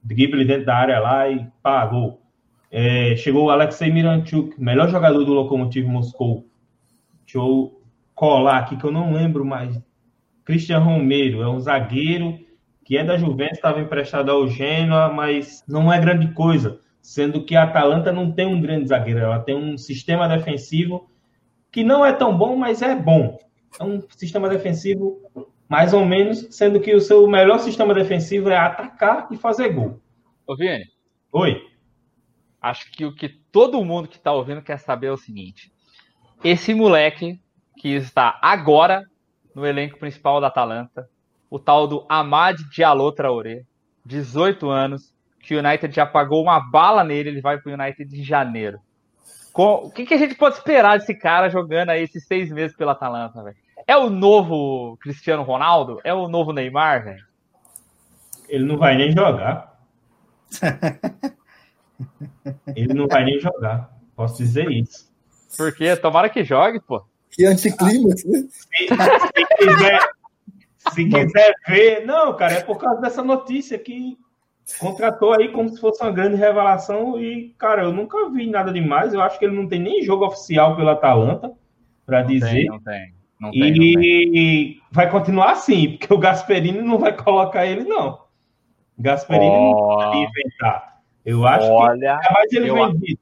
[0.03, 2.21] drible dentro da área lá e pá, gol.
[2.71, 6.47] É, chegou o Alexei Miranchuk, melhor jogador do Lokomotiv Moscou.
[7.33, 7.81] Deixa eu
[8.15, 9.81] colar aqui que eu não lembro mais.
[10.45, 12.39] Christian Romero, é um zagueiro
[12.85, 17.57] que é da Juventus, estava emprestado ao Genoa, mas não é grande coisa sendo que
[17.57, 21.11] a Atalanta não tem um grande zagueiro, ela tem um sistema defensivo
[21.71, 23.39] que não é tão bom, mas é bom.
[23.79, 25.21] É um sistema defensivo
[25.69, 30.01] mais ou menos, sendo que o seu melhor sistema defensivo é atacar e fazer gol.
[30.47, 30.85] Ô, Vini,
[31.33, 31.63] Oi.
[32.61, 35.73] acho que o que todo mundo que tá ouvindo quer saber é o seguinte.
[36.43, 37.41] Esse moleque
[37.77, 39.05] que está agora
[39.55, 41.09] no elenco principal da Atalanta,
[41.51, 43.65] o tal do Amad Diallo Traoré,
[44.07, 48.23] 18 anos, que o United já pagou uma bala nele, ele vai pro United em
[48.23, 48.79] janeiro.
[49.53, 52.77] Com- o que, que a gente pode esperar desse cara jogando aí esses seis meses
[52.77, 53.57] pela Atalanta, velho?
[53.87, 56.01] É o novo Cristiano Ronaldo?
[56.05, 57.25] É o novo Neymar, velho?
[58.49, 59.79] Ele não vai nem jogar.
[62.75, 63.91] Ele não vai nem jogar.
[64.15, 65.10] Posso dizer isso.
[65.57, 67.03] Porque tomara que jogue, pô.
[67.31, 68.45] Que anticlímax, né?
[68.49, 70.01] Se, se quiser,
[70.93, 72.07] se quiser ver.
[72.07, 74.19] Não, cara, é por causa dessa notícia que
[74.79, 77.21] contratou aí como se fosse uma grande revelação.
[77.21, 79.13] E, cara, eu nunca vi nada demais.
[79.15, 81.53] Eu acho que ele não tem nem jogo oficial pela Atalanta,
[82.05, 82.51] para dizer.
[82.51, 83.15] Tem, não tem.
[83.41, 84.37] Não tem, não tem.
[84.37, 88.21] E vai continuar assim, porque o Gasperini não vai colocar ele, não.
[88.99, 91.01] Gasperini não Ó, vai inventar.
[91.25, 93.21] Eu acho que olha, é mais ele eu- vendido.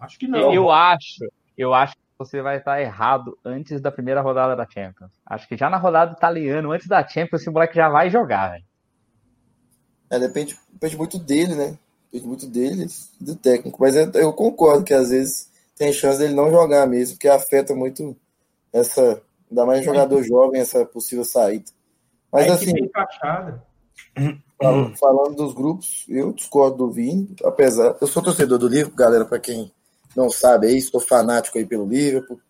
[0.00, 0.52] Acho que não.
[0.52, 1.24] eu acho,
[1.58, 5.10] eu acho que você vai estar errado antes da primeira rodada da Champions.
[5.26, 8.52] Acho que já na rodada do italiano, antes da Champions, esse moleque já vai jogar,
[8.52, 8.64] velho.
[10.10, 11.78] É, depende, depende muito dele, né?
[12.06, 12.86] Depende muito dele
[13.20, 13.76] e do técnico.
[13.80, 17.74] Mas eu, eu concordo que às vezes tem chance dele não jogar mesmo, porque afeta
[17.74, 18.16] muito
[18.72, 19.20] essa.
[19.50, 21.64] Ainda mais jogador jovem, essa possível saída.
[22.30, 23.62] Mas assim, equipe é encaixada.
[24.60, 27.96] fal- falando dos grupos, eu discordo do Vini, apesar.
[28.00, 29.72] Eu sou torcedor do Liverpool, galera, para quem
[30.18, 32.40] não sabe aí, sou fanático aí pelo Liverpool,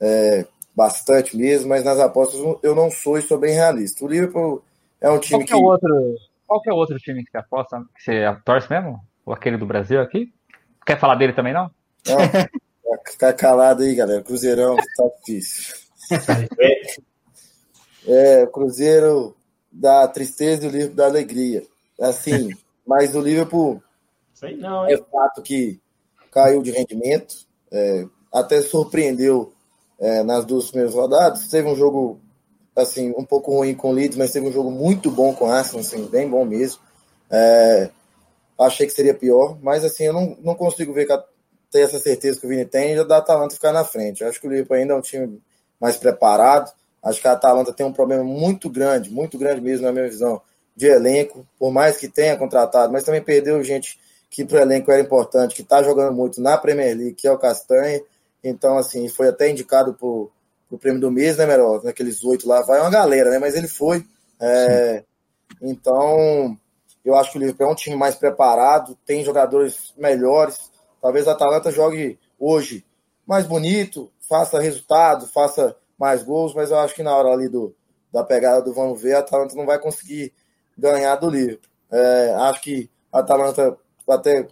[0.00, 4.04] é, bastante mesmo, mas nas apostas eu não sou e sou bem realista.
[4.04, 4.64] O Liverpool
[5.00, 5.52] é um time qual que...
[5.52, 6.16] É outro,
[6.46, 9.00] qual que é o outro time que você aposta, que você torce mesmo?
[9.26, 10.32] Ou aquele do Brasil aqui?
[10.86, 11.70] Quer falar dele também, não?
[12.06, 12.18] Não,
[13.06, 14.22] ficar calado aí, galera.
[14.22, 15.74] Cruzeirão tá difícil.
[18.06, 19.36] É, Cruzeiro
[19.70, 21.62] da tristeza e o Liverpool da alegria.
[22.00, 22.48] Assim,
[22.86, 23.82] mas o Liverpool
[24.32, 25.78] Sei não, é fato que
[26.30, 27.34] caiu de rendimento,
[27.70, 29.52] é, até surpreendeu
[29.98, 31.48] é, nas duas primeiras rodadas.
[31.48, 32.20] Teve um jogo
[32.74, 35.50] assim um pouco ruim com o Leeds, mas teve um jogo muito bom com o
[35.50, 36.80] Arsenal, assim, bem bom mesmo.
[37.30, 37.90] É,
[38.58, 41.06] achei que seria pior, mas assim eu não, não consigo ver
[41.70, 44.22] ter essa certeza que o Vini tem já da Atalanta ficar na frente.
[44.22, 45.40] Eu acho que o Liverpool ainda é um time
[45.80, 46.72] mais preparado.
[47.02, 50.42] Acho que a Atalanta tem um problema muito grande, muito grande mesmo na minha visão,
[50.76, 53.98] de elenco, por mais que tenha contratado, mas também perdeu gente
[54.30, 57.32] que para o elenco era importante, que está jogando muito na Premier League, que é
[57.32, 58.00] o Castanha.
[58.42, 61.82] Então, assim, foi até indicado para o prêmio do mês, né, Merol?
[61.82, 63.38] Naqueles oito lá, vai uma galera, né?
[63.38, 64.06] Mas ele foi.
[64.40, 65.02] É,
[65.60, 66.56] então,
[67.04, 70.70] eu acho que o Liverpool é um time mais preparado, tem jogadores melhores.
[71.02, 72.84] Talvez a Atalanta jogue hoje
[73.26, 77.74] mais bonito, faça resultado, faça mais gols, mas eu acho que na hora ali do,
[78.12, 80.32] da pegada do vamos ver, a Atalanta não vai conseguir
[80.78, 81.68] ganhar do Liverpool.
[81.90, 83.76] É, acho que a Atalanta
[84.14, 84.46] até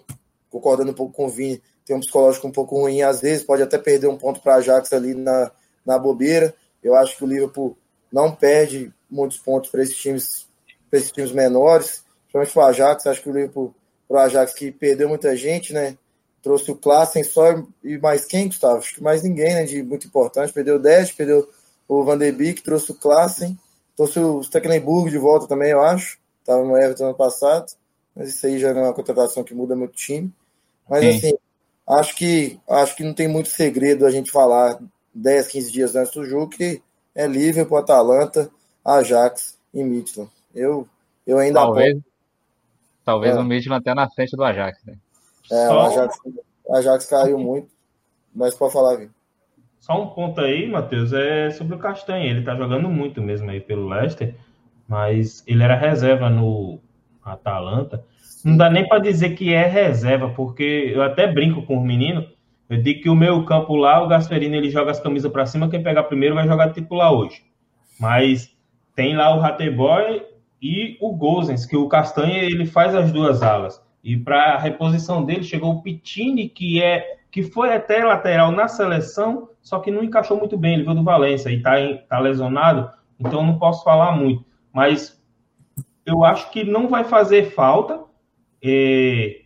[0.51, 3.62] concordando um pouco com o Vini, tem um psicológico um pouco ruim, às vezes pode
[3.62, 5.51] até perder um ponto para a Ajax ali na,
[5.85, 6.55] na bobeira.
[6.82, 7.76] Eu acho que o Liverpool
[8.12, 10.47] não perde muitos pontos para esses times,
[10.90, 13.06] para esses times menores, principalmente para o Ajax.
[13.06, 13.74] Acho que o Liverpool,
[14.06, 15.97] para o Ajax que perdeu muita gente, né?
[16.43, 18.78] Trouxe o Klassen só e mais quem, Gustavo?
[18.78, 19.64] Acho que mais ninguém, né?
[19.64, 20.52] De muito importante.
[20.52, 21.48] Perdeu o 10, perdeu
[21.89, 23.59] o Van de Beek, trouxe o Klassen,
[23.97, 26.18] trouxe o Stecklenburg de volta também, eu acho.
[26.40, 27.77] Estava no Everton ano passado
[28.18, 30.32] mas isso aí já não é uma contratação que muda muito o time.
[30.90, 31.10] Mas Sim.
[31.10, 31.38] assim,
[31.88, 34.76] acho que acho que não tem muito segredo a gente falar
[35.14, 36.82] 10, 15 dias antes do jogo que
[37.14, 38.50] é Liverpool, Atalanta,
[38.84, 40.32] Ajax e Midland.
[40.52, 40.88] Eu,
[41.24, 41.96] eu ainda Talvez,
[43.04, 43.38] talvez é.
[43.38, 44.96] o Midland até na frente do Ajax, né?
[45.52, 45.76] É, Só...
[45.76, 46.18] o Ajax,
[46.64, 47.68] o Ajax caiu muito,
[48.34, 49.14] mas pode falar, Vitor.
[49.78, 52.28] Só um ponto aí, Matheus, é sobre o Castanha.
[52.28, 54.34] Ele tá jogando muito mesmo aí pelo Leicester,
[54.88, 56.80] mas ele era reserva no
[57.32, 58.05] Atalanta.
[58.44, 62.24] Não dá nem para dizer que é reserva, porque eu até brinco com os meninos.
[62.68, 65.68] Eu digo que o meu campo lá, o Gasperini, ele joga as camisas para cima,
[65.68, 67.42] quem pegar primeiro vai jogar titular hoje.
[67.98, 68.55] Mas
[68.94, 70.22] tem lá o Rateboy
[70.60, 73.82] e o Gozens, que o Castanha ele faz as duas alas.
[74.05, 78.68] E para a reposição dele chegou o Pitini, que é que foi até lateral na
[78.68, 80.74] seleção, só que não encaixou muito bem.
[80.74, 81.72] Ele veio do Valência e está
[82.09, 84.44] tá lesionado, então não posso falar muito.
[84.72, 85.17] Mas
[86.09, 88.02] eu acho que não vai fazer falta
[88.64, 89.43] é,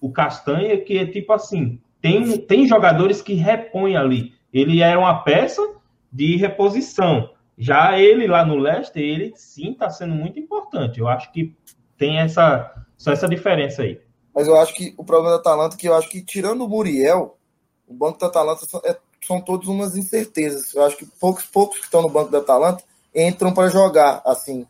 [0.00, 4.34] o Castanha, que é tipo assim, tem, tem jogadores que repõem ali.
[4.52, 5.62] Ele era uma peça
[6.12, 7.30] de reposição.
[7.56, 11.00] Já ele lá no Leicester, ele sim está sendo muito importante.
[11.00, 11.56] Eu acho que
[11.96, 13.98] tem essa, só essa diferença aí.
[14.34, 16.68] Mas eu acho que o problema da Atalanta é que eu acho que, tirando o
[16.68, 17.38] Muriel,
[17.86, 20.74] o banco da Atalanta são, é, são todos umas incertezas.
[20.74, 22.82] Eu acho que poucos, poucos que estão no banco da Atalanta
[23.14, 24.66] entram para jogar, assim,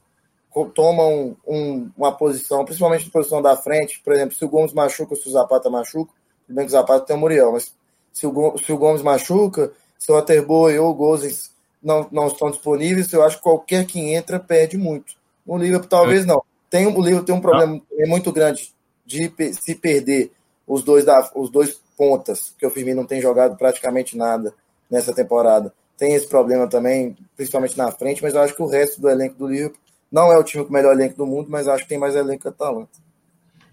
[0.74, 5.16] tomam um, uma posição, principalmente na posição da frente, por exemplo, se o Gomes machuca,
[5.16, 6.12] se o Zapata machuca,
[6.46, 7.74] tudo bem que o Zapata tem o Muriel, mas
[8.12, 11.50] se o, se o Gomes machuca, se o Aterboy ou o Gozes
[11.82, 15.14] não, não estão disponíveis, eu acho que qualquer que entra perde muito.
[15.46, 16.42] O Liverpool talvez não.
[16.68, 18.72] Tem, o Liverpool tem um problema é muito grande
[19.04, 20.32] de se perder
[20.66, 24.54] os dois, da, os dois pontas, que o Firmino não tem jogado praticamente nada
[24.90, 25.72] nessa temporada.
[25.96, 29.36] Tem esse problema também, principalmente na frente, mas eu acho que o resto do elenco
[29.36, 29.80] do Liverpool
[30.12, 32.14] não é o time com o melhor elenco do mundo, mas acho que tem mais
[32.14, 33.00] elenco que a Atalanta.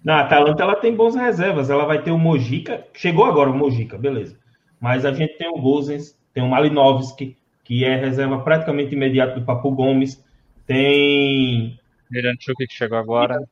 [0.04, 1.70] Na Atalanta ela tem bons reservas.
[1.70, 2.86] Ela vai ter o Mojica.
[2.94, 4.38] Chegou agora o Mojica, beleza.
[4.80, 9.46] Mas a gente tem o Gozens, tem o Malinovski, que é reserva praticamente imediato do
[9.46, 10.24] Papo Gomes.
[10.66, 11.78] Tem.
[12.10, 13.44] Miranchuk que chegou agora.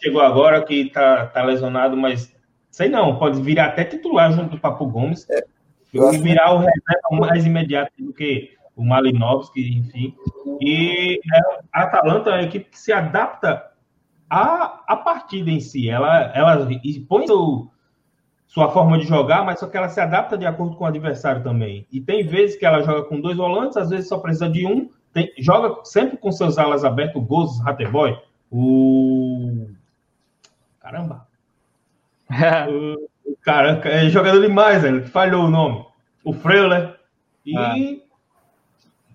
[0.00, 2.32] Chegou agora, que tá, tá lesionado, mas
[2.70, 5.28] sei não, pode virar até titular junto do Papo Gomes.
[5.28, 5.44] É,
[5.92, 10.14] eu virar o reserva mais imediato do que o Malinovski, enfim.
[10.60, 13.72] E é, a Atalanta é uma equipe que se adapta
[14.30, 15.90] à, à partida em si.
[15.90, 16.66] Ela, ela
[17.08, 17.68] põe seu,
[18.46, 21.42] sua forma de jogar, mas só que ela se adapta de acordo com o adversário
[21.42, 21.86] também.
[21.90, 24.88] E tem vezes que ela joga com dois volantes, às vezes só precisa de um.
[25.12, 28.16] Tem, joga sempre com seus alas abertos, o Goz Rateboy,
[28.48, 29.66] o.
[30.80, 31.26] Caramba!
[32.70, 35.84] o, o cara, é jogador demais, ele falhou o nome.
[36.22, 36.96] O Freuler.
[37.44, 37.74] E ah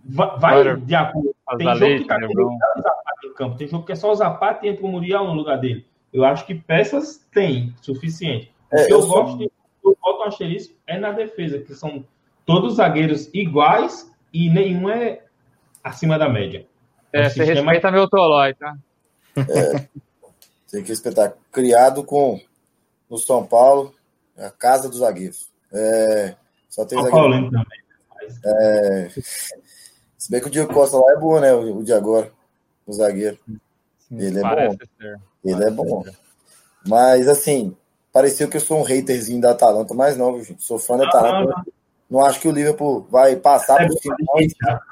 [0.04, 1.36] vai, vai de acordo.
[1.58, 4.16] Tem jogo que tá com o Zapata em campo, tem jogo que é só o
[4.16, 5.86] Zapata e entra o Muriel no lugar dele.
[6.12, 8.54] Eu acho que peças tem suficiente.
[8.72, 9.52] É, eu, eu, gosto,
[9.84, 12.06] eu boto um asterisco é na defesa, que são
[12.46, 15.22] todos zagueiros iguais e nenhum é
[15.84, 16.66] acima da média.
[17.12, 18.76] É, você respeita meu Tolói, tá?
[19.38, 19.88] É,
[20.72, 21.34] tem que respeitar.
[21.52, 22.40] Criado com
[23.10, 23.94] no São Paulo,
[24.38, 25.48] a casa dos zagueiros.
[25.72, 26.36] É,
[26.70, 27.52] só tem São zagueiro.
[27.52, 27.84] também.
[28.46, 29.10] É,
[30.24, 31.54] se bem que o Diego Costa lá é bom, né?
[31.54, 32.32] O, o de agora,
[32.88, 33.38] o zagueiro.
[34.10, 34.78] Ele é bom.
[34.98, 35.20] Ser.
[35.44, 36.06] Ele é bom.
[36.88, 37.76] Mas, assim,
[38.10, 40.64] pareceu que eu sou um haterzinho da Atalanta, mas não, gente.
[40.64, 41.54] Sou fã da Atalanta.
[41.58, 41.64] Ah,
[42.10, 44.16] não acho que o Liverpool vai passar é por cima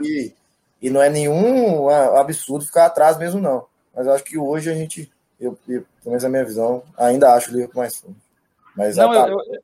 [0.02, 0.34] e,
[0.82, 3.66] e não é nenhum absurdo ficar atrás mesmo, não.
[3.96, 5.10] Mas eu acho que hoje a gente,
[5.40, 8.18] eu, eu, pelo menos a minha visão, ainda acho o Liverpool mais forte.
[8.76, 9.62] Mas não, eu, eu,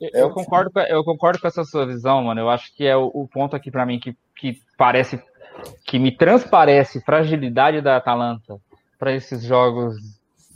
[0.00, 2.40] é eu concordo, com, eu concordo com essa sua visão, mano.
[2.40, 5.22] Eu acho que é o, o ponto aqui para mim que, que parece,
[5.84, 8.56] que me transparece fragilidade da Atalanta
[8.98, 9.96] para esses jogos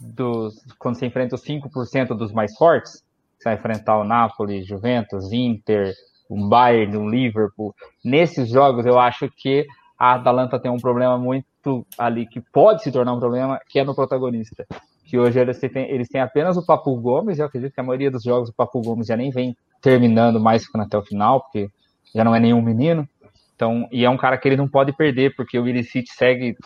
[0.01, 3.03] dos quando você enfrenta os 5% dos mais fortes,
[3.39, 5.95] você vai enfrentar o Napoli, Juventus, Inter,
[6.29, 7.75] o Bayern, o Liverpool.
[8.05, 9.67] Nesses jogos eu acho que
[9.99, 13.85] a Atalanta tem um problema muito ali que pode se tornar um problema, que é
[13.85, 14.67] no protagonista.
[15.05, 17.85] Que hoje eles têm, eles têm apenas o Papu Gomes, e eu acredito que a
[17.85, 21.43] maioria dos jogos o Papu Gomes já nem vem terminando mais ficando até o final,
[21.43, 21.71] porque
[22.15, 23.09] já não é nenhum menino.
[23.55, 26.57] Então, e é um cara que ele não pode perder, porque o Illicit segue,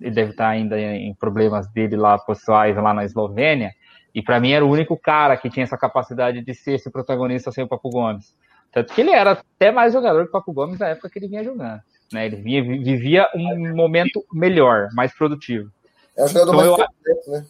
[0.00, 3.72] ele deve estar ainda em problemas dele lá, pessoais lá na Eslovênia,
[4.14, 7.52] e para mim era o único cara que tinha essa capacidade de ser esse protagonista
[7.52, 8.34] sem o Papo Gomes.
[8.72, 11.28] Tanto que ele era até mais jogador que o Papo Gomes na época que ele
[11.28, 11.80] vinha jogando.
[12.12, 12.26] Né?
[12.26, 15.70] Ele vinha, vivia um momento melhor, mais produtivo.
[16.16, 16.86] É um jogador então, mais eu...
[16.86, 17.46] completo, né?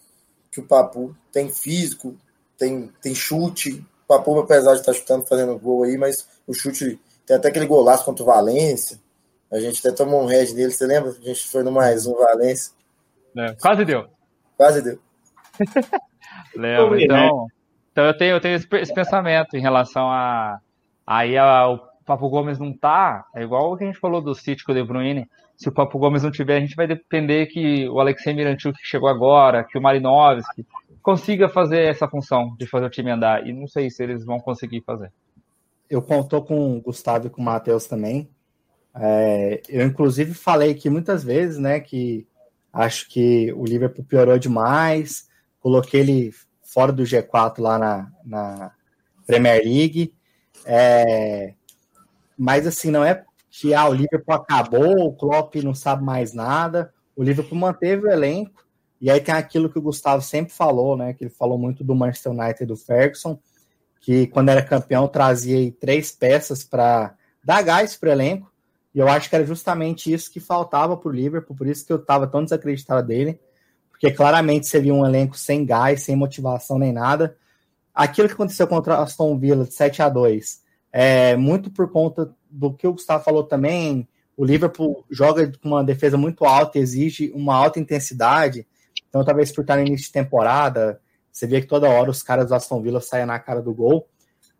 [0.52, 2.16] Que o Papo tem físico,
[2.56, 3.84] tem, tem chute.
[4.04, 7.66] O Papo, apesar de estar chutando, fazendo gol aí, mas o chute tem até aquele
[7.66, 9.00] golaço contra o Valência.
[9.50, 11.10] A gente até tomou um red nele, você lembra?
[11.10, 12.72] A gente foi no mais um Valência.
[13.36, 14.06] É, quase deu.
[14.56, 14.98] Quase deu.
[16.56, 17.46] Lembra, então,
[17.90, 20.60] então eu tenho, eu tenho esse, esse pensamento em relação a.
[21.06, 24.34] Aí a, o Papo Gomes não tá, é igual o que a gente falou do
[24.34, 25.28] City com o De Bruyne.
[25.56, 28.86] Se o Papo Gomes não tiver, a gente vai depender que o Alexei Miranchuk que
[28.86, 30.66] chegou agora, que o Marinovski
[31.02, 33.46] consiga fazer essa função de fazer o time andar.
[33.46, 35.12] E não sei se eles vão conseguir fazer
[35.92, 38.30] eu contou com o Gustavo e com o Matheus também.
[38.94, 42.26] É, eu, inclusive, falei aqui muitas vezes, né, que
[42.72, 45.28] acho que o Liverpool piorou demais.
[45.60, 46.30] Coloquei ele
[46.62, 48.72] fora do G4 lá na, na
[49.26, 50.14] Premier League.
[50.64, 51.52] É,
[52.38, 53.22] mas, assim, não é
[53.52, 56.92] que ah, o Liverpool acabou, o Klopp não sabe mais nada.
[57.14, 58.64] O Liverpool manteve o elenco.
[58.98, 61.12] E aí tem aquilo que o Gustavo sempre falou, né?
[61.12, 63.38] Que ele falou muito do Manchester United e do Ferguson
[64.02, 68.52] que quando era campeão trazia três peças para dar gás para o elenco.
[68.94, 71.92] E eu acho que era justamente isso que faltava para o Liverpool, por isso que
[71.92, 73.40] eu estava tão desacreditado dele,
[73.90, 77.36] porque claramente seria um elenco sem gás, sem motivação nem nada.
[77.94, 80.60] Aquilo que aconteceu contra Aston Villa de 7 a 2
[80.92, 84.06] é muito por conta do que o Gustavo falou também.
[84.36, 88.66] O Liverpool joga com uma defesa muito alta, exige uma alta intensidade.
[89.08, 91.00] Então, talvez por estar no início de temporada,
[91.30, 94.08] você vê que toda hora os caras do Aston Villa saem na cara do gol,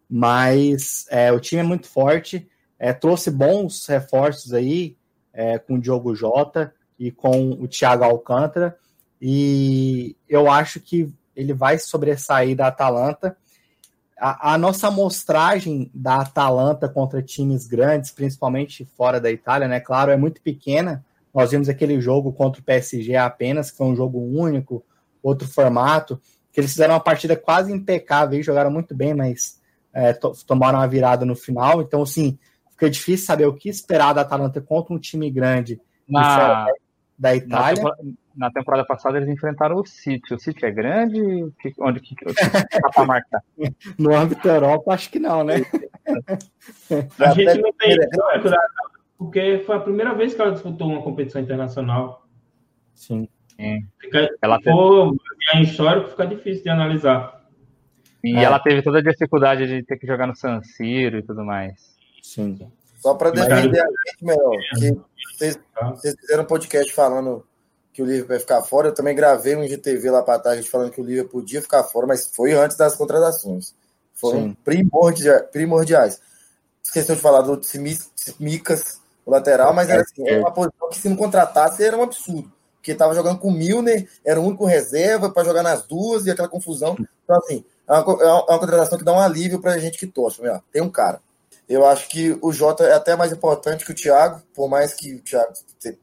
[0.09, 2.49] mas é, o time é muito forte,
[2.79, 4.97] é, trouxe bons reforços aí
[5.33, 8.77] é, com o Diogo Jota e com o Thiago Alcântara,
[9.21, 13.37] e eu acho que ele vai sobressair da Atalanta.
[14.25, 19.81] A, a, nossa amostragem da Atalanta contra times grandes, principalmente fora da Itália, né?
[19.81, 21.05] Claro, é muito pequena.
[21.35, 24.85] Nós vimos aquele jogo contra o PSG apenas, que foi um jogo único,
[25.23, 26.21] outro formato
[26.53, 29.61] que eles fizeram uma partida quase impecável e jogaram muito bem, mas
[29.93, 31.81] é, to tomaram uma virada no final.
[31.81, 32.39] Então, assim,
[32.71, 36.67] fica difícil saber o que esperar da Atalanta contra um time grande na,
[37.23, 37.83] da Itália.
[37.83, 38.03] Na temporada,
[38.37, 40.35] na temporada, passada eles enfrentaram o City.
[40.35, 41.21] O City é grande?
[41.79, 43.43] Onde que, que tá para marcar?
[43.99, 45.57] No âmbito da Europa, acho que não, né?
[47.21, 47.97] A gente não tem
[49.17, 52.27] porque foi a primeira vez que ela disputou uma competição internacional.
[52.93, 53.29] Sim.
[54.01, 55.15] Fica, ela for
[55.53, 55.63] teve...
[55.63, 57.41] histórico, fica difícil de analisar.
[58.25, 58.43] E é.
[58.43, 61.97] ela teve toda a dificuldade de ter que jogar no San Siro e tudo mais.
[62.21, 62.59] Sim.
[63.03, 64.57] Só para defender a gente, melhor,
[65.35, 65.59] vocês,
[65.91, 67.45] vocês fizeram um podcast falando
[67.93, 68.89] que o Liverpool vai ficar fora.
[68.89, 72.07] Eu também gravei um GTV lá para trás falando que o Liverpool podia ficar fora,
[72.07, 73.75] mas foi antes das contratações.
[74.15, 76.21] Foram primordiais, primordiais.
[76.83, 81.09] Esqueceu de falar do Simicas, o lateral, mas era assim, era uma posição que se
[81.09, 82.51] não contratasse era um absurdo
[82.83, 86.33] porque estava jogando com o Milner, era o único reserva para jogar nas duas e
[86.33, 86.97] aquela confusão.
[87.23, 90.07] Então, assim, é uma, é uma contratação que dá um alívio para a gente que
[90.07, 90.43] torce.
[90.73, 91.21] Tem um cara.
[91.73, 95.15] Eu acho que o Jota é até mais importante que o Thiago, por mais que
[95.15, 95.55] o Thiago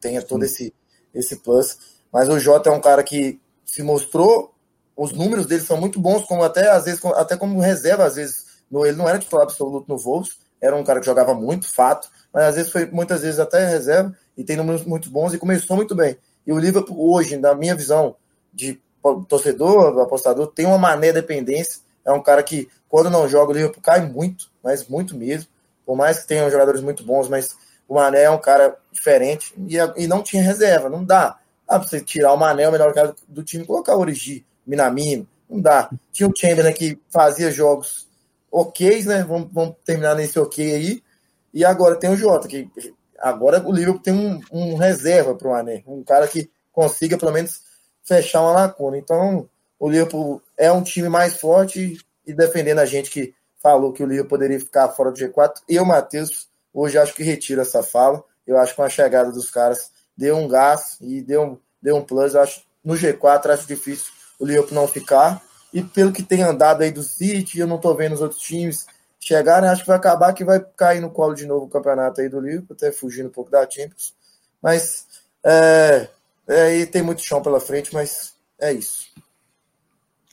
[0.01, 0.73] tenha todo esse,
[1.13, 1.77] esse plus.
[2.11, 4.51] Mas o Jota é um cara que se mostrou,
[4.97, 8.45] os números dele são muito bons, como até às vezes, até como reserva, às vezes,
[8.71, 12.09] No, ele não era titular absoluto no Wolves, era um cara que jogava muito, fato,
[12.33, 15.75] mas às vezes foi muitas vezes até reserva e tem números muito bons e começou
[15.75, 16.17] muito bem.
[16.47, 18.15] E o Liverpool hoje, na minha visão
[18.51, 18.81] de
[19.27, 21.81] torcedor, apostador, tem uma mané dependência.
[22.03, 25.47] É um cara que, quando não joga, o Liverpool cai muito, mas muito mesmo.
[25.89, 27.57] Por mais que tenham jogadores muito bons, mas
[27.87, 31.39] o Mané é um cara diferente e, e não tinha reserva, não dá.
[31.67, 35.27] Dá pra você tirar o Mané, o melhor cara do time, colocar o Origi, Minamino,
[35.49, 35.89] não dá.
[36.11, 38.07] Tinha o Chamberlain que fazia jogos
[38.51, 39.23] ok, né?
[39.23, 41.03] Vamos, vamos terminar nesse ok aí.
[41.51, 42.69] E agora tem o Jota, que
[43.17, 47.31] agora o Liverpool tem um, um reserva para o Mané, um cara que consiga pelo
[47.31, 47.61] menos
[48.03, 48.95] fechar uma lacuna.
[48.95, 49.49] Então,
[49.79, 51.97] o Liverpool é um time mais forte
[52.27, 55.61] e defendendo a gente que falou que o Liverpool poderia ficar fora do G4.
[55.67, 58.23] Eu, Matheus, hoje acho que retiro essa fala.
[58.45, 61.95] Eu acho que com a chegada dos caras deu um gás e deu um, deu
[61.95, 62.33] um plus.
[62.33, 65.41] Eu acho no G4 acho difícil o Liverpool não ficar.
[65.73, 68.87] E pelo que tem andado aí do City, eu não tô vendo os outros times
[69.19, 72.29] chegarem, acho que vai acabar que vai cair no colo de novo o campeonato aí
[72.29, 74.15] do Liverpool, até fugindo um pouco da Champions.
[74.61, 75.05] Mas
[75.43, 76.07] é,
[76.47, 79.09] é, tem muito chão pela frente, mas é isso.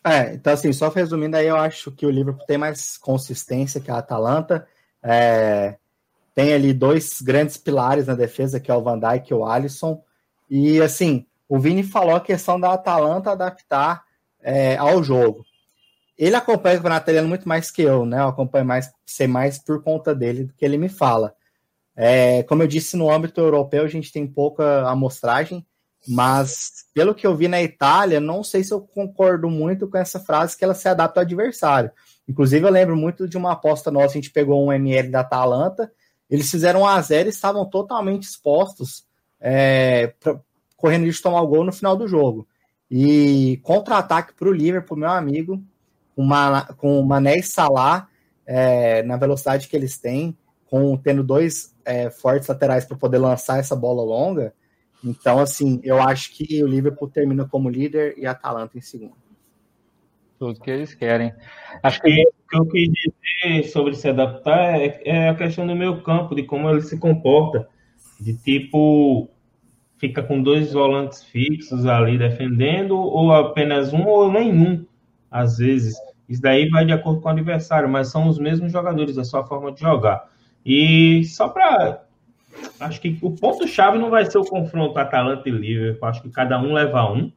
[0.07, 3.91] É, então assim, só resumindo aí, eu acho que o Liverpool tem mais consistência que
[3.91, 4.67] a Atalanta.
[5.03, 5.77] É,
[6.33, 10.01] tem ali dois grandes pilares na defesa, que é o Van Dijk e o Alisson.
[10.49, 14.05] E assim, o Vini falou a questão da Atalanta adaptar
[14.41, 15.45] é, ao jogo.
[16.17, 18.21] Ele acompanha o campeonato muito mais que eu, né?
[18.21, 21.35] Eu acompanho mais, sei mais por conta dele do que ele me fala.
[21.97, 25.67] É, como eu disse, no âmbito europeu a gente tem pouca amostragem,
[26.07, 30.21] mas pelo que eu vi na Itália, não sei se eu concordo muito com essa
[30.21, 31.91] frase que ela se adapta ao adversário.
[32.29, 35.91] Inclusive, eu lembro muito de uma aposta nossa, a gente pegou um ML da Atalanta,
[36.29, 39.07] eles fizeram um a 0 e estavam totalmente expostos,
[39.41, 40.41] é, pra,
[40.77, 42.47] correndo de tomar o gol no final do jogo.
[42.91, 45.63] E contra-ataque para o Liverpool, meu amigo,
[46.17, 48.09] uma, com o Mané e Salah
[48.47, 53.59] é, na velocidade que eles têm, com tendo dois é, fortes laterais para poder lançar
[53.59, 54.55] essa bola longa,
[55.05, 59.15] então, assim, eu acho que o Liverpool termina como líder e a Atalanta em segundo.
[60.39, 61.33] Tudo que eles querem.
[61.83, 65.75] Acho que o que eu quis dizer sobre se adaptar é, é a questão do
[65.75, 67.69] meio campo, de como ele se comporta.
[68.21, 69.31] De tipo,
[69.99, 74.85] fica com dois volantes fixos ali defendendo, ou apenas um, ou nenhum,
[75.31, 75.97] às vezes.
[76.29, 79.47] Isso daí vai de acordo com o adversário, mas são os mesmos jogadores, a sua
[79.47, 80.29] forma de jogar.
[80.65, 82.06] E só para
[82.81, 86.09] acho que o ponto-chave não vai ser o confronto Atalanta e Liverpool.
[86.09, 87.33] Acho que cada um leva um.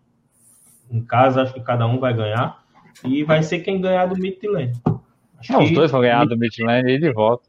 [0.91, 2.63] Em casa, acho que cada um vai ganhar.
[3.03, 4.73] E vai ser quem ganhar do Midland.
[5.49, 7.47] Não, os dois vão ganhar do Midland e de volta.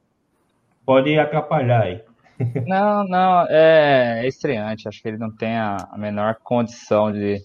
[0.85, 2.03] Pode atrapalhar aí.
[2.67, 4.89] Não, não, é, é estreante.
[4.89, 7.39] Acho que ele não tem a, a menor condição de,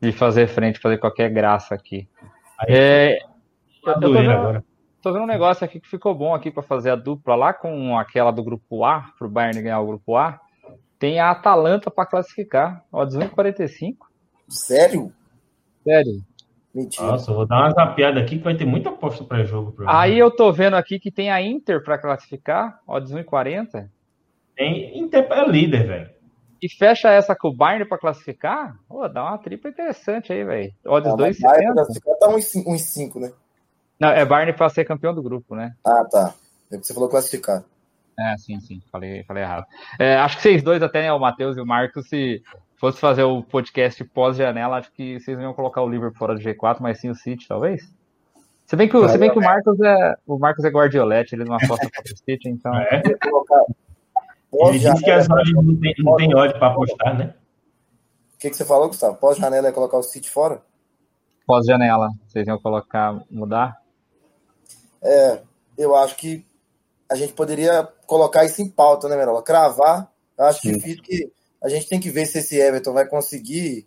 [0.00, 2.08] de fazer frente, fazer qualquer graça aqui.
[2.58, 3.18] Aí, é,
[3.84, 4.64] eu, eu tô vendo, agora.
[5.00, 7.96] Tô vendo um negócio aqui que ficou bom aqui para fazer a dupla lá com
[7.96, 10.40] aquela do grupo A, para o Bayern ganhar o grupo A.
[10.98, 13.96] Tem a Atalanta para classificar, odds 1,45.
[14.48, 15.12] Sério?
[15.84, 16.20] Sério.
[16.74, 17.06] Mentira.
[17.06, 19.74] Nossa, eu vou dar uma zapiada aqui que vai ter muita aposta para jogo.
[19.86, 23.88] Aí eu tô vendo aqui que tem a Inter para classificar, odds 1,40.
[24.56, 26.10] Tem Inter é líder, velho.
[26.60, 28.76] E fecha essa com o Bayern para classificar?
[28.88, 30.72] Pô, dá uma tripla interessante aí, velho.
[30.84, 31.72] Odds 2,70.
[31.72, 33.32] classificar tá 1,5, né?
[33.98, 35.74] Não, é Bayern para ser campeão do grupo, né?
[35.84, 36.34] Ah, tá.
[36.70, 37.64] É você falou classificar.
[38.18, 38.82] É, sim, sim.
[38.90, 39.66] Falei, falei errado.
[39.98, 42.42] É, acho que vocês dois, até né, o Matheus e o Marcos, se
[42.76, 46.40] fosse fazer o podcast pós-janela, acho que vocês não iam colocar o Liverpool fora do
[46.40, 47.88] G4, mas sim o City, talvez?
[48.66, 51.44] Se bem que, o, se bem que o Marcos é o Marcos é guardiolete, ele
[51.44, 52.74] não aposta para o City, então.
[52.74, 53.02] É.
[54.52, 57.34] Ele disse que as odds não tem, não tem ódio para apostar, né?
[58.34, 59.16] O que, que você falou, Gustavo?
[59.16, 60.60] Pós-janela é colocar o City fora?
[61.46, 63.77] Pós-janela, vocês iam colocar, mudar?
[65.02, 65.40] É,
[65.76, 66.44] eu acho que
[67.08, 69.42] a gente poderia colocar isso em pauta, né, Merola?
[69.42, 70.72] Cravar, eu acho Sim.
[70.72, 73.86] difícil que a gente tem que ver se esse Everton vai conseguir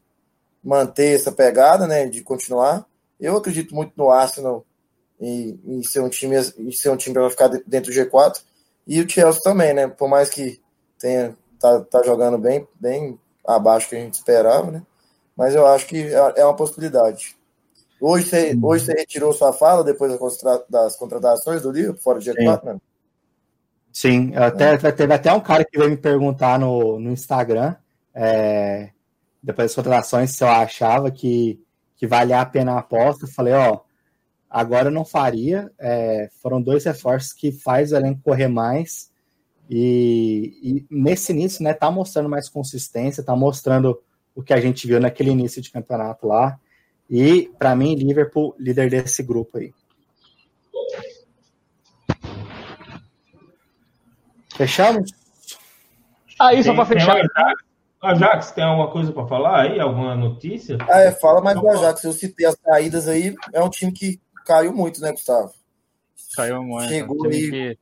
[0.63, 2.85] manter essa pegada, né, de continuar.
[3.19, 4.65] Eu acredito muito no Arsenal
[5.19, 8.41] em, em ser um time em ser um time para ficar dentro do G4
[8.87, 9.87] e o Chelsea também, né?
[9.87, 10.59] Por mais que
[10.97, 14.83] tenha tá, tá jogando bem, bem abaixo que a gente esperava, né?
[15.37, 17.37] Mas eu acho que é, é uma possibilidade.
[18.01, 18.65] Hoje você, uhum.
[18.65, 20.11] hoje você retirou sua fala depois
[20.67, 22.81] das contratações do livro, fora de G4, né?
[23.93, 24.91] Sim, até, é.
[24.91, 27.75] teve até um cara que veio me perguntar no, no Instagram,
[28.15, 28.89] é,
[29.43, 31.61] depois das contratações, se eu achava que,
[31.95, 33.25] que valia a pena a aposta.
[33.25, 33.81] Eu falei, ó,
[34.49, 35.71] agora eu não faria.
[35.77, 39.11] É, foram dois reforços que faz o elenco correr mais.
[39.69, 44.01] E, e, nesse início, né, tá mostrando mais consistência, tá mostrando
[44.33, 46.59] o que a gente viu naquele início de campeonato lá.
[47.11, 49.73] E, para mim, Liverpool, líder desse grupo aí.
[54.55, 55.11] Fechamos?
[56.39, 57.21] Aí, só para fechar.
[58.01, 59.79] Ajax, tem alguma coisa para falar aí?
[59.79, 60.77] Alguma notícia?
[60.89, 62.01] Ah, é, fala mais do Ajax.
[62.05, 63.35] Eu citei as saídas aí.
[63.53, 65.51] É um time que caiu muito, né, Gustavo?
[66.33, 66.87] Caiu muito.
[66.87, 67.51] Chegou aí.
[67.51, 67.77] Que...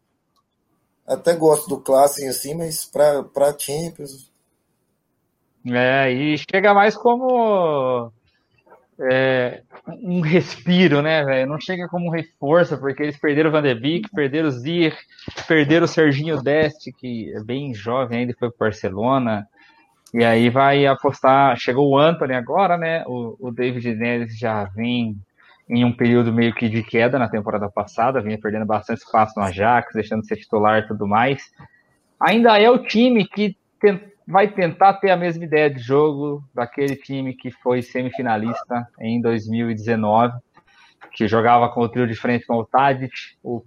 [1.07, 4.31] Até gosto do Classic assim, mas para Champions.
[5.67, 8.11] É, e chega mais como
[9.01, 11.49] é, um respiro, né, velho?
[11.49, 14.95] Não chega como um reforço, porque eles perderam o Van de Beek, perderam o Zir,
[15.47, 19.47] perderam o Serginho Deste, que é bem jovem ainda, foi para Barcelona.
[20.13, 21.57] E aí vai apostar.
[21.57, 23.03] Chegou o Anthony agora, né?
[23.05, 25.15] O, o David Neres já vem
[25.69, 29.45] em um período meio que de queda na temporada passada, vinha perdendo bastante espaço no
[29.45, 31.43] Ajax, deixando de ser titular e tudo mais.
[32.19, 36.95] Ainda é o time que tem, vai tentar ter a mesma ideia de jogo daquele
[36.95, 40.37] time que foi semifinalista em 2019,
[41.13, 43.11] que jogava com o trio de frente com o Tadic,
[43.43, 43.63] o,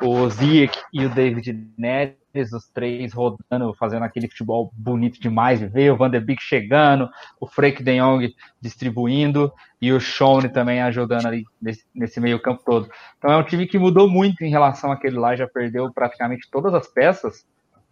[0.00, 5.66] o Ziyech e o David Neres os três rodando, fazendo aquele futebol bonito demais de
[5.66, 7.08] ver, o Van der Beek chegando,
[7.40, 12.62] o Frank de Jong distribuindo e o Shone também ajudando ali nesse, nesse, meio campo
[12.64, 12.88] todo.
[13.18, 16.74] Então é um time que mudou muito em relação àquele lá, já perdeu praticamente todas
[16.74, 17.44] as peças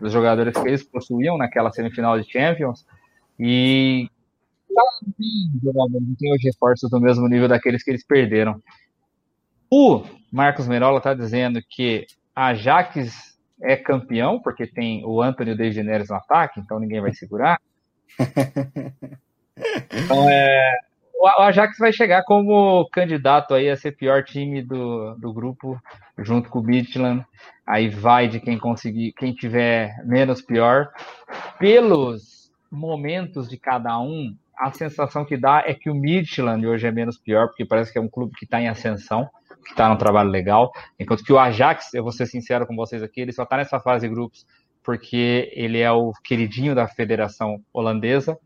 [0.03, 2.85] dos jogadores que eles possuíam naquela semifinal de Champions
[3.39, 4.11] e
[4.69, 8.61] não tem os reforços do mesmo nível daqueles que eles perderam.
[9.70, 15.70] O Marcos Merola está dizendo que a Ajax é campeão, porque tem o Anthony De
[15.70, 17.61] Generes no ataque, então ninguém vai segurar.
[19.93, 20.79] Então, é,
[21.23, 25.81] o Ajax vai chegar como candidato aí a ser pior time do, do grupo,
[26.19, 27.24] junto com o Midland.
[27.66, 30.89] Aí vai de quem conseguir, quem tiver menos pior.
[31.59, 36.90] Pelos momentos de cada um, a sensação que dá é que o Midland hoje é
[36.90, 39.28] menos pior, porque parece que é um clube que está em ascensão
[39.65, 43.01] que está num trabalho legal, enquanto que o Ajax, eu vou ser sincero com vocês
[43.01, 44.44] aqui, ele só está nessa fase de grupos
[44.82, 48.36] porque ele é o queridinho da federação holandesa,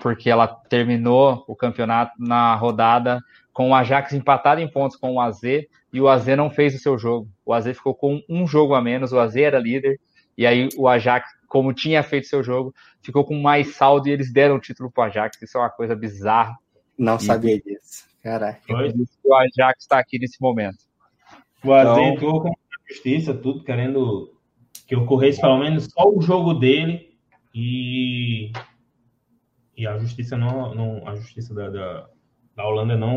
[0.00, 3.20] porque ela terminou o campeonato na rodada
[3.52, 5.42] com o Ajax empatado em pontos com o AZ
[5.92, 7.28] e o AZ não fez o seu jogo.
[7.44, 10.00] O AZ ficou com um jogo a menos, o AZ era líder
[10.36, 14.32] e aí o Ajax, como tinha feito seu jogo, ficou com mais saldo e eles
[14.32, 15.42] deram o título para o Ajax.
[15.42, 16.56] Isso é uma coisa bizarra.
[16.96, 17.22] Não e...
[17.22, 18.08] sabia disso.
[18.22, 18.60] Caraca.
[19.24, 20.78] O Ajax está aqui nesse momento.
[21.62, 22.04] O AZ então...
[22.04, 24.32] entrou com a justiça, tudo, querendo
[24.86, 27.14] que ocorresse pelo menos só o jogo dele
[27.54, 28.50] e,
[29.80, 32.06] e a justiça não, não a justiça da, da,
[32.54, 33.16] da Holanda não,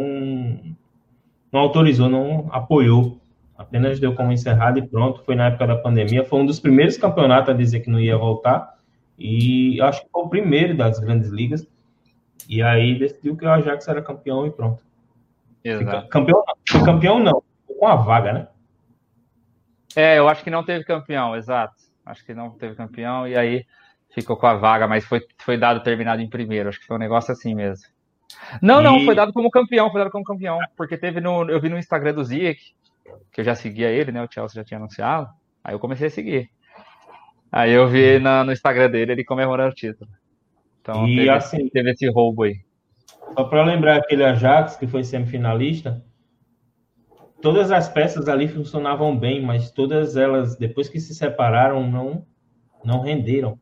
[1.52, 3.20] não autorizou, não apoiou.
[3.58, 5.22] Apenas deu como encerrado e pronto.
[5.26, 6.24] Foi na época da pandemia.
[6.24, 8.80] Foi um dos primeiros campeonatos a dizer que não ia voltar.
[9.20, 11.68] E acho que foi o primeiro das grandes ligas.
[12.48, 14.82] E aí decidiu que o Ajax era campeão e pronto.
[15.66, 16.08] Exato.
[16.08, 16.44] Campeão,
[16.86, 18.48] campeão não, com a vaga, né?
[19.98, 21.76] É, eu acho que não teve campeão, exato.
[22.06, 23.66] Acho que não teve campeão e aí
[24.14, 26.70] ficou com a vaga, mas foi, foi dado terminado em primeiro.
[26.70, 27.86] Acho que foi um negócio assim mesmo.
[28.62, 28.84] Não, e...
[28.84, 31.78] não, foi dado como campeão, foi dado como campeão, porque teve no, eu vi no
[31.78, 32.74] Instagram do Ziyech,
[33.32, 34.24] que eu já seguia ele, né?
[34.24, 35.28] O Chelsea já tinha anunciado.
[35.64, 36.50] Aí eu comecei a seguir.
[37.52, 40.10] Aí eu vi na, no Instagram dele ele comemorando o título.
[40.82, 42.58] Então e teve, assim, teve esse roubo aí.
[43.34, 46.04] Só para lembrar aquele Ajax que foi semifinalista,
[47.42, 52.26] todas as peças ali funcionavam bem, mas todas elas, depois que se separaram, não,
[52.84, 53.60] não renderam.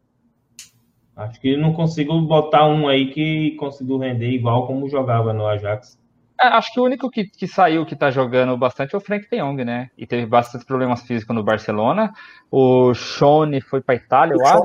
[1.16, 6.00] Acho que não consigo botar um aí que conseguiu render igual como jogava no Ajax.
[6.42, 9.30] É, acho que o único que, que saiu que tá jogando bastante é o Frank
[9.30, 9.92] de Jong, né?
[9.96, 12.12] E teve bastante problemas físicos no Barcelona.
[12.50, 14.64] O Shone foi para Itália, eu acho.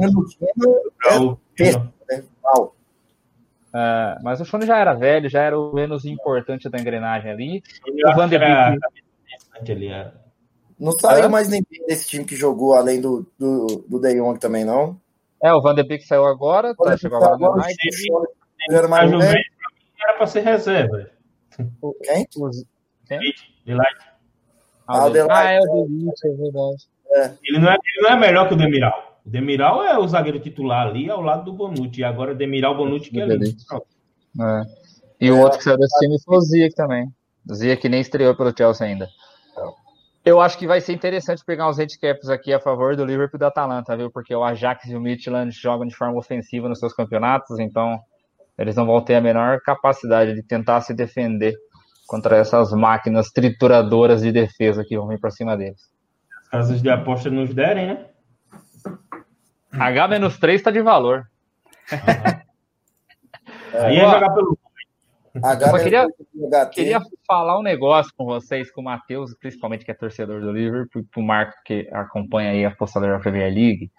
[1.04, 1.38] É o
[3.78, 7.62] é, mas o Shone já era velho, já era o menos importante da engrenagem ali.
[7.86, 8.78] o Van de Beek.
[9.92, 10.12] É.
[10.80, 14.64] Não saiu mais ninguém desse time que jogou além do, do, do De Jong também,
[14.64, 14.98] não?
[15.42, 18.06] É, o Van de Beek saiu agora, tá, chegou agora no United.
[18.70, 21.10] Era mais era para ser reserva.
[22.02, 22.26] Quem?
[23.06, 23.20] Quem?
[23.64, 23.96] Delight.
[24.86, 25.32] Ah, o Delight.
[25.32, 26.88] Ah, é o Delight, é verdade.
[27.12, 27.34] É.
[27.44, 29.20] Ele, não é, ele não é melhor que o Demiral.
[29.24, 32.00] O Demiral é o zagueiro titular ali ao lado do Bonucci.
[32.00, 33.56] E agora o Demiral Bonucci que é ali.
[34.40, 34.62] É.
[35.20, 37.08] E o outro que saiu desse time foi o Zia também.
[37.48, 39.08] O Zia que nem estreou pelo Chelsea ainda.
[40.26, 43.38] Eu acho que vai ser interessante pegar uns handicaps aqui a favor do Liverpool e
[43.38, 44.10] da Atalanta, viu?
[44.10, 48.00] Porque o Ajax e o Midland jogam de forma ofensiva nos seus campeonatos, então
[48.58, 51.54] eles não vão ter a menor capacidade de tentar se defender
[52.08, 55.80] contra essas máquinas trituradoras de defesa que vão vir para cima deles.
[56.42, 58.06] As casas de aposta nos derem, né?
[59.70, 61.30] H-3 está de valor.
[63.74, 64.58] Aí é jogar pelo.
[65.42, 70.40] Eu queria, queria falar um negócio com vocês, com o Matheus, principalmente que é torcedor
[70.40, 73.90] do Liverpool, e o Marco que acompanha aí a apostadora da Premier League.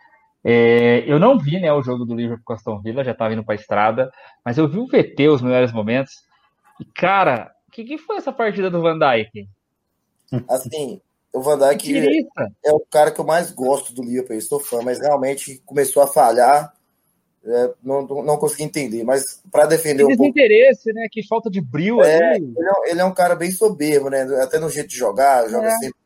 [0.43, 3.43] É, eu não vi né, o jogo do Liverpool com Aston Villa, já estava indo
[3.43, 4.11] para a estrada,
[4.45, 6.23] mas eu vi o VT, os melhores momentos.
[6.80, 9.49] E, cara, o que, que, foi essa partida do Van Dijk?
[10.49, 11.01] Assim,
[11.34, 12.27] o Van Dijk
[12.64, 16.01] é o cara que eu mais gosto do Liverpool, eu sou fã, mas realmente começou
[16.01, 16.73] a falhar.
[17.45, 20.26] É, não, não consegui entender, mas para defender um pouco.
[20.26, 21.07] interesse, né?
[21.09, 22.03] Que falta de brilho.
[22.03, 24.23] É, ele, é, ele, é, um cara bem soberbo, né?
[24.41, 25.77] Até no jeito de jogar, joga é.
[25.77, 25.97] sempre.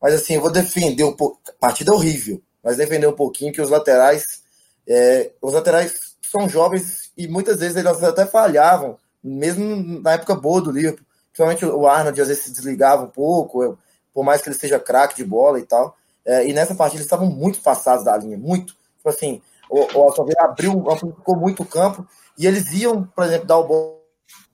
[0.00, 1.40] Mas assim, eu vou defender um pouco.
[1.58, 4.42] Partida horrível, mas defender um pouquinho que os laterais.
[4.86, 5.92] É, os laterais
[6.22, 11.04] são jovens e muitas vezes eles até falhavam, mesmo na época boa do Liverpool.
[11.32, 13.78] Principalmente o Arnold às vezes se desligava um pouco,
[14.12, 15.96] por mais que ele seja craque de bola e tal.
[16.24, 18.74] É, e nessa partida eles estavam muito passados da linha, muito.
[18.96, 22.06] Tipo assim, o, Aston Villa abriu, amplificou muito o campo
[22.36, 24.00] e eles iam, por exemplo, dar o bote,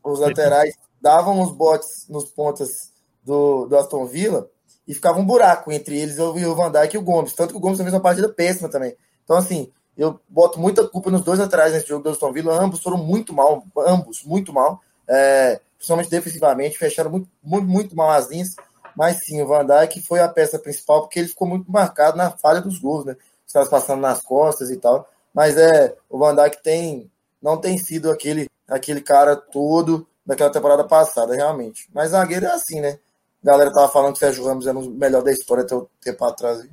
[0.04, 2.92] os laterais davam os botes nos pontas
[3.24, 4.48] do, do Aston Villa
[4.86, 7.32] e ficava um buraco entre eles e o Van Dijk e o Gomes.
[7.32, 8.96] Tanto que o Gomes fez uma partida péssima também.
[9.24, 12.62] Então, assim, eu boto muita culpa nos dois laterais nesse jogo do Aston Villa.
[12.62, 18.10] Ambos foram muito mal, ambos muito mal, é, principalmente defensivamente, fecharam muito, muito, muito mal
[18.10, 18.54] as linhas.
[18.96, 22.30] Mas sim, o Van Dijk foi a peça principal porque ele ficou muito marcado na
[22.30, 23.16] falha dos gols, né?
[23.46, 25.08] Os caras passando nas costas e tal.
[25.34, 27.10] Mas é, o Van Dijk tem,
[27.42, 31.88] não tem sido aquele, aquele cara todo daquela temporada passada, realmente.
[31.94, 32.98] Mas zagueiro é assim, né?
[33.42, 35.88] A galera tava falando que o Sérgio Ramos era o melhor da história até o
[36.00, 36.66] tempo atrás.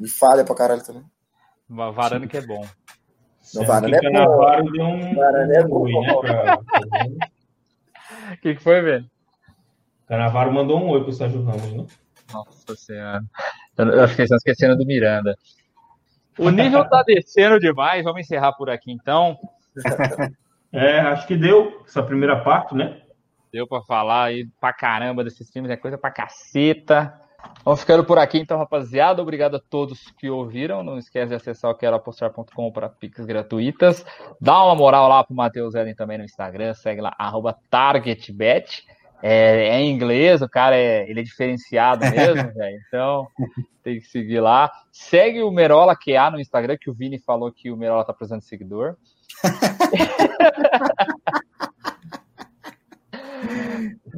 [0.00, 1.04] E falha pra caralho também.
[1.68, 2.66] Varane que é bom.
[3.54, 4.72] Não, Varane é bom.
[4.72, 5.14] Deu um...
[5.14, 5.86] Varane é bom.
[5.86, 7.18] O né,
[8.42, 9.10] que, que foi, velho?
[10.08, 11.86] Canavaro mandou um oi pro Sérgio Ramos, né?
[12.32, 13.22] Nossa senhora.
[13.78, 15.36] Eu fiquei esquecendo do Miranda.
[16.40, 18.02] O nível tá descendo demais.
[18.02, 19.38] Vamos encerrar por aqui então.
[20.72, 23.02] É, acho que deu essa primeira parte, né?
[23.52, 27.12] Deu para falar aí pra caramba desses filmes, é coisa pra caceta.
[27.64, 29.20] Vamos ficando por aqui então, rapaziada.
[29.20, 30.84] Obrigado a todos que ouviram.
[30.84, 34.06] Não esquece de acessar o queroapostar.com para pics gratuitas.
[34.40, 36.72] Dá uma moral lá pro Matheus Eden também no Instagram.
[36.74, 38.84] Segue lá, arroba TargetBet
[39.22, 42.80] é, é em inglês, o cara é, ele é diferenciado mesmo, velho.
[42.86, 43.28] Então,
[43.82, 44.70] tem que seguir lá.
[44.90, 48.40] Segue o Merola QA no Instagram, que o Vini falou que o Merola tá precisando
[48.40, 48.96] de seguidor.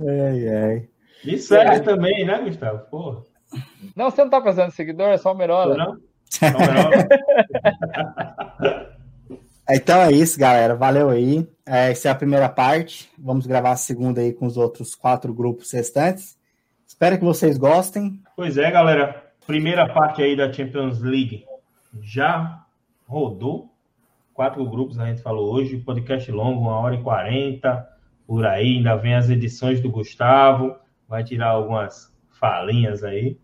[0.06, 0.88] ai, ai.
[1.24, 1.80] E segue é.
[1.80, 2.78] também, né, Gustavo?
[2.90, 3.22] Porra.
[3.94, 5.76] Não, você não tá precisando de seguidor, é só o Merola.
[5.76, 5.96] Não?
[6.30, 7.08] Só o Merola.
[9.68, 10.74] Então é isso, galera.
[10.74, 11.46] Valeu aí.
[11.64, 13.10] É, essa é a primeira parte.
[13.18, 16.36] Vamos gravar a segunda aí com os outros quatro grupos restantes.
[16.86, 18.20] Espero que vocês gostem.
[18.36, 19.22] Pois é, galera.
[19.46, 21.44] Primeira parte aí da Champions League
[22.00, 22.64] já
[23.06, 23.70] rodou.
[24.34, 25.78] Quatro grupos a gente falou hoje.
[25.78, 27.88] Podcast longo, uma hora e quarenta.
[28.26, 30.76] Por aí, ainda vem as edições do Gustavo.
[31.08, 33.38] Vai tirar algumas falinhas aí.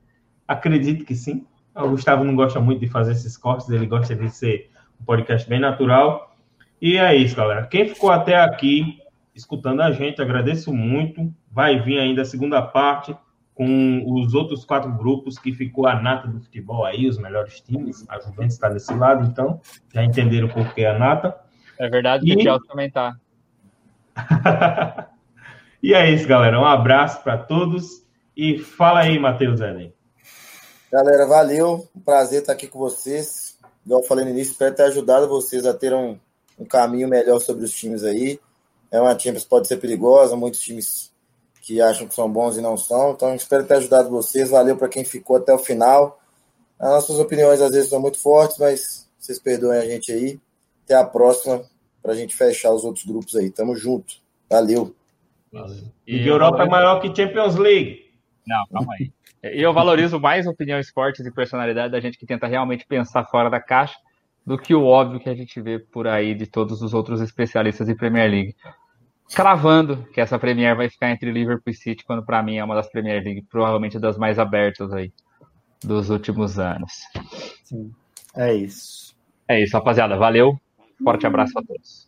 [0.47, 1.47] Acredito que sim.
[1.75, 4.71] O Gustavo não gosta muito de fazer esses cortes, ele gosta de ser
[5.01, 6.37] um podcast bem natural.
[6.81, 7.67] E é isso, galera.
[7.67, 8.99] Quem ficou até aqui
[9.35, 11.33] escutando a gente, agradeço muito.
[11.51, 13.17] Vai vir ainda a segunda parte
[13.55, 18.05] com os outros quatro grupos que ficou a nata do futebol aí, os melhores times.
[18.09, 19.61] A Juventus está desse lado, então
[19.93, 21.37] já entenderam por que a nata.
[21.79, 22.37] É verdade que e...
[22.37, 23.17] o Chelsea também tá.
[25.83, 26.61] e é isso, galera.
[26.61, 28.05] Um abraço para todos
[28.37, 29.93] e fala aí, Matheus Eden.
[30.93, 31.89] Galera, valeu.
[31.95, 33.48] Um prazer estar aqui com vocês
[33.89, 36.19] igual eu falei no início, espero ter ajudado vocês a ter um,
[36.59, 38.39] um caminho melhor sobre os times aí.
[38.91, 41.11] É uma Champions pode ser perigosa, muitos times
[41.63, 43.13] que acham que são bons e não são.
[43.13, 44.51] Então, espero ter ajudado vocês.
[44.51, 46.21] Valeu para quem ficou até o final.
[46.79, 50.39] As nossas opiniões às vezes são muito fortes, mas vocês perdoem a gente aí.
[50.85, 51.63] Até a próxima
[52.03, 53.51] para a gente fechar os outros grupos aí.
[53.51, 54.17] Tamo junto.
[54.51, 54.95] Valeu.
[55.51, 55.85] Valeu.
[56.07, 58.11] E, e Europa é maior que Champions League.
[58.47, 59.11] Não, calma aí.
[59.43, 63.49] E eu valorizo mais opinião esportes e personalidade da gente que tenta realmente pensar fora
[63.49, 63.97] da caixa
[64.45, 67.89] do que o óbvio que a gente vê por aí de todos os outros especialistas
[67.89, 68.57] em Premier League.
[69.35, 72.75] Cravando que essa Premier vai ficar entre Liverpool e City, quando para mim é uma
[72.75, 75.13] das Premier League, provavelmente das mais abertas aí
[75.85, 76.93] dos últimos anos.
[77.63, 77.93] Sim,
[78.35, 79.15] é isso.
[79.47, 80.17] É isso, rapaziada.
[80.17, 80.59] Valeu.
[81.05, 82.08] Forte abraço a todos.